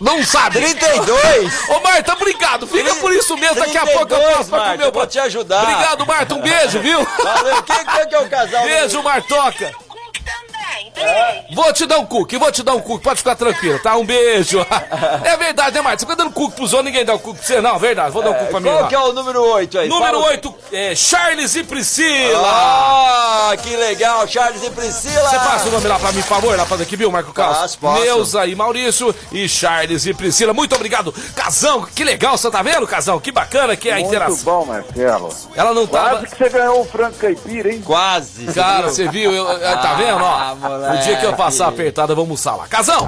Não 0.00 0.24
sabe? 0.24 0.60
32. 0.60 1.68
Ô, 1.68 1.80
Marta, 1.80 2.12
obrigado. 2.12 2.68
Fica 2.68 2.94
por 2.94 3.12
isso 3.12 3.36
mesmo. 3.36 3.56
Daqui 3.56 3.76
a 3.76 3.84
pouco 3.84 4.14
eu 4.14 4.18
32, 4.18 4.36
passo 4.36 4.50
pra 4.50 4.70
comer 4.70 4.86
o 4.86 4.92
vou 4.92 5.06
te 5.08 5.18
ajudar. 5.18 5.60
Obrigado, 5.60 6.06
Marta. 6.06 6.34
Um 6.36 6.40
beijo, 6.40 6.78
viu? 6.78 7.04
Valeu. 7.04 7.62
Quem 7.64 7.84
que 8.06 8.14
é 8.14 8.20
o 8.20 8.28
casal? 8.28 8.62
Beijo, 8.62 9.02
Martoca. 9.02 9.74
Vou 11.54 11.72
te 11.72 11.86
dar 11.86 11.98
um 11.98 12.06
cookie, 12.06 12.36
vou 12.38 12.50
te 12.52 12.62
dar 12.62 12.74
um 12.74 12.80
cookie, 12.80 13.04
pode 13.04 13.18
ficar 13.18 13.34
tranquilo, 13.36 13.78
tá? 13.78 13.96
Um 13.96 14.04
beijo. 14.04 14.64
É 15.24 15.36
verdade, 15.36 15.74
né, 15.76 15.82
Marta? 15.82 15.98
Você 16.00 16.06
fica 16.06 16.16
dando 16.16 16.32
cookie 16.32 16.56
pros 16.56 16.72
outros, 16.72 16.90
ninguém 16.90 17.04
dá 17.04 17.14
um 17.14 17.18
cookie 17.18 17.38
pra 17.38 17.46
você, 17.46 17.60
não, 17.60 17.78
verdade. 17.78 18.10
Vou 18.12 18.22
dar 18.22 18.30
um 18.30 18.34
cookie 18.34 18.50
pra 18.50 18.60
mim. 18.60 18.68
Qual 18.68 18.82
lá. 18.82 18.88
que 18.88 18.94
é 18.94 18.98
o 18.98 19.12
número 19.12 19.42
8 19.42 19.78
aí? 19.78 19.88
Número 19.88 20.12
Fala. 20.18 20.26
8, 20.30 20.54
é 20.72 20.94
Charles 20.94 21.54
e 21.56 21.64
Priscila. 21.64 22.42
Ah, 22.48 23.52
que 23.62 23.76
legal, 23.76 24.26
Charles 24.28 24.62
e 24.62 24.70
Priscila. 24.70 25.28
Você 25.28 25.36
passa 25.36 25.68
o 25.68 25.70
nome 25.72 25.86
lá 25.88 25.98
pra 25.98 26.12
mim, 26.12 26.20
por 26.22 26.28
favor, 26.28 26.56
lá 26.56 26.64
pra 26.66 26.76
daqui, 26.78 26.96
viu, 26.96 27.10
Marco 27.10 27.32
Carlos? 27.32 27.58
Passo, 27.58 27.78
passo. 27.78 28.02
Neuza 28.02 28.46
e 28.46 28.54
Maurício 28.54 29.14
e 29.32 29.48
Charles 29.48 30.06
e 30.06 30.14
Priscila. 30.14 30.52
Muito 30.52 30.74
obrigado. 30.74 31.12
Casão, 31.34 31.82
que 31.84 32.04
legal, 32.04 32.36
você 32.36 32.50
tá 32.50 32.62
vendo, 32.62 32.86
Casão? 32.86 33.18
Que 33.20 33.32
bacana 33.32 33.76
que 33.76 33.88
é 33.88 33.92
a 33.92 33.96
Muito 33.96 34.08
interação. 34.08 34.44
bom, 34.44 34.64
Marcelo. 34.66 35.28
Ela 35.54 35.74
não 35.74 35.86
tava... 35.86 36.10
Quase 36.10 36.26
que 36.26 36.36
você 36.36 36.48
ganhou 36.48 36.80
o 36.80 36.84
frango 36.84 37.16
caipira, 37.16 37.72
hein? 37.72 37.82
Quase. 37.84 38.46
Cara, 38.52 38.88
você 38.88 39.08
viu? 39.08 39.32
Eu- 39.32 39.46
eu- 39.48 39.78
tá 39.78 39.94
vendo, 39.94 40.22
ó? 40.22 40.65
Moleque. 40.68 40.96
O 40.96 41.04
dia 41.04 41.16
que 41.18 41.26
eu 41.26 41.32
passar 41.34 41.68
apertada, 41.68 42.14
vamos 42.14 42.26
almoçar 42.46 42.56
lá. 42.56 42.66
Casão! 42.68 43.06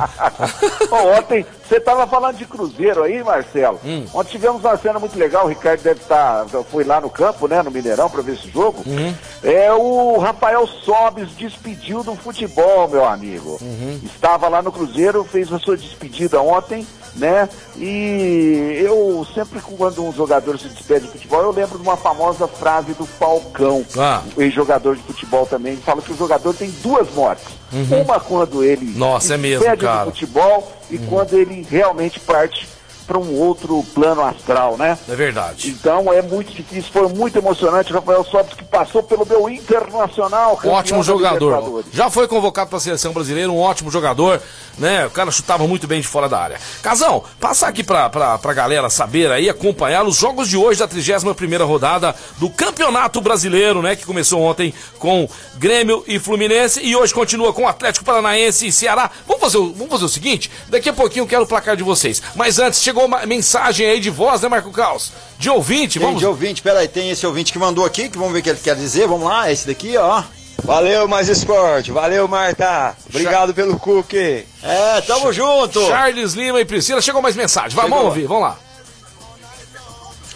Ontem, 1.18 1.44
você 1.68 1.78
tava 1.80 2.06
falando 2.06 2.36
de 2.36 2.44
Cruzeiro 2.46 3.02
aí, 3.02 3.22
Marcelo. 3.22 3.78
Hum. 3.84 4.04
Ontem 4.14 4.30
tivemos 4.32 4.62
uma 4.64 4.76
cena 4.76 4.98
muito 4.98 5.18
legal, 5.18 5.44
o 5.44 5.48
Ricardo 5.48 5.82
deve 5.82 6.00
estar, 6.00 6.46
foi 6.70 6.84
lá 6.84 7.00
no 7.00 7.10
campo, 7.10 7.46
né, 7.46 7.62
no 7.62 7.70
Mineirão, 7.70 8.08
pra 8.08 8.22
ver 8.22 8.34
esse 8.34 8.50
jogo. 8.50 8.82
Uhum. 8.86 9.14
É, 9.42 9.72
o 9.72 10.18
Rafael 10.18 10.66
Sobes 10.66 11.30
despediu 11.36 12.02
do 12.02 12.14
futebol, 12.14 12.88
meu 12.88 13.04
amigo. 13.04 13.58
Uhum. 13.60 14.00
Estava 14.04 14.48
lá 14.48 14.62
no 14.62 14.72
Cruzeiro, 14.72 15.24
fez 15.24 15.52
a 15.52 15.58
sua 15.58 15.76
despedida 15.76 16.40
ontem, 16.40 16.86
né? 17.16 17.48
E 17.76 18.80
eu 18.84 19.26
sempre, 19.34 19.60
quando 19.60 20.04
um 20.04 20.12
jogador 20.12 20.58
se 20.58 20.68
despede 20.68 21.06
do 21.06 21.12
futebol, 21.12 21.42
eu 21.42 21.50
lembro 21.52 21.78
de 21.78 21.82
uma 21.82 21.96
famosa 21.96 22.46
frase 22.46 22.92
do 22.94 23.06
Falcão, 23.06 23.84
Ah. 23.98 24.22
o 24.36 24.42
ex-jogador 24.42 24.96
de 24.96 25.02
futebol 25.02 25.46
também, 25.46 25.76
que 25.76 25.82
fala 25.82 26.00
que 26.02 26.12
o 26.12 26.16
jogador 26.16 26.54
tem 26.54 26.70
duas 26.82 27.10
mortes. 27.14 27.44
Uhum. 27.72 28.02
Uma 28.02 28.18
quando 28.18 28.64
ele 28.64 28.94
Nossa, 28.96 29.34
é 29.34 29.36
mesmo, 29.36 29.64
cara. 29.76 30.06
futebol 30.06 30.72
e 30.90 30.98
quando 30.98 31.34
ele 31.34 31.66
realmente 31.68 32.18
parte 32.20 32.66
para 33.08 33.18
um 33.18 33.40
outro 33.40 33.82
plano 33.94 34.22
astral, 34.22 34.76
né? 34.76 34.98
É 35.08 35.16
verdade. 35.16 35.70
Então 35.70 36.12
é 36.12 36.20
muito 36.20 36.52
difícil, 36.52 36.92
foi 36.92 37.08
muito 37.08 37.38
emocionante. 37.38 37.90
Rafael 37.90 38.22
Sobis 38.22 38.52
que 38.52 38.64
passou 38.64 39.02
pelo 39.02 39.24
meu 39.24 39.48
internacional. 39.48 40.60
Ótimo 40.62 41.02
jogador. 41.02 41.82
Já 41.90 42.10
foi 42.10 42.28
convocado 42.28 42.68
para 42.68 42.76
a 42.76 42.80
seleção 42.80 43.14
brasileira, 43.14 43.50
um 43.50 43.58
ótimo 43.58 43.90
jogador, 43.90 44.42
né? 44.76 45.06
O 45.06 45.10
cara 45.10 45.30
chutava 45.30 45.66
muito 45.66 45.86
bem 45.86 46.02
de 46.02 46.06
fora 46.06 46.28
da 46.28 46.38
área. 46.38 46.60
Casão, 46.82 47.24
passar 47.40 47.68
aqui 47.68 47.82
pra, 47.82 48.10
pra 48.10 48.52
galera 48.52 48.90
saber 48.90 49.32
aí, 49.32 49.48
acompanhar 49.48 50.04
os 50.06 50.16
jogos 50.16 50.46
de 50.46 50.58
hoje 50.58 50.78
da 50.78 50.86
31 50.86 51.66
rodada 51.66 52.14
do 52.36 52.50
Campeonato 52.50 53.22
Brasileiro, 53.22 53.80
né? 53.80 53.96
Que 53.96 54.04
começou 54.04 54.42
ontem 54.42 54.74
com 54.98 55.26
Grêmio 55.56 56.04
e 56.06 56.18
Fluminense 56.18 56.80
e 56.82 56.94
hoje 56.94 57.14
continua 57.14 57.54
com 57.54 57.66
Atlético 57.66 58.04
Paranaense 58.04 58.66
e 58.66 58.72
Ceará. 58.72 59.10
Vamos 59.26 59.40
fazer, 59.40 59.58
vamos 59.58 59.88
fazer 59.88 60.04
o 60.04 60.08
seguinte? 60.08 60.50
Daqui 60.68 60.90
a 60.90 60.92
pouquinho 60.92 61.22
eu 61.22 61.26
quero 61.26 61.44
o 61.44 61.46
placar 61.46 61.74
de 61.74 61.82
vocês. 61.82 62.22
Mas 62.34 62.58
antes, 62.58 62.82
chegou 62.82 62.97
uma 63.06 63.26
mensagem 63.26 63.88
aí 63.88 64.00
de 64.00 64.10
voz, 64.10 64.40
né, 64.42 64.48
Marco 64.48 64.70
Caos? 64.70 65.12
De 65.38 65.48
ouvinte, 65.50 65.98
Tem 65.98 66.06
vamos. 66.06 66.20
de 66.20 66.26
ouvinte, 66.26 66.62
peraí, 66.62 66.88
tem 66.88 67.10
esse 67.10 67.26
ouvinte 67.26 67.52
que 67.52 67.58
mandou 67.58 67.84
aqui, 67.84 68.08
que 68.08 68.18
vamos 68.18 68.32
ver 68.32 68.40
o 68.40 68.42
que 68.42 68.50
ele 68.50 68.58
quer 68.62 68.74
dizer. 68.76 69.06
Vamos 69.06 69.26
lá, 69.28 69.50
esse 69.50 69.66
daqui, 69.66 69.96
ó. 69.96 70.22
Valeu, 70.64 71.06
mais 71.06 71.28
esporte. 71.28 71.92
Valeu, 71.92 72.26
Marta. 72.26 72.96
Obrigado 73.08 73.54
pelo 73.54 73.78
cookie. 73.78 74.44
É, 74.62 75.00
tamo 75.06 75.32
junto. 75.32 75.80
Charles 75.86 76.34
Lima 76.34 76.60
e 76.60 76.64
Priscila, 76.64 77.00
chegou 77.00 77.22
mais 77.22 77.36
mensagem. 77.36 77.76
Vamos 77.76 77.90
Chegou. 77.90 78.04
ouvir, 78.06 78.26
vamos 78.26 78.42
lá. 78.42 78.58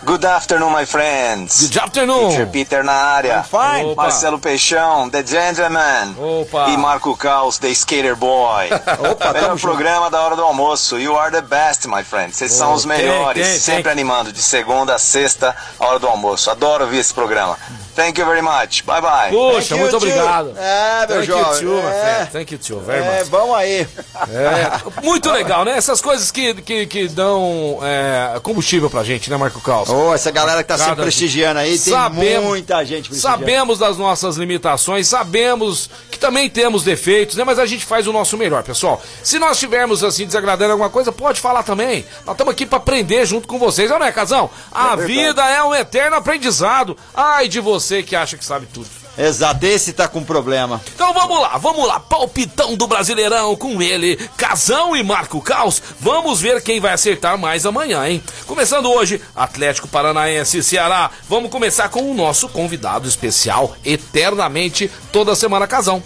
Good 0.05 0.25
afternoon, 0.25 0.73
my 0.73 0.85
friends. 0.85 1.69
Good 1.69 1.79
afternoon. 1.79 2.31
Teacher 2.31 2.47
Peter 2.47 2.83
na 2.83 2.93
área. 2.93 3.45
fine. 3.45 3.93
Opa. 3.93 4.03
Marcelo 4.03 4.37
Peixão, 4.39 5.09
The 5.09 5.25
Gentleman. 5.25 6.17
Opa. 6.19 6.71
E 6.71 6.77
Marco 6.77 7.17
Caos, 7.17 7.57
The 7.59 7.69
Skater 7.71 8.17
Boy. 8.17 8.69
Opa, 9.11 9.33
Melhor 9.33 9.59
programa 9.61 10.11
da 10.11 10.21
hora 10.21 10.35
do 10.35 10.43
almoço. 10.43 10.99
You 10.99 11.17
are 11.17 11.31
the 11.31 11.41
best, 11.41 11.87
my 11.87 12.03
friend. 12.03 12.35
Vocês 12.35 12.53
são 12.53 12.73
os 12.73 12.85
melhores. 12.85 13.47
thank- 13.47 13.59
sempre 13.61 13.83
thank- 13.85 13.93
animando 13.93 14.33
de 14.33 14.43
segunda 14.43 14.95
a 14.97 14.99
sexta, 14.99 15.55
a 15.79 15.87
hora 15.87 15.99
do 16.01 16.09
almoço. 16.09 16.51
Adoro 16.51 16.83
ouvir 16.85 16.99
esse 16.99 17.15
programa. 17.15 17.57
Thank 17.95 18.19
you 18.19 18.25
very 18.27 18.41
much. 18.41 18.83
Bye 18.85 19.01
bye. 19.03 19.31
You, 19.33 19.77
muito 19.79 19.97
obrigado. 19.97 20.55
É, 20.57 21.07
meu 21.07 21.19
Thank 21.19 21.29
you, 21.31 21.37
jovem. 21.39 21.61
too, 21.61 21.75
my 21.83 21.89
é. 21.91 22.29
Thank 22.33 22.53
you, 22.55 22.59
too, 22.59 22.81
very 22.81 23.05
é, 23.05 23.19
much. 23.21 23.29
vamos 23.31 23.55
aí. 23.57 23.87
É, 24.31 25.03
muito 25.05 25.31
legal, 25.31 25.65
né? 25.65 25.77
Essas 25.77 26.01
coisas 26.01 26.31
que, 26.31 26.55
que, 26.55 26.87
que 26.87 27.09
dão 27.09 27.79
é, 27.83 28.41
combustível 28.41 28.89
pra 28.89 29.05
gente, 29.05 29.29
né, 29.31 29.37
Marco 29.37 29.61
Caos? 29.61 29.91
Ô, 29.91 30.15
essa 30.15 30.31
galera 30.31 30.63
que 30.63 30.69
tá 30.69 30.79
sempre 30.79 30.93
Cada- 30.93 31.03
prestigiando 31.03 31.61
aí, 31.61 31.79
tem 31.79 31.93
Sabemos- 31.93 32.45
muita 32.49 32.83
gente 32.85 33.11
prestigiando. 33.11 33.39
Sabemos 33.41 33.79
das 33.79 33.99
nossas 33.99 34.37
limitações, 34.37 35.07
sabemos 35.07 35.91
que 36.11 36.19
também 36.19 36.49
temos 36.49 36.83
defeitos, 36.85 37.37
né? 37.37 37.45
Mas 37.45 37.59
a 37.59 37.67
gente 37.67 37.85
faz 37.85 38.07
o 38.07 38.13
nosso 38.13 38.39
melhor, 38.39 38.63
pessoal. 38.63 39.03
Se 39.23 39.39
nós 39.39 39.53
estivermos 39.53 40.03
assim 40.03 40.25
desagradando 40.25 40.73
alguma 40.73 40.89
coisa, 40.89 41.13
pode 41.13 41.41
falar 41.41 41.63
também. 41.63 42.07
Nós 42.25 42.35
estamos 42.35 42.53
aqui 42.53 42.65
para 42.65 42.79
aprender 42.79 43.27
junto 43.27 43.47
com 43.47 43.59
vocês, 43.59 43.91
não 43.91 44.03
é, 44.03 44.11
Casão? 44.11 44.49
A 44.73 44.97
vida 44.97 45.43
é 45.47 45.63
um 45.63 45.75
eterno 45.75 46.17
aprendizado. 46.17 46.97
Ai 47.15 47.49
de 47.49 47.61
você 47.61 47.82
que 48.03 48.17
acha 48.17 48.37
que 48.37 48.45
sabe 48.45 48.67
tudo. 48.67 48.89
Exato, 49.17 49.67
esse 49.67 49.93
tá 49.93 50.09
com 50.09 50.25
problema. 50.25 50.81
Então 50.95 51.13
vamos 51.13 51.41
lá, 51.41 51.59
vamos 51.59 51.87
lá, 51.87 52.01
palpitão 52.01 52.75
do 52.75 52.87
Brasileirão 52.87 53.55
com 53.57 53.83
ele, 53.83 54.17
Casão 54.37 54.97
e 54.97 55.03
Marco 55.03 55.41
Caos. 55.41 55.83
Vamos 56.01 56.41
ver 56.41 56.63
quem 56.63 56.81
vai 56.81 56.95
acertar 56.95 57.37
mais 57.37 57.67
amanhã, 57.67 58.07
hein? 58.09 58.23
Começando 58.47 58.91
hoje, 58.91 59.21
Atlético 59.37 59.87
Paranaense 59.89 60.59
e 60.59 60.63
Ceará. 60.63 61.11
Vamos 61.29 61.51
começar 61.51 61.91
com 61.91 62.11
o 62.11 62.15
nosso 62.15 62.49
convidado 62.49 63.07
especial, 63.07 63.77
eternamente, 63.85 64.91
toda 65.13 65.35
semana, 65.35 65.67
Casão. 65.67 66.03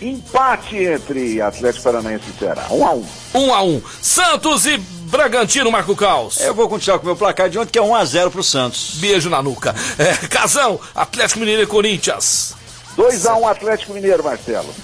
Empate 0.00 0.76
entre 0.76 1.40
Atlético 1.40 1.84
Paranaense 1.84 2.24
e 2.28 2.38
Ceará. 2.38 2.66
Um 2.70 2.86
a 2.86 2.92
um. 2.92 3.04
Um 3.34 3.54
a 3.54 3.62
um. 3.62 3.80
Santos 4.02 4.66
e 4.66 4.78
Bragantino, 5.06 5.70
Marco 5.70 5.94
Caos. 5.94 6.40
Eu 6.40 6.52
vou 6.52 6.68
continuar 6.68 6.98
com 6.98 7.04
o 7.04 7.06
meu 7.06 7.16
placar 7.16 7.48
de 7.48 7.58
ontem, 7.58 7.70
que 7.70 7.78
é 7.78 7.82
1x0 7.82 8.30
pro 8.30 8.42
Santos. 8.42 8.96
Beijo 8.96 9.30
na 9.30 9.40
nuca. 9.40 9.74
É, 9.98 10.14
Casão, 10.26 10.80
Atlético 10.94 11.40
Mineiro 11.40 11.62
e 11.62 11.66
Corinthians. 11.66 12.54
2 12.96 13.26
a 13.26 13.36
1 13.36 13.48
Atlético 13.48 13.94
Mineiro, 13.94 14.24
Marcelo. 14.24 14.74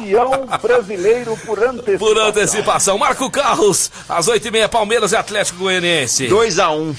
e 0.00 0.14
campeão 0.14 0.46
brasileiro 0.62 1.36
por 1.44 1.58
antecipação. 1.58 1.98
Por 1.98 2.18
antecipação, 2.18 2.98
Marco 2.98 3.30
Carlos, 3.30 3.90
às 4.08 4.28
oito 4.28 4.46
e 4.46 4.50
meia, 4.50 4.68
Palmeiras 4.68 5.12
e 5.12 5.16
Atlético 5.16 5.58
Goianiense. 5.58 6.28
2x1. 6.28 6.94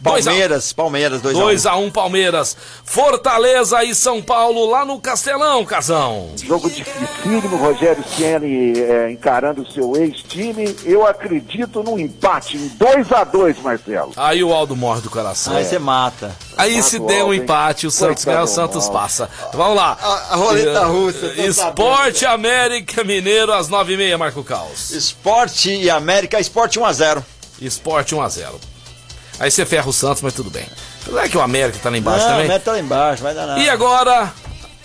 Dois 0.00 0.26
a 0.26 0.30
um. 0.30 0.32
Palmeiras, 0.34 0.72
Palmeiras, 0.72 1.22
2x1. 1.22 1.34
2x1 1.54 1.92
Palmeiras. 1.92 2.56
Fortaleza 2.84 3.84
e 3.84 3.94
São 3.94 4.20
Paulo 4.22 4.64
lá 4.68 4.84
no 4.84 4.98
Castelão, 5.00 5.64
Casão. 5.64 6.30
Jogo 6.42 6.68
dificílimo, 6.70 7.56
Rogério 7.56 8.02
Ceni 8.16 8.78
é, 8.80 9.10
encarando 9.10 9.62
o 9.62 9.70
seu 9.70 9.94
ex-time. 9.96 10.74
Eu 10.84 11.06
acredito 11.06 11.82
num 11.82 11.98
empate 11.98 12.56
em 12.56 12.68
2 12.68 13.12
a 13.12 13.24
2 13.24 13.60
Marcelo. 13.62 14.12
Aí 14.16 14.42
o 14.42 14.52
Aldo 14.52 14.74
morre 14.74 15.00
do 15.02 15.10
coração. 15.10 15.54
Aí 15.54 15.64
você 15.64 15.78
mata. 15.78 16.34
Aí 16.56 16.76
Mata 16.76 16.82
se 16.88 16.98
der 16.98 17.24
um 17.24 17.32
hein? 17.32 17.40
empate, 17.40 17.86
o 17.86 17.90
Santos 17.90 18.24
ganha, 18.24 18.42
o 18.42 18.46
Santos 18.46 18.84
Aldo. 18.86 18.98
passa. 18.98 19.30
Vamos 19.54 19.76
lá. 19.76 19.96
A- 20.00 20.34
a 20.34 20.36
roleta 20.36 20.80
Eh, 20.80 20.84
russa, 20.84 21.28
tô 21.28 21.42
Esporte 21.42 22.26
América 22.26 23.04
Mineiro 23.04 23.52
às 23.52 23.68
nove 23.68 23.94
e 23.94 23.96
meia, 23.96 24.18
Marco 24.18 24.42
Caos. 24.42 24.90
Esporte 24.90 25.70
e 25.72 25.88
América, 25.90 26.40
Esporte 26.40 26.78
1x0. 26.80 27.22
Esporte 27.60 28.14
1x0. 28.14 28.54
Aí 29.40 29.50
você 29.50 29.64
ferra 29.64 29.88
o 29.88 29.92
Santos, 29.92 30.22
mas 30.22 30.34
tudo 30.34 30.50
bem. 30.50 30.66
Apesar 31.02 31.26
que 31.26 31.38
o 31.38 31.40
América 31.40 31.78
tá 31.82 31.88
lá 31.88 31.96
embaixo 31.96 32.24
Não, 32.26 32.32
também. 32.32 32.48
meta 32.48 32.64
tá 32.66 32.72
lá 32.72 32.78
embaixo, 32.78 33.22
vai 33.22 33.34
dar 33.34 33.46
nada. 33.46 33.58
E 33.58 33.70
agora. 33.70 34.30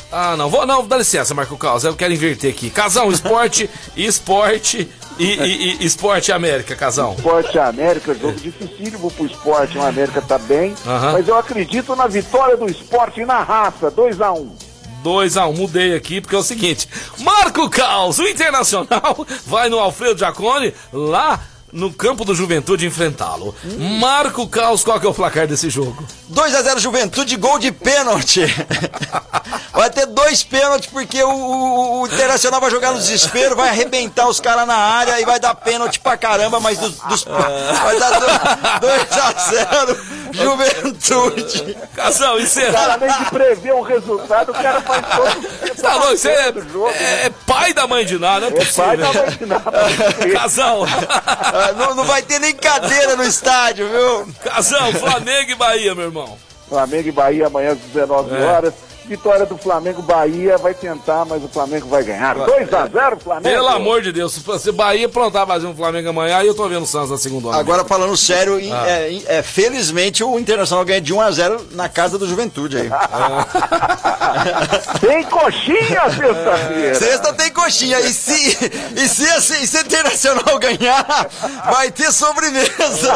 Ah, 0.09 0.37
não, 0.37 0.49
vou, 0.49 0.65
não, 0.65 0.87
dá 0.87 0.97
licença, 0.97 1.33
Marco 1.33 1.57
Caos, 1.57 1.83
eu 1.83 1.93
quero 1.93 2.13
inverter 2.13 2.51
aqui. 2.51 2.69
Casão, 2.69 3.11
esporte, 3.11 3.69
esporte 3.97 4.89
e, 5.19 5.25
e, 5.25 5.77
e 5.81 5.85
esporte 5.85 6.31
América, 6.31 6.73
Casão. 6.73 7.15
Esporte 7.17 7.59
América, 7.59 8.13
jogo 8.13 8.39
dificílimo 8.39 9.11
pro 9.11 9.25
esporte. 9.25 9.77
O 9.77 9.85
América 9.85 10.21
tá 10.21 10.37
bem. 10.37 10.73
Mas 11.11 11.27
eu 11.27 11.37
acredito 11.37 11.93
na 11.93 12.07
vitória 12.07 12.55
do 12.55 12.65
esporte 12.69 13.25
na 13.25 13.43
raça. 13.43 13.91
2 13.91 14.21
a 14.21 14.31
1 14.31 14.55
2x1, 15.03 15.55
mudei 15.55 15.95
aqui 15.95 16.19
porque 16.19 16.35
é 16.35 16.39
o 16.39 16.43
seguinte: 16.43 16.87
Marco 17.19 17.69
Caos, 17.69 18.17
o 18.17 18.27
Internacional, 18.27 19.27
vai 19.45 19.69
no 19.69 19.77
Alfredo 19.77 20.17
Giacone, 20.17 20.73
lá 20.91 21.39
no 21.75 21.91
campo 21.93 22.23
do 22.23 22.33
Juventude 22.33 22.85
enfrentá-lo. 22.87 23.53
Marco 23.99 24.47
Caos, 24.47 24.83
qual 24.83 24.99
que 24.99 25.05
é 25.05 25.09
o 25.09 25.13
placar 25.13 25.45
desse 25.45 25.69
jogo? 25.69 26.03
2x0 26.33 26.79
Juventude, 26.79 27.35
gol 27.35 27.59
de 27.59 27.71
pênalti. 27.71 28.41
Vai 29.73 29.89
ter 29.89 30.05
dois 30.05 30.41
pênaltis 30.41 30.89
porque 30.89 31.21
o, 31.21 31.29
o- 31.29 32.01
o 32.03 32.07
Internacional 32.07 32.61
vai 32.61 32.71
jogar 32.71 32.93
no 32.93 32.97
desespero, 32.97 33.57
vai 33.57 33.67
arrebentar 33.69 34.25
os 34.29 34.39
caras 34.39 34.65
na 34.65 34.73
área 34.75 35.19
e 35.19 35.25
vai 35.25 35.37
dar 35.37 35.53
pênalti 35.53 35.99
pra 35.99 36.15
caramba, 36.15 36.61
mas 36.61 36.77
dos, 36.79 36.93
dos- 36.97 37.23
vai 37.83 37.99
dar 37.99 38.79
2x0 38.79 39.97
Juventude. 40.35 41.77
Casão, 41.95 42.35
O 42.35 42.39
encerra. 42.39 42.73
cara, 42.73 42.93
além 42.93 43.09
de 43.23 43.25
prever 43.31 43.73
o 43.73 43.81
resultado, 43.81 44.51
o 44.51 44.53
cara 44.53 44.81
faz 44.81 45.01
todo 45.15 45.81
Tá 45.81 45.93
louco, 45.95 46.17
você 46.17 46.29
é, 46.29 46.51
do 46.51 46.61
jogo. 46.69 46.89
é 46.89 47.29
pai 47.45 47.73
da 47.73 47.85
mãe 47.87 48.05
de 48.05 48.17
nada, 48.17 48.49
não 48.49 48.57
é 48.57 48.61
É 48.61 48.65
pai 48.65 48.97
da 48.97 49.13
mãe 49.13 49.29
de 49.31 49.45
nada. 49.45 49.71
Casão, 50.33 50.83
Ah, 50.85 51.71
Não, 51.77 51.95
não 51.95 52.05
vai 52.05 52.21
ter 52.21 52.39
nem 52.39 52.53
cadeira 52.55 53.15
no 53.15 53.23
estádio, 53.23 53.87
viu? 53.89 54.27
Casão, 54.43 54.91
Flamengo 54.93 55.51
e 55.51 55.55
Bahia, 55.55 55.93
meu 55.95 56.05
irmão. 56.05 56.37
Flamengo 56.67 57.07
e 57.07 57.11
Bahia 57.11 57.47
amanhã 57.47 57.71
às 57.73 57.77
19 57.77 58.35
É. 58.35 58.41
horas. 58.45 58.73
Vitória 59.07 59.45
do 59.45 59.55
Flamengo, 59.57 60.01
Bahia 60.01 60.57
vai 60.57 60.73
tentar, 60.73 61.25
mas 61.25 61.43
o 61.43 61.47
Flamengo 61.47 61.87
vai 61.87 62.03
ganhar. 62.03 62.35
2 62.35 62.73
a 62.73 62.87
0 62.87 63.19
Flamengo. 63.19 63.55
Pelo 63.55 63.67
amor 63.67 64.01
de 64.01 64.11
Deus, 64.11 64.33
se 64.59 64.71
Bahia 64.71 65.05
aprontar 65.05 65.45
fazer 65.45 65.67
um 65.67 65.75
Flamengo 65.75 66.09
amanhã, 66.09 66.37
aí 66.37 66.47
eu 66.47 66.55
tô 66.55 66.67
vendo 66.67 66.83
o 66.83 66.87
Santos 66.87 67.11
na 67.11 67.17
segunda 67.17 67.49
hora. 67.49 67.57
Agora 67.59 67.85
falando 67.85 68.17
sério, 68.17 68.59
Ah. 68.73 68.89
é, 68.89 69.21
é, 69.27 69.43
felizmente 69.43 70.23
o 70.23 70.39
Internacional 70.39 70.83
ganha 70.83 70.99
de 71.01 71.13
1x0 71.13 71.61
na 71.73 71.87
casa 71.87 72.17
do 72.17 72.27
Juventude 72.27 72.77
aí. 72.77 72.89
Tem 74.99 75.23
coxinha 75.23 76.09
sexta-feira. 76.09 76.95
Sexta 76.95 77.33
tem 77.33 77.51
coxinha. 77.51 77.99
E 78.01 78.13
se, 78.13 78.57
e 78.95 79.07
se, 79.07 79.27
assim, 79.29 79.65
se 79.65 79.77
o 79.77 79.81
Internacional 79.81 80.59
ganhar, 80.59 81.27
vai 81.71 81.91
ter 81.91 82.11
sobremesa. 82.11 83.13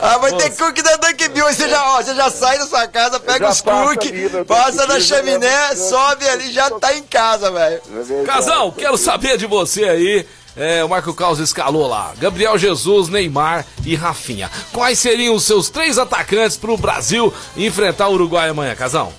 Ah, 0.00 0.18
vai 0.18 0.32
ter 0.32 0.50
cookie 0.56 0.82
da 0.82 0.96
Dunkin' 0.96 1.28
Bill. 1.28 1.46
Você 1.46 1.68
já, 1.68 1.84
ó, 1.94 2.02
você 2.02 2.14
já 2.14 2.30
sai 2.30 2.58
da 2.58 2.66
sua 2.66 2.86
casa, 2.88 3.20
pega 3.20 3.48
os 3.48 3.60
cookies, 3.66 4.32
passa 4.46 4.86
na 4.86 5.00
chaminé, 5.00 5.74
sobe 5.74 6.28
ali 6.28 6.52
já 6.52 6.70
tá 6.70 6.94
em 6.94 7.02
casa, 7.02 7.50
velho. 7.50 7.80
Casão, 8.24 8.70
quero 8.70 8.96
saber 8.96 9.36
de 9.36 9.46
você 9.46 9.84
aí. 9.84 10.26
É, 10.56 10.82
o 10.82 10.88
Marco 10.88 11.12
Caos 11.12 11.38
escalou 11.38 11.86
lá. 11.86 12.14
Gabriel 12.18 12.56
Jesus, 12.56 13.10
Neymar 13.10 13.66
e 13.84 13.94
Rafinha. 13.94 14.50
Quais 14.72 14.98
seriam 14.98 15.34
os 15.34 15.44
seus 15.44 15.68
três 15.68 15.98
atacantes 15.98 16.56
pro 16.56 16.78
Brasil 16.78 17.32
enfrentar 17.54 18.08
o 18.08 18.14
Uruguai 18.14 18.48
amanhã, 18.48 18.74
Casão? 18.74 19.12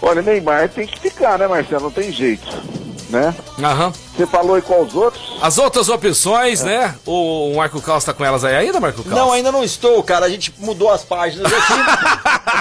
Olha, 0.00 0.22
Neymar 0.22 0.68
tem 0.68 0.86
que 0.86 1.00
ficar, 1.00 1.38
né, 1.40 1.48
Marcelo? 1.48 1.82
Não 1.84 1.90
tem 1.90 2.12
jeito, 2.12 2.46
né? 3.08 3.34
Aham. 3.58 3.92
Você 4.14 4.26
falou 4.26 4.56
aí 4.56 4.62
com 4.62 4.82
os 4.82 4.94
outros? 4.94 5.22
As 5.40 5.58
outras 5.58 5.88
opções, 5.88 6.62
é. 6.62 6.64
né? 6.64 6.94
O 7.06 7.54
Marco 7.56 7.80
Caos 7.80 8.04
tá 8.04 8.12
com 8.12 8.24
elas 8.24 8.44
aí 8.44 8.54
ainda, 8.54 8.80
Marco 8.80 9.02
Caos? 9.02 9.14
Não, 9.14 9.32
ainda 9.32 9.50
não 9.50 9.64
estou, 9.64 10.02
cara. 10.02 10.26
A 10.26 10.28
gente 10.28 10.52
mudou 10.58 10.90
as 10.90 11.02
páginas 11.02 11.50
aqui. 11.52 11.72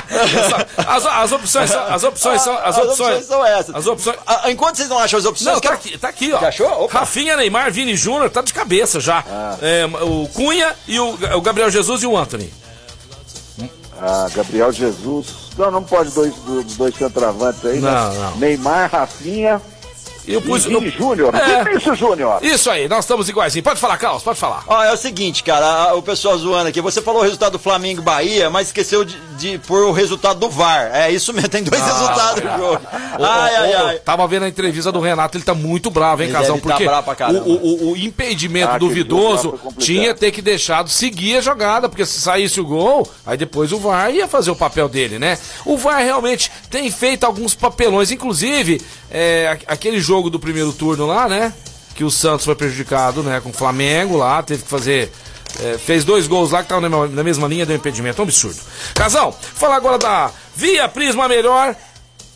as, 0.88 1.06
as, 1.06 1.32
opções 1.32 1.70
são, 1.70 1.84
as 1.88 2.04
opções 2.04 2.42
são, 2.42 2.54
as, 2.54 2.64
as 2.64 2.78
opções, 2.78 3.00
opções 3.00 3.26
são 3.26 3.46
essas. 3.46 3.76
As 3.76 3.88
opções. 3.88 4.18
Enquanto 4.46 4.78
vocês 4.78 4.90
não 4.90 5.00
acham 5.00 5.20
as 5.20 5.26
opções, 5.26 5.54
não, 5.54 5.62
tá 5.62 5.74
aqui, 5.74 5.98
tá 5.98 6.10
aqui, 6.10 6.32
ó. 6.34 6.40
Já 6.40 6.48
achou? 6.48 6.84
Opa. 6.84 7.00
Rafinha, 7.00 7.36
Neymar, 7.36 7.72
Vini 7.72 7.96
Júnior, 7.96 8.30
tá 8.30 8.42
de 8.42 8.54
cabeça 8.54 9.00
já. 9.00 9.24
Ah. 9.28 9.58
É, 9.62 9.86
o 9.86 10.28
Cunha 10.30 10.76
e 10.88 11.00
o, 11.00 11.18
o 11.36 11.42
Gabriel 11.42 11.70
Jesus 11.70 12.04
e 12.04 12.08
o 12.08 12.16
Anthony. 12.16 12.54
Ah, 14.00 14.28
Gabriel 14.34 14.72
Jesus. 14.72 15.28
Não, 15.58 15.72
não 15.72 15.84
pode 15.84 16.12
dois, 16.12 16.34
dois 16.78 16.96
centroavantes 16.96 17.66
aí, 17.66 17.80
não, 17.80 17.90
né? 18.12 18.20
Não. 18.20 18.38
Neymar, 18.38 18.92
Rafinha. 18.92 19.60
Eu 20.28 20.42
pus 20.42 20.66
e 20.66 20.70
Vini 20.70 20.90
Júnior. 20.90 21.34
É. 21.34 21.78
Isso, 21.78 21.96
Júnior. 21.96 22.40
Isso 22.44 22.70
aí, 22.70 22.88
nós 22.88 23.06
estamos 23.06 23.30
iguaizinho. 23.30 23.64
Pode 23.64 23.80
falar, 23.80 23.98
Carlos, 23.98 24.24
pode 24.24 24.38
falar. 24.38 24.64
Ó, 24.68 24.84
é 24.84 24.92
o 24.92 24.98
seguinte, 24.98 25.44
cara, 25.44 25.96
o 25.96 26.02
pessoal 26.02 26.38
zoando 26.38 26.68
aqui. 26.68 26.82
Você 26.82 27.02
falou 27.02 27.22
o 27.22 27.24
resultado 27.24 27.54
do 27.54 27.60
Flamengo 27.60 28.02
Bahia, 28.02 28.50
mas 28.50 28.68
esqueceu 28.68 29.06
de, 29.06 29.18
de 29.38 29.58
pôr 29.60 29.84
o 29.84 29.92
resultado 29.92 30.40
do 30.40 30.50
VAR. 30.50 30.92
É 30.94 31.10
isso 31.12 31.34
mesmo, 31.34 31.50
tem 31.50 31.64
dois 31.64 31.82
ah, 31.82 31.86
resultados 31.86 32.44
no 32.44 32.58
jogo. 32.58 32.82
ai, 32.92 33.56
ai, 33.56 33.74
ai. 33.74 34.00
Tava 34.00 34.28
vendo 34.28 34.44
a 34.44 34.50
entrevista 34.50 34.92
do 34.92 35.00
Renato, 35.00 35.38
ele 35.38 35.46
tá 35.46 35.54
muito 35.54 35.90
bravo, 35.90 36.24
hein, 36.24 36.32
Casão? 36.32 36.60
Porque 36.60 36.86
tá 36.86 37.30
o, 37.32 37.52
o, 37.52 37.92
o, 37.92 37.98
impedimento 37.98 38.74
ah, 38.74 38.78
duvidoso 38.78 39.60
tinha 39.78 40.14
ter 40.14 40.32
que 40.32 40.42
deixado 40.42 40.90
seguir 40.90 41.38
a 41.38 41.42
jogada, 41.42 41.88
porque 41.88 42.06
se 42.06 42.20
saísse 42.20 42.60
o 42.60 42.66
gol, 42.66 43.10
aí 43.26 43.38
depois 43.38 43.72
o 43.72 43.78
VAR 43.78 44.12
ia 44.12 44.28
fazer 44.28 44.52
o 44.52 44.56
papel 44.56 44.90
dele, 44.90 45.18
né? 45.20 45.38
O 45.66 45.78
VAR 45.78 46.00
realmente 46.04 46.52
tem 46.70 46.90
feito 46.92 47.24
alguns 47.26 47.56
papelões, 47.56 48.12
inclusive 48.12 48.82
é, 49.10 49.58
aquele 49.68 50.00
jogo 50.00 50.17
do 50.30 50.40
primeiro 50.40 50.74
turno 50.74 51.06
lá, 51.06 51.28
né? 51.28 51.54
Que 51.96 52.04
o 52.04 52.12
Santos 52.12 52.46
foi 52.46 52.56
prejudicado, 52.56 53.24
né? 53.24 53.40
Com 53.40 53.50
o 53.50 53.54
Flamengo 53.54 54.18
lá, 54.18 54.42
teve 54.44 54.64
que 54.64 54.70
fazer. 54.70 55.12
É, 55.60 55.78
fez 55.78 56.04
dois 56.04 56.28
gols 56.28 56.52
lá 56.52 56.60
que 56.60 56.72
estavam 56.72 57.08
na 57.08 57.24
mesma 57.24 57.48
linha, 57.48 57.66
deu 57.66 57.76
impedimento. 57.76 58.22
Um 58.22 58.26
absurdo. 58.26 58.60
Casal, 58.94 59.32
falar 59.32 59.78
agora 59.78 59.98
da 59.98 60.32
Via 60.56 60.88
Prisma 60.90 61.28
Melhor 61.28 61.76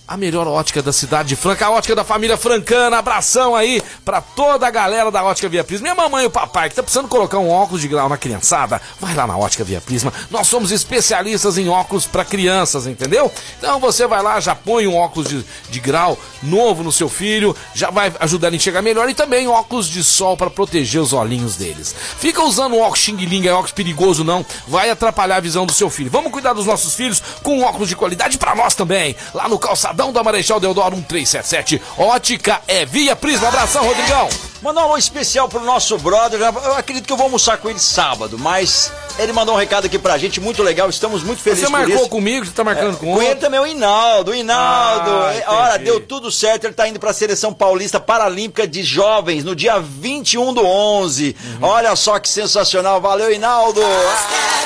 a 0.07 0.17
melhor 0.17 0.47
ótica 0.47 0.81
da 0.81 0.91
cidade 0.91 1.29
de 1.29 1.35
Franca, 1.35 1.67
a 1.67 1.71
ótica 1.71 1.95
da 1.95 2.03
família 2.03 2.35
francana. 2.35 2.97
Abração 2.97 3.55
aí 3.55 3.81
pra 4.03 4.19
toda 4.19 4.67
a 4.67 4.69
galera 4.69 5.09
da 5.09 5.23
Ótica 5.23 5.47
Via 5.47 5.63
Prisma. 5.63 5.83
Minha 5.83 5.95
mamãe 5.95 6.23
e 6.23 6.27
o 6.27 6.31
papai 6.31 6.69
que 6.69 6.75
tá 6.75 6.83
precisando 6.83 7.07
colocar 7.07 7.39
um 7.39 7.49
óculos 7.49 7.81
de 7.81 7.87
grau 7.87 8.09
na 8.09 8.17
criançada, 8.17 8.81
vai 8.99 9.15
lá 9.15 9.25
na 9.25 9.37
Ótica 9.37 9.63
Via 9.63 9.79
Prisma. 9.79 10.11
Nós 10.29 10.47
somos 10.47 10.71
especialistas 10.71 11.57
em 11.57 11.69
óculos 11.69 12.05
para 12.05 12.25
crianças, 12.25 12.87
entendeu? 12.87 13.31
Então 13.57 13.79
você 13.79 14.05
vai 14.05 14.21
lá, 14.21 14.39
já 14.39 14.53
põe 14.53 14.85
um 14.87 14.95
óculos 14.95 15.29
de, 15.29 15.45
de 15.69 15.79
grau 15.79 16.17
novo 16.43 16.83
no 16.83 16.91
seu 16.91 17.07
filho, 17.07 17.55
já 17.73 17.89
vai 17.89 18.13
ajudar 18.19 18.47
ele 18.47 18.55
a 18.55 18.57
enxergar 18.57 18.81
melhor 18.81 19.09
e 19.09 19.13
também 19.13 19.47
óculos 19.47 19.87
de 19.87 20.03
sol 20.03 20.35
para 20.35 20.49
proteger 20.49 21.01
os 21.01 21.13
olhinhos 21.13 21.55
deles. 21.55 21.95
Fica 22.17 22.43
usando 22.43 22.75
um 22.75 22.81
óculos 22.81 22.99
xing-ling, 22.99 23.47
é 23.47 23.53
óculos 23.53 23.71
perigoso 23.71 24.23
não, 24.23 24.45
vai 24.67 24.89
atrapalhar 24.89 25.37
a 25.37 25.41
visão 25.41 25.65
do 25.65 25.73
seu 25.73 25.89
filho. 25.89 26.11
Vamos 26.11 26.31
cuidar 26.31 26.53
dos 26.53 26.65
nossos 26.65 26.95
filhos 26.95 27.21
com 27.41 27.59
um 27.59 27.63
óculos 27.63 27.87
de 27.87 27.95
qualidade 27.95 28.37
para 28.37 28.55
nós 28.55 28.75
também. 28.75 29.15
Lá 29.33 29.47
no 29.47 29.57
calçadão 29.91 30.11
da 30.11 30.23
Marechal 30.23 30.59
Deodoro 30.59 30.95
1377. 30.95 31.81
Ótica 31.97 32.61
é 32.67 32.85
via 32.85 33.15
Prisma. 33.15 33.49
Abração, 33.49 33.85
Rodrigão. 33.85 34.29
Mandar 34.61 34.81
um 34.81 34.85
alô 34.85 34.97
especial 34.97 35.49
pro 35.49 35.59
nosso 35.61 35.97
brother. 35.97 36.39
Eu 36.39 36.75
acredito 36.75 37.05
que 37.05 37.11
eu 37.11 37.17
vou 37.17 37.25
almoçar 37.25 37.57
com 37.57 37.69
ele 37.69 37.79
sábado, 37.79 38.37
mas 38.37 38.91
ele 39.17 39.33
mandou 39.33 39.55
um 39.55 39.57
recado 39.57 39.85
aqui 39.85 39.97
pra 39.97 40.17
gente, 40.17 40.39
muito 40.39 40.61
legal. 40.61 40.89
Estamos 40.89 41.23
muito 41.23 41.41
felizes 41.41 41.65
Você 41.65 41.71
marcou 41.71 42.07
comigo, 42.07 42.45
você 42.45 42.51
tá 42.51 42.63
marcando 42.63 42.95
é, 42.95 42.99
com, 42.99 43.15
com 43.15 43.21
ele 43.21 43.35
também 43.35 43.59
o 43.59 43.65
Hinaldo. 43.65 44.31
O 44.31 44.35
Hinaldo. 44.35 45.09
Ah, 45.09 45.43
Olha, 45.47 45.79
deu 45.79 45.99
tudo 45.99 46.31
certo. 46.31 46.65
Ele 46.65 46.73
tá 46.73 46.87
indo 46.87 46.99
pra 46.99 47.11
seleção 47.11 47.53
paulista 47.53 47.99
paralímpica 47.99 48.67
de 48.67 48.83
jovens 48.83 49.43
no 49.43 49.55
dia 49.55 49.79
21 49.79 50.53
do 50.53 50.65
11. 50.65 51.35
Uhum. 51.43 51.67
Olha 51.67 51.95
só 51.95 52.19
que 52.19 52.29
sensacional. 52.29 53.01
Valeu, 53.01 53.31
Hinaldo. 53.31 53.81
Ah. 53.83 54.61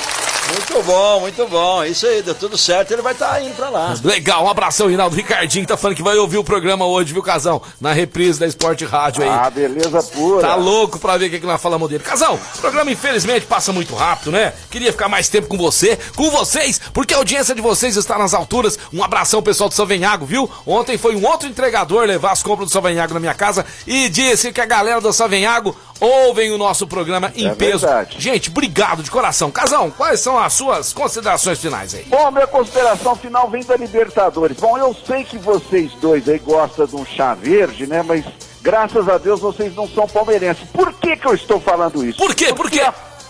Muito 0.48 0.84
bom, 0.84 1.20
muito 1.22 1.48
bom. 1.48 1.84
Isso 1.84 2.06
aí, 2.06 2.22
deu 2.22 2.36
tudo 2.36 2.58
certo, 2.58 2.92
ele 2.92 3.02
vai 3.02 3.14
estar 3.14 3.30
tá 3.30 3.42
indo 3.42 3.56
pra 3.56 3.70
lá. 3.70 3.96
Legal, 4.04 4.46
um 4.46 4.50
abração, 4.50 4.88
Rinaldo 4.88 5.16
Ricardinho, 5.16 5.66
que 5.66 5.72
tá 5.72 5.78
falando 5.78 5.98
que 5.98 6.04
vai 6.04 6.18
ouvir 6.18 6.38
o 6.38 6.44
programa 6.44 6.86
hoje, 6.86 7.14
viu, 7.14 7.24
Casão? 7.24 7.62
Na 7.82 7.94
reprise 7.94 8.40
da 8.40 8.46
Esporte 8.46 8.86
Rádio 8.86 9.24
aí. 9.24 9.30
Ah, 9.30 9.50
beleza 9.50 10.04
pura. 10.04 10.48
Tá 10.48 10.56
louco 10.56 11.00
pra 11.00 11.18
ver 11.18 11.28
o 11.28 11.30
que, 11.30 11.40
que 11.40 11.46
nós 11.46 11.62
falamos 11.62 11.90
dele. 11.90 12.04
Casão, 12.04 12.36
o 12.36 12.60
programa 12.60 12.92
infelizmente 12.92 13.46
passa 13.46 13.74
muito 13.74 13.96
rápido, 13.96 14.32
né? 14.32 14.54
Queria 14.70 14.92
ficar 14.92 15.10
mais 15.10 15.30
tempo 15.30 15.48
com 15.48 15.58
você, 15.58 15.98
com 16.16 16.30
vocês, 16.30 16.80
porque 16.94 17.14
a 17.14 17.18
audiência 17.18 17.56
de 17.56 17.62
vocês 17.62 17.96
está 17.96 18.18
nas 18.18 18.34
alturas. 18.34 18.78
Um 18.94 19.04
abração, 19.04 19.42
pessoal 19.42 19.70
do 19.70 19.76
Savenhago, 19.76 20.26
viu? 20.26 20.50
Ontem 20.66 20.98
foi 20.98 21.16
um 21.16 21.26
outro 21.26 21.48
entregador 21.48 22.06
levar 22.06 22.32
as 22.32 22.44
compras 22.44 22.70
do 22.70 22.74
Savenhago 22.74 23.14
na 23.14 23.20
minha 23.20 23.34
casa 23.34 23.66
e 23.88 24.10
disse 24.10 24.52
que 24.52 24.62
a 24.62 24.66
galera 24.66 25.02
do 25.02 25.12
Savenhago 25.12 25.76
ouvem 26.00 26.52
o 26.52 26.58
nosso 26.58 26.86
programa 26.86 27.32
em 27.36 27.48
é 27.48 27.56
peso. 27.56 27.86
Verdade. 27.86 28.18
Gente, 28.20 28.50
obrigado 28.50 29.02
de 29.02 29.10
coração. 29.10 29.52
Casão, 29.52 29.90
quais 29.90 30.20
são 30.20 30.35
as 30.38 30.54
suas 30.54 30.94
considerações 30.94 31.60
finais 31.60 31.94
aí? 31.94 32.06
Bom, 32.06 32.32
minha 32.32 32.48
consideração 32.48 33.16
final 33.16 33.50
vem 33.50 33.64
da 33.64 33.76
Libertadores. 33.76 34.58
Bom, 34.60 34.78
eu 34.78 34.94
sei 35.06 35.24
que 35.24 35.38
vocês 35.38 35.94
dois 35.94 36.28
aí 36.28 36.40
gostam 36.40 36.86
de 36.86 36.96
um 36.96 37.06
chá 37.06 37.34
verde, 37.34 37.88
né? 37.88 38.02
Mas 38.04 38.26
graças 38.62 39.08
a 39.08 39.18
Deus 39.18 39.40
vocês 39.40 39.76
não 39.76 39.88
são 39.88 40.08
palmeirenses. 40.08 40.68
Por 40.70 40.94
que 40.94 41.16
que 41.16 41.28
eu 41.28 41.34
estou 41.34 41.60
falando 41.60 42.06
isso? 42.06 42.18
Por 42.18 42.34
quê? 42.34 42.54
Por 42.54 42.70
quê? 42.70 42.82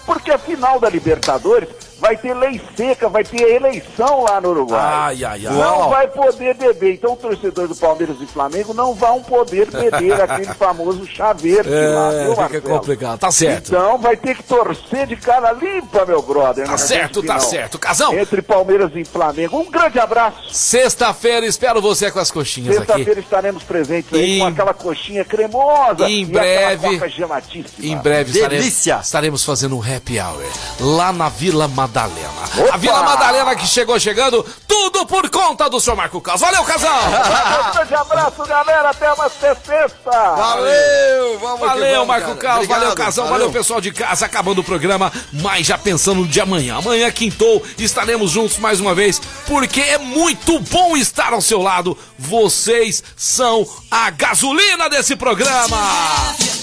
Porque 0.05 0.31
a 0.31 0.37
final 0.37 0.79
da 0.79 0.89
Libertadores 0.89 1.69
vai 2.05 2.17
ter 2.17 2.33
lei 2.35 2.61
seca, 2.77 3.09
vai 3.09 3.23
ter 3.23 3.41
eleição 3.41 4.23
lá 4.23 4.39
no 4.39 4.49
Uruguai. 4.49 4.79
Ai, 4.79 5.23
ai, 5.23 5.47
ai. 5.47 5.53
Não 5.53 5.89
vai 5.89 6.07
poder 6.07 6.53
beber. 6.53 6.93
Então, 6.93 7.13
o 7.13 7.15
torcedor 7.15 7.67
do 7.67 7.75
Palmeiras 7.75 8.17
e 8.21 8.27
Flamengo 8.27 8.75
não 8.75 8.93
vão 8.93 9.23
poder 9.23 9.71
beber 9.71 10.13
aquele 10.21 10.53
famoso 10.53 11.05
chá 11.07 11.33
verde 11.33 11.73
é, 11.73 11.87
lá, 11.87 12.11
viu, 12.11 12.35
Fica 12.35 12.61
complicado, 12.61 13.19
tá 13.19 13.31
certo. 13.31 13.69
Então, 13.69 13.97
vai 13.97 14.15
ter 14.15 14.35
que 14.35 14.43
torcer 14.43 15.07
de 15.07 15.15
cara 15.15 15.51
limpa, 15.51 16.05
meu 16.05 16.21
brother. 16.21 16.67
Tá 16.67 16.77
certo, 16.77 17.23
tá 17.23 17.39
certo. 17.39 17.79
Casão. 17.79 18.13
Entre 18.13 18.41
Palmeiras 18.41 18.91
e 18.93 19.03
Flamengo. 19.03 19.57
Um 19.57 19.71
grande 19.71 19.99
abraço. 19.99 20.53
Sexta-feira, 20.53 21.45
espero 21.45 21.81
você 21.81 22.11
com 22.11 22.19
as 22.19 22.29
coxinhas 22.29 22.75
Sexta 22.75 22.93
aqui. 22.93 23.03
Sexta-feira 23.03 23.19
estaremos 23.19 23.63
presentes 23.63 24.13
aí 24.13 24.39
com 24.39 24.45
aquela 24.45 24.73
coxinha 24.75 25.25
cremosa. 25.25 26.07
Em 26.07 26.25
breve. 26.25 26.99
Em 27.79 27.97
breve 27.97 28.31
estaremos, 28.31 28.87
estaremos 28.87 29.43
fazendo 29.43 29.75
um 29.75 29.81
happy 29.81 30.19
hour 30.19 30.45
lá 30.79 31.11
na 31.11 31.29
Vila 31.29 31.67
Madalena. 31.67 31.94
Opa! 31.95 32.73
A 32.73 32.77
Vila 32.77 33.01
Madalena 33.03 33.55
que 33.55 33.65
chegou 33.65 33.97
chegando, 33.97 34.45
tudo 34.67 35.05
por 35.05 35.29
conta 35.29 35.69
do 35.69 35.79
seu 35.79 35.95
Marco 35.95 36.19
Caos. 36.19 36.41
Valeu, 36.41 36.63
casal! 36.65 36.99
um 37.05 37.71
grande 37.71 37.95
abraço, 37.95 38.43
galera. 38.45 38.89
Até 38.89 39.13
uma 39.13 39.29
sexta. 39.29 40.11
Valeu! 40.11 41.39
Vamos 41.39 41.59
valeu, 41.59 41.91
vamos, 41.93 42.07
Marco 42.07 42.35
Caos. 42.35 42.67
Valeu, 42.67 42.93
casal. 42.95 43.25
Valeu. 43.25 43.39
valeu, 43.39 43.51
pessoal 43.51 43.79
de 43.79 43.93
casa. 43.93 44.25
Acabando 44.25 44.59
o 44.59 44.63
programa, 44.63 45.11
mas 45.31 45.67
já 45.67 45.77
pensando 45.77 46.21
no 46.21 46.27
dia 46.27 46.43
amanhã. 46.43 46.77
Amanhã, 46.77 47.09
quintou, 47.11 47.63
estaremos 47.77 48.31
juntos 48.31 48.57
mais 48.57 48.81
uma 48.81 48.93
vez, 48.93 49.21
porque 49.47 49.79
é 49.79 49.97
muito 49.97 50.59
bom 50.59 50.97
estar 50.97 51.31
ao 51.31 51.41
seu 51.41 51.61
lado. 51.61 51.97
Vocês 52.19 53.03
são 53.15 53.65
a 53.89 54.09
gasolina 54.09 54.89
desse 54.89 55.15
programa. 55.15 55.77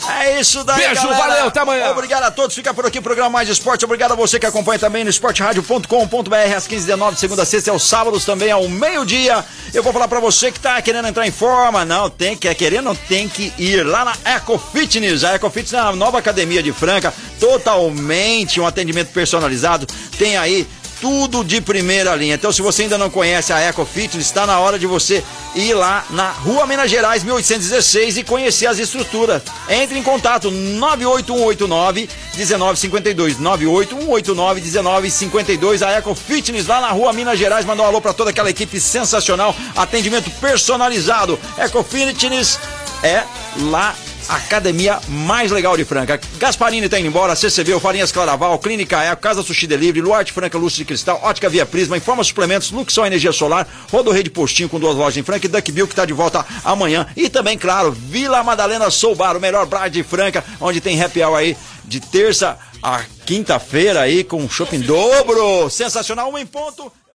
É 0.09 0.41
isso 0.41 0.65
daí, 0.65 0.87
Beijo, 0.87 1.03
galera. 1.03 1.23
valeu, 1.23 1.47
até 1.47 1.61
amanhã. 1.61 1.91
Obrigado 1.91 2.25
a 2.25 2.31
todos. 2.31 2.55
Fica 2.55 2.75
por 2.75 2.87
aqui 2.87 2.99
o 2.99 3.03
programa 3.03 3.31
Mais 3.31 3.49
Esporte. 3.49 3.85
Obrigado 3.85 4.13
a 4.13 4.15
você 4.15 4.39
que 4.39 4.47
acompanha 4.47 4.79
também 4.79 5.05
no 5.05 5.11
esporteradio.com.br 5.11 6.35
às 6.57 6.67
15h19, 6.67 7.17
segunda 7.17 7.43
a 7.43 7.47
sexta 7.47 7.71
e 7.71 7.73
aos 7.73 7.85
sábados 7.85 8.25
também 8.25 8.51
ao 8.51 8.69
meio-dia. 8.69 9.45
Eu 9.73 9.83
vou 9.83 9.93
falar 9.93 10.09
para 10.09 10.21
você 10.21 10.51
que 10.51 10.59
tá 10.61 10.81
querendo 10.83 11.09
entrar 11.09 11.27
em 11.27 11.31
forma. 11.31 11.85
Não, 11.85 12.11
tem 12.11 12.37
que, 12.37 12.49
é 12.49 12.55
querendo, 12.55 12.95
tem 13.09 13.29
que 13.29 13.53
ir 13.59 13.85
lá 13.85 14.05
na 14.05 14.15
Eco 14.25 14.59
Fitness. 14.59 15.25
A 15.25 15.35
Eco 15.35 15.49
Fitness 15.51 15.73
é 15.75 15.79
a 15.79 15.93
nova 15.93 16.19
academia 16.19 16.63
de 16.63 16.73
Franca, 16.73 17.15
totalmente 17.39 18.61
um 18.61 18.67
atendimento 18.67 19.13
personalizado. 19.13 19.87
Tem 20.19 20.37
aí 20.37 20.67
tudo 21.03 21.43
de 21.43 21.61
primeira 21.61 22.15
linha. 22.15 22.37
Então, 22.37 22.53
se 22.53 22.63
você 22.63 22.83
ainda 22.83 22.97
não 22.97 23.11
conhece 23.11 23.53
a 23.53 23.59
Eco 23.59 23.85
Fitness, 23.85 24.25
está 24.25 24.47
na 24.47 24.61
hora 24.61 24.79
de 24.79 24.87
você 24.87 25.25
ir 25.57 25.75
lá 25.75 26.05
na 26.11 26.31
Rua 26.31 26.65
Minas 26.65 26.89
Gerais, 26.89 27.25
1816 27.25 28.19
e 28.19 28.23
conhecer 28.23 28.67
as 28.67 28.79
estruturas. 28.79 29.43
Entre 29.69 29.99
em 29.99 30.03
contato 30.03 30.49
98189 30.49 32.09
1952 32.37 33.41
98189 33.41 34.61
1952 34.61 35.83
a 35.83 35.91
Eco 35.91 36.15
Fitness 36.15 36.69
lá 36.69 36.81
na 36.81 36.93
Rua 36.93 37.13
Minas 37.13 37.37
Gerais. 37.37 37.67
Mandar 37.67 37.83
um 37.83 37.87
alô 37.87 38.01
para 38.01 38.15
toda 38.15 38.31
aquela 38.31 38.49
equipe 38.49 38.79
sensacional, 38.79 39.57
atendimento 39.75 40.31
personalizado. 40.41 41.37
Eco 41.59 41.83
Fitness 41.83 42.61
é 43.03 43.25
lá 43.59 43.97
academia 44.29 45.01
mais 45.09 45.51
legal 45.51 45.77
de 45.77 45.85
Franca. 45.85 46.21
Gasparini 46.39 46.89
tá 46.89 46.99
indo 46.99 47.09
embora, 47.09 47.37
CCB, 47.37 47.79
Farinhas 47.81 48.13
Claraval, 48.13 48.59
Clínica 48.59 49.03
Eco, 49.03 49.23
Casa 49.23 49.43
Sushi 49.43 49.67
Delivery, 49.67 50.01
Luarte 50.01 50.33
Franca, 50.33 50.59
Lúcio 50.59 50.79
de 50.79 50.85
Cristal, 50.85 51.21
Ótica 51.23 51.49
Via 51.49 51.67
Prisma, 51.67 51.97
Informa 51.97 52.25
Suplementos, 52.25 52.71
Luxão 52.71 53.07
Energia 53.07 53.33
Solar, 53.33 53.67
Rodorrei 53.91 54.23
de 54.23 54.31
Postinho 54.31 54.69
com 54.69 54.81
duas 54.81 54.97
lojas 54.97 55.17
em 55.17 55.23
Franca 55.23 55.47
e 55.47 55.49
Duck 55.49 55.73
Bill 55.73 55.89
que 55.89 55.95
tá 55.95 56.05
de 56.05 56.13
volta 56.13 56.45
amanhã. 56.65 57.07
E 57.17 57.29
também, 57.29 57.57
claro, 57.57 57.93
Vila 57.93 58.43
Madalena 58.43 58.91
Soubar, 58.91 59.37
o 59.37 59.41
melhor 59.41 59.67
bar 59.67 59.89
de 59.89 60.03
Franca, 60.03 60.45
onde 60.61 60.81
tem 60.81 61.01
happy 61.01 61.23
hour 61.23 61.37
aí 61.37 61.57
de 61.85 62.01
terça 62.01 62.59
a 62.83 63.03
quinta-feira 63.25 64.01
aí 64.01 64.25
com 64.25 64.49
shopping 64.49 64.81
dobro. 64.81 65.71
Sensacional, 65.71 66.33
um 66.33 66.39
em 66.39 66.47
ponto. 66.47 66.93